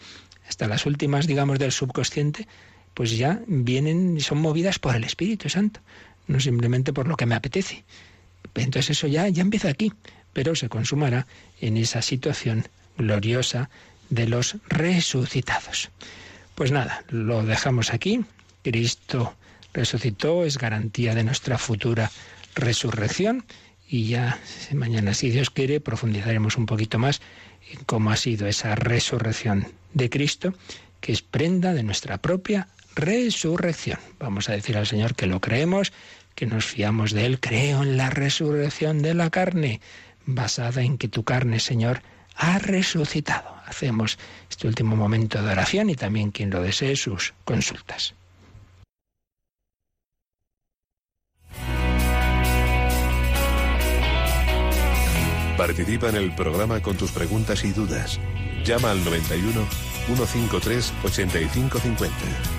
hasta 0.47 0.67
las 0.67 0.85
últimas, 0.85 1.27
digamos, 1.27 1.59
del 1.59 1.71
subconsciente, 1.71 2.47
pues 2.93 3.17
ya 3.17 3.41
vienen 3.47 4.17
y 4.17 4.21
son 4.21 4.39
movidas 4.39 4.79
por 4.79 4.95
el 4.95 5.03
Espíritu 5.03 5.47
Santo, 5.49 5.81
no 6.29 6.39
simplemente 6.39 6.93
por 6.93 7.07
lo 7.07 7.17
que 7.17 7.25
me 7.25 7.35
apetece. 7.35 7.83
Entonces 8.55 8.91
eso 8.91 9.07
ya, 9.07 9.27
ya 9.27 9.41
empieza 9.41 9.67
aquí, 9.67 9.91
pero 10.31 10.55
se 10.55 10.69
consumará 10.69 11.27
en 11.59 11.75
esa 11.75 12.01
situación 12.01 12.67
gloriosa 12.97 13.69
de 14.09 14.27
los 14.27 14.57
resucitados. 14.67 15.89
Pues 16.55 16.71
nada, 16.71 17.03
lo 17.09 17.43
dejamos 17.43 17.93
aquí. 17.93 18.23
Cristo 18.63 19.35
resucitó, 19.73 20.45
es 20.45 20.57
garantía 20.57 21.15
de 21.15 21.23
nuestra 21.23 21.57
futura 21.57 22.11
resurrección 22.55 23.45
y 23.87 24.07
ya 24.07 24.39
mañana, 24.73 25.15
si 25.15 25.31
Dios 25.31 25.49
quiere, 25.49 25.79
profundizaremos 25.79 26.57
un 26.57 26.67
poquito 26.67 26.99
más 26.99 27.21
en 27.71 27.83
cómo 27.85 28.11
ha 28.11 28.17
sido 28.17 28.45
esa 28.47 28.75
resurrección 28.75 29.67
de 29.93 30.09
Cristo, 30.11 30.53
que 31.01 31.11
es 31.11 31.23
prenda 31.23 31.73
de 31.73 31.81
nuestra 31.81 32.19
propia 32.19 32.67
resurrección. 32.95 33.99
Vamos 34.19 34.49
a 34.49 34.53
decir 34.53 34.77
al 34.77 34.85
Señor 34.85 35.15
que 35.15 35.25
lo 35.25 35.39
creemos, 35.39 35.91
que 36.39 36.45
nos 36.45 36.65
fiamos 36.65 37.11
de 37.11 37.25
Él. 37.25 37.39
Creo 37.41 37.83
en 37.83 37.97
la 37.97 38.09
resurrección 38.09 39.01
de 39.01 39.13
la 39.13 39.29
carne, 39.29 39.81
basada 40.25 40.83
en 40.83 40.97
que 40.97 41.09
tu 41.09 41.25
carne, 41.25 41.59
Señor, 41.59 42.01
ha 42.37 42.59
resucitado. 42.59 43.53
Hacemos 43.65 44.17
este 44.49 44.65
último 44.65 44.95
momento 44.95 45.43
de 45.43 45.51
oración 45.51 45.89
y 45.89 45.95
también 45.95 46.31
quien 46.31 46.49
lo 46.49 46.61
desee 46.61 46.95
sus 46.95 47.33
consultas. 47.43 48.15
Participa 55.57 56.07
en 56.07 56.15
el 56.15 56.33
programa 56.35 56.81
con 56.81 56.95
tus 56.95 57.11
preguntas 57.11 57.65
y 57.65 57.73
dudas. 57.73 58.17
Llama 58.63 58.91
al 58.91 59.03
91 59.03 59.67
153 60.07 60.93
8550. 61.03 62.58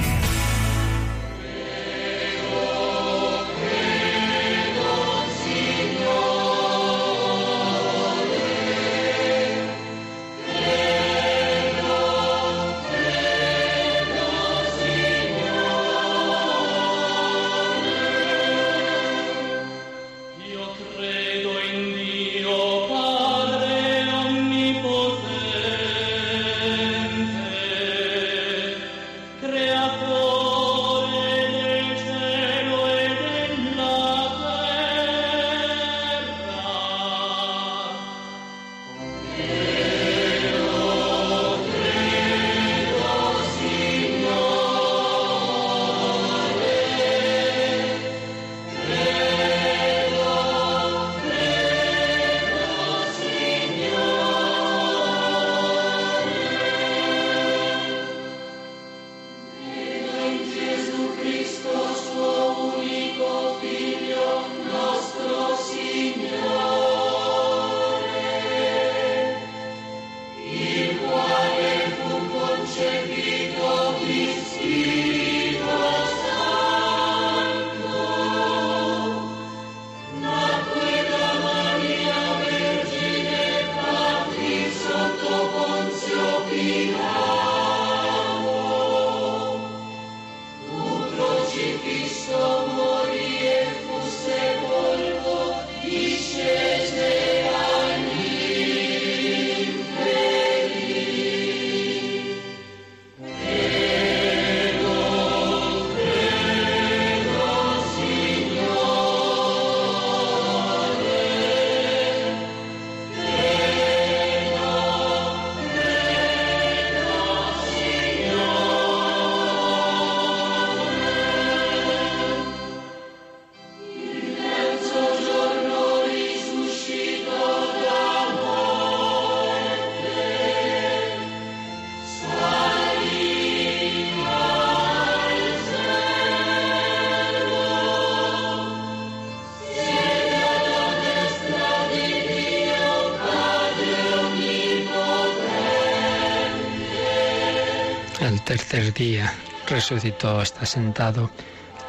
tercer 148.57 148.93
día 148.93 149.33
resucitó, 149.65 150.41
está 150.41 150.65
sentado 150.65 151.31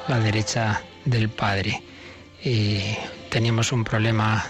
a 0.06 0.12
la 0.12 0.20
derecha 0.20 0.80
del 1.04 1.28
Padre. 1.28 1.82
Y 2.44 2.78
teníamos 3.30 3.72
un 3.72 3.82
problema 3.82 4.44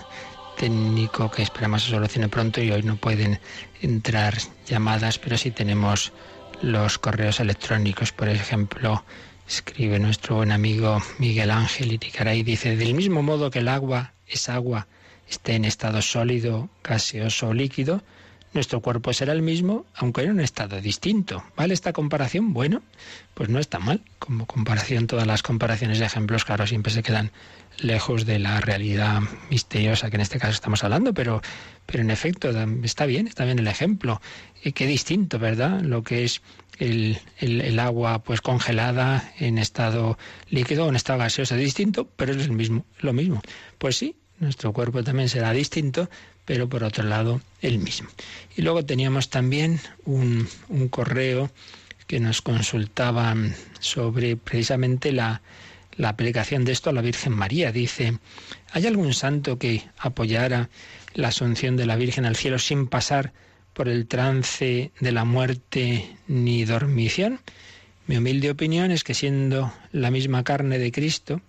técnico 0.59 1.31
que 1.31 1.43
esperamos 1.43 1.85
se 1.85 1.91
solucione 1.91 2.29
pronto 2.29 2.61
y 2.61 2.71
hoy 2.71 2.83
no 2.83 2.97
pueden 2.97 3.41
entrar 3.81 4.37
llamadas, 4.67 5.19
pero 5.19 5.39
sí 5.39 5.53
tenemos 5.53 6.13
los 6.61 6.99
correos 6.99 7.41
electrónicos. 7.41 8.13
Por 8.13 8.29
ejemplo, 8.29 9.03
escribe 9.49 9.99
nuestro 9.99 10.37
buen 10.37 10.53
amigo 10.53 11.03
Miguel 11.17 11.51
Ángel 11.51 11.93
Iricaray, 11.95 12.43
dice, 12.43 12.77
del 12.77 12.93
mismo 12.93 13.23
modo 13.23 13.51
que 13.51 13.61
el 13.61 13.69
agua 13.69 14.13
es 14.29 14.51
agua, 14.51 14.87
esté 15.31 15.55
en 15.55 15.65
estado 15.65 16.03
sólido, 16.03 16.69
gaseoso 16.85 17.49
o 17.49 17.55
líquido, 17.55 18.03
nuestro 18.55 18.81
cuerpo 18.81 19.13
será 19.13 19.33
el 19.33 19.43
mismo, 19.43 19.87
aunque 19.95 20.23
en 20.23 20.33
un 20.33 20.41
estado 20.41 20.81
distinto. 20.81 21.43
¿Vale 21.57 21.75
esta 21.75 21.93
comparación? 21.93 22.53
Bueno, 22.53 22.83
pues 23.35 23.49
no 23.49 23.59
está 23.59 23.79
mal. 23.79 24.03
Como 24.19 24.47
comparación, 24.47 25.07
todas 25.07 25.27
las 25.27 25.43
comparaciones 25.43 25.99
de 25.99 26.07
ejemplos, 26.07 26.45
claro, 26.45 26.67
siempre 26.67 26.93
se 26.93 27.03
quedan 27.03 27.33
lejos 27.79 28.27
de 28.27 28.39
la 28.39 28.61
realidad 28.61 29.21
misteriosa 29.51 30.11
que 30.11 30.17
en 30.17 30.21
este 30.23 30.39
caso 30.39 30.53
estamos 30.53 30.85
hablando, 30.85 31.15
pero, 31.15 31.41
pero 31.87 32.03
en 32.03 32.11
efecto 32.11 32.51
está 32.83 33.07
bien, 33.07 33.27
está 33.27 33.45
bien 33.45 33.59
el 33.59 33.67
ejemplo. 33.67 34.21
Y 34.63 34.73
qué 34.73 34.87
distinto, 34.87 35.39
¿verdad? 35.39 35.81
Lo 35.81 36.03
que 36.03 36.25
es 36.25 36.43
el, 36.79 37.19
el, 37.39 37.79
agua 37.79 38.23
pues 38.23 38.41
congelada 38.41 39.33
en 39.39 39.59
estado 39.59 40.19
líquido 40.49 40.87
o 40.87 40.89
en 40.89 40.97
estado 40.97 41.19
gaseoso, 41.19 41.57
distinto, 41.57 42.09
pero 42.17 42.33
es 42.33 42.45
el 42.45 42.53
mismo, 42.53 42.85
lo 43.01 43.13
mismo. 43.13 43.41
Pues 43.79 43.97
sí, 43.97 44.17
nuestro 44.43 44.73
cuerpo 44.73 45.05
también 45.05 45.29
será 45.29 45.53
distinto, 45.53 46.11
pero 46.45 46.69
por 46.69 46.83
otro 46.83 47.05
lado 47.05 47.41
el 47.61 47.79
mismo. 47.79 48.09
Y 48.57 48.63
luego 48.63 48.85
teníamos 48.85 49.31
también 49.31 49.81
un, 50.05 50.49
un 50.69 50.89
correo 50.89 51.51
que 52.09 52.19
nos 52.19 52.43
consultaban 52.43 53.55
sobre 53.79 54.37
precisamente 54.37 55.13
la, 55.13 55.41
la 55.97 56.09
aplicación 56.09 56.65
de 56.65 56.73
esto 56.73 56.91
a 56.91 56.93
la 56.93 57.03
Virgen 57.03 57.33
María. 57.33 57.71
Dice, 57.71 58.19
¿hay 58.73 58.87
algún 58.87 59.15
santo 59.15 59.59
que 59.59 59.85
apoyara 59.97 60.69
la 61.15 61.29
asunción 61.29 61.77
de 61.77 61.87
la 61.87 61.97
Virgen 61.97 62.27
al 62.27 62.37
cielo 62.37 62.59
sin 62.59 62.89
pasar 62.89 63.33
por 63.73 63.89
el 63.89 64.07
trance 64.07 64.91
de 64.99 65.13
la 65.13 65.25
muerte 65.25 66.17
ni 66.27 66.65
dormición? 66.65 67.41
Mi 68.09 68.17
humilde 68.17 68.51
opinión 68.51 68.91
es 68.91 69.05
que 69.05 69.15
siendo 69.15 69.73
la 69.93 70.11
misma 70.11 70.43
carne 70.43 70.81
de 70.81 70.91
Cristo, 70.91 71.41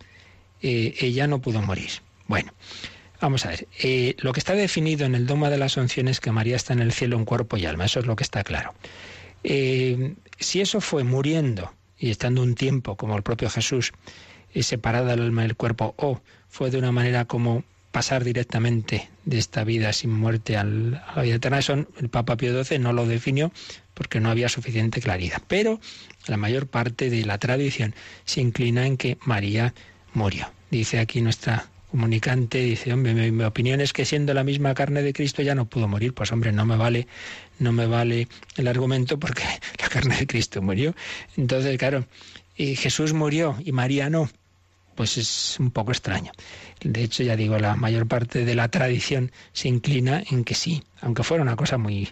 eh, 0.61 0.93
ella 0.99 1.25
no 1.25 1.41
pudo 1.41 1.61
morir. 1.63 1.89
Bueno, 2.33 2.51
Vamos 3.21 3.45
a 3.45 3.49
ver, 3.49 3.67
eh, 3.79 4.15
lo 4.19 4.33
que 4.33 4.39
está 4.39 4.53
definido 4.53 5.05
en 5.05 5.13
el 5.13 5.27
dogma 5.27 5.51
de 5.51 5.59
la 5.59 5.65
Asunción 5.65 6.07
es 6.07 6.19
que 6.19 6.31
María 6.31 6.55
está 6.55 6.73
en 6.73 6.79
el 6.79 6.91
cielo 6.91 7.15
en 7.15 7.25
cuerpo 7.25 7.57
y 7.57 7.65
alma, 7.67 7.85
eso 7.85 7.99
es 7.99 8.07
lo 8.07 8.15
que 8.15 8.23
está 8.23 8.43
claro. 8.43 8.73
Eh, 9.43 10.15
si 10.39 10.59
eso 10.59 10.81
fue 10.81 11.03
muriendo 11.03 11.71
y 11.97 12.09
estando 12.09 12.41
un 12.41 12.55
tiempo, 12.55 12.97
como 12.97 13.15
el 13.15 13.21
propio 13.21 13.51
Jesús, 13.51 13.93
eh, 14.53 14.63
separada 14.63 15.13
el 15.13 15.21
alma 15.21 15.43
del 15.43 15.55
cuerpo, 15.55 15.93
o 15.97 16.21
fue 16.49 16.71
de 16.71 16.79
una 16.79 16.91
manera 16.91 17.25
como 17.25 17.63
pasar 17.91 18.23
directamente 18.23 19.09
de 19.23 19.37
esta 19.37 19.63
vida 19.63 19.93
sin 19.93 20.11
muerte 20.11 20.57
a 20.57 20.63
la 20.63 21.21
vida 21.21 21.35
eterna, 21.35 21.59
eso 21.59 21.75
el 21.75 22.09
Papa 22.09 22.35
Pío 22.35 22.63
XII 22.63 22.79
no 22.79 22.91
lo 22.91 23.05
definió 23.05 23.53
porque 23.93 24.19
no 24.19 24.31
había 24.31 24.49
suficiente 24.49 24.99
claridad. 24.99 25.41
Pero 25.47 25.79
la 26.27 26.35
mayor 26.35 26.67
parte 26.67 27.11
de 27.11 27.25
la 27.25 27.37
tradición 27.37 27.93
se 28.25 28.41
inclina 28.41 28.87
en 28.87 28.97
que 28.97 29.17
María 29.23 29.73
murió. 30.13 30.51
Dice 30.71 30.99
aquí 30.99 31.21
nuestra 31.21 31.69
comunicante 31.93 32.57
dice, 32.57 32.91
hombre, 32.91 33.13
mi, 33.13 33.43
opinión 33.43 33.79
es 33.79 33.93
que 33.93 34.03
siendo 34.03 34.33
la 34.33 34.43
misma 34.43 34.73
carne 34.73 35.03
de 35.03 35.13
Cristo 35.13 35.43
ya 35.43 35.53
no 35.53 35.65
pudo 35.65 35.87
morir. 35.87 36.15
Pues 36.15 36.31
hombre, 36.31 36.51
no 36.51 36.65
me 36.65 36.75
vale, 36.75 37.05
no 37.59 37.71
me 37.71 37.85
vale 37.85 38.27
el 38.57 38.67
argumento 38.67 39.19
porque 39.19 39.43
la 39.79 39.89
carne 39.89 40.17
de 40.17 40.25
Cristo 40.25 40.59
murió. 40.63 40.95
Entonces, 41.37 41.77
claro, 41.77 42.03
y 42.57 42.75
Jesús 42.75 43.13
murió 43.13 43.57
y 43.63 43.73
María 43.73 44.09
no. 44.09 44.27
Pues 44.95 45.17
es 45.17 45.57
un 45.59 45.69
poco 45.69 45.91
extraño. 45.91 46.31
De 46.81 47.03
hecho, 47.03 47.21
ya 47.21 47.35
digo, 47.35 47.59
la 47.59 47.75
mayor 47.75 48.07
parte 48.07 48.43
de 48.43 48.55
la 48.55 48.69
tradición 48.69 49.31
se 49.51 49.67
inclina 49.67 50.23
en 50.31 50.43
que 50.43 50.55
sí, 50.55 50.83
aunque 50.99 51.21
fuera 51.21 51.43
una 51.43 51.55
cosa 51.55 51.77
muy 51.77 52.09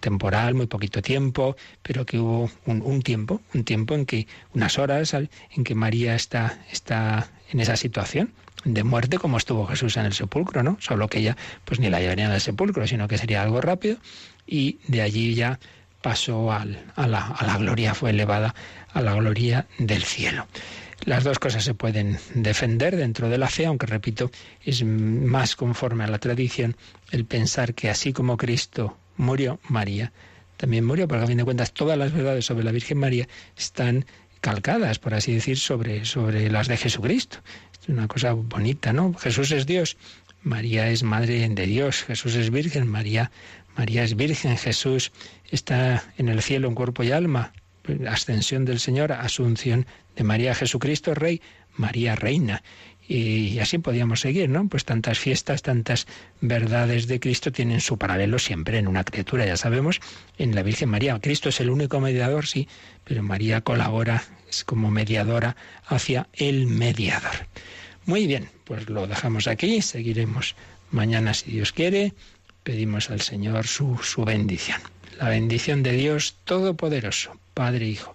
temporal, 0.00 0.54
muy 0.54 0.66
poquito 0.66 1.02
tiempo, 1.02 1.56
pero 1.82 2.06
que 2.06 2.18
hubo 2.18 2.50
un, 2.64 2.80
un 2.80 3.02
tiempo, 3.02 3.42
un 3.52 3.64
tiempo 3.64 3.94
en 3.94 4.06
que, 4.06 4.26
unas 4.54 4.78
horas 4.78 5.12
en 5.12 5.64
que 5.64 5.74
María 5.74 6.14
está, 6.14 6.58
está 6.72 7.30
en 7.50 7.60
esa 7.60 7.76
situación 7.76 8.32
de 8.64 8.84
muerte 8.84 9.18
como 9.18 9.38
estuvo 9.38 9.66
Jesús 9.66 9.96
en 9.96 10.06
el 10.06 10.12
sepulcro, 10.12 10.62
¿no? 10.62 10.76
Solo 10.80 11.08
que 11.08 11.18
ella 11.18 11.36
pues 11.64 11.80
ni 11.80 11.88
la 11.88 12.00
llevarían 12.00 12.30
al 12.30 12.40
sepulcro, 12.40 12.86
sino 12.86 13.08
que 13.08 13.18
sería 13.18 13.42
algo 13.42 13.60
rápido 13.60 13.96
y 14.46 14.78
de 14.86 15.02
allí 15.02 15.34
ya 15.34 15.58
pasó 16.02 16.52
al, 16.52 16.84
a, 16.96 17.06
la, 17.06 17.26
a 17.26 17.46
la 17.46 17.56
gloria, 17.58 17.94
fue 17.94 18.10
elevada 18.10 18.54
a 18.92 19.00
la 19.00 19.14
gloria 19.14 19.66
del 19.78 20.02
cielo. 20.02 20.46
Las 21.04 21.24
dos 21.24 21.38
cosas 21.38 21.64
se 21.64 21.74
pueden 21.74 22.18
defender 22.34 22.96
dentro 22.96 23.30
de 23.30 23.38
la 23.38 23.48
fe, 23.48 23.64
aunque 23.64 23.86
repito, 23.86 24.30
es 24.62 24.84
más 24.84 25.56
conforme 25.56 26.04
a 26.04 26.08
la 26.08 26.18
tradición 26.18 26.76
el 27.10 27.24
pensar 27.24 27.74
que 27.74 27.88
así 27.88 28.12
como 28.12 28.36
Cristo 28.36 28.98
murió, 29.16 29.60
María 29.68 30.12
también 30.58 30.84
murió, 30.84 31.08
porque 31.08 31.24
a 31.24 31.26
fin 31.26 31.38
de 31.38 31.44
cuentas 31.44 31.72
todas 31.72 31.96
las 31.96 32.12
verdades 32.12 32.44
sobre 32.44 32.64
la 32.64 32.72
Virgen 32.72 32.98
María 32.98 33.26
están 33.56 34.04
calcadas, 34.42 34.98
por 34.98 35.14
así 35.14 35.32
decir, 35.32 35.58
sobre, 35.58 36.04
sobre 36.04 36.50
las 36.50 36.68
de 36.68 36.76
Jesucristo. 36.76 37.38
Es 37.82 37.88
una 37.88 38.08
cosa 38.08 38.32
bonita, 38.32 38.92
¿no? 38.92 39.14
Jesús 39.14 39.50
es 39.52 39.66
Dios, 39.66 39.96
María 40.42 40.88
es 40.90 41.02
madre 41.02 41.48
de 41.48 41.66
Dios, 41.66 42.04
Jesús 42.04 42.34
es 42.34 42.50
virgen, 42.50 42.86
María, 42.86 43.30
María 43.76 44.04
es 44.04 44.16
virgen, 44.16 44.56
Jesús 44.56 45.12
está 45.50 46.04
en 46.18 46.28
el 46.28 46.42
cielo 46.42 46.68
en 46.68 46.74
cuerpo 46.74 47.02
y 47.02 47.12
alma, 47.12 47.52
ascensión 48.08 48.64
del 48.64 48.80
Señor, 48.80 49.12
asunción 49.12 49.86
de 50.16 50.24
María 50.24 50.54
Jesucristo, 50.54 51.14
Rey, 51.14 51.40
María 51.76 52.14
Reina. 52.16 52.62
Y 53.12 53.58
así 53.58 53.78
podíamos 53.78 54.20
seguir, 54.20 54.48
¿no? 54.48 54.68
Pues 54.68 54.84
tantas 54.84 55.18
fiestas, 55.18 55.62
tantas 55.62 56.06
verdades 56.40 57.08
de 57.08 57.18
Cristo 57.18 57.50
tienen 57.50 57.80
su 57.80 57.98
paralelo 57.98 58.38
siempre 58.38 58.78
en 58.78 58.86
una 58.86 59.02
criatura, 59.02 59.44
ya 59.44 59.56
sabemos, 59.56 60.00
en 60.38 60.54
la 60.54 60.62
Virgen 60.62 60.90
María. 60.90 61.18
Cristo 61.18 61.48
es 61.48 61.58
el 61.58 61.70
único 61.70 61.98
mediador, 61.98 62.46
sí, 62.46 62.68
pero 63.02 63.24
María 63.24 63.62
colabora, 63.62 64.22
es 64.48 64.62
como 64.62 64.92
mediadora 64.92 65.56
hacia 65.86 66.28
el 66.34 66.68
mediador. 66.68 67.48
Muy 68.06 68.28
bien, 68.28 68.48
pues 68.62 68.88
lo 68.88 69.08
dejamos 69.08 69.48
aquí, 69.48 69.82
seguiremos 69.82 70.54
mañana 70.92 71.34
si 71.34 71.50
Dios 71.50 71.72
quiere, 71.72 72.14
pedimos 72.62 73.10
al 73.10 73.22
Señor 73.22 73.66
su, 73.66 73.98
su 74.04 74.24
bendición. 74.24 74.80
La 75.18 75.30
bendición 75.30 75.82
de 75.82 75.94
Dios 75.94 76.36
Todopoderoso, 76.44 77.40
Padre, 77.54 77.88
Hijo 77.88 78.14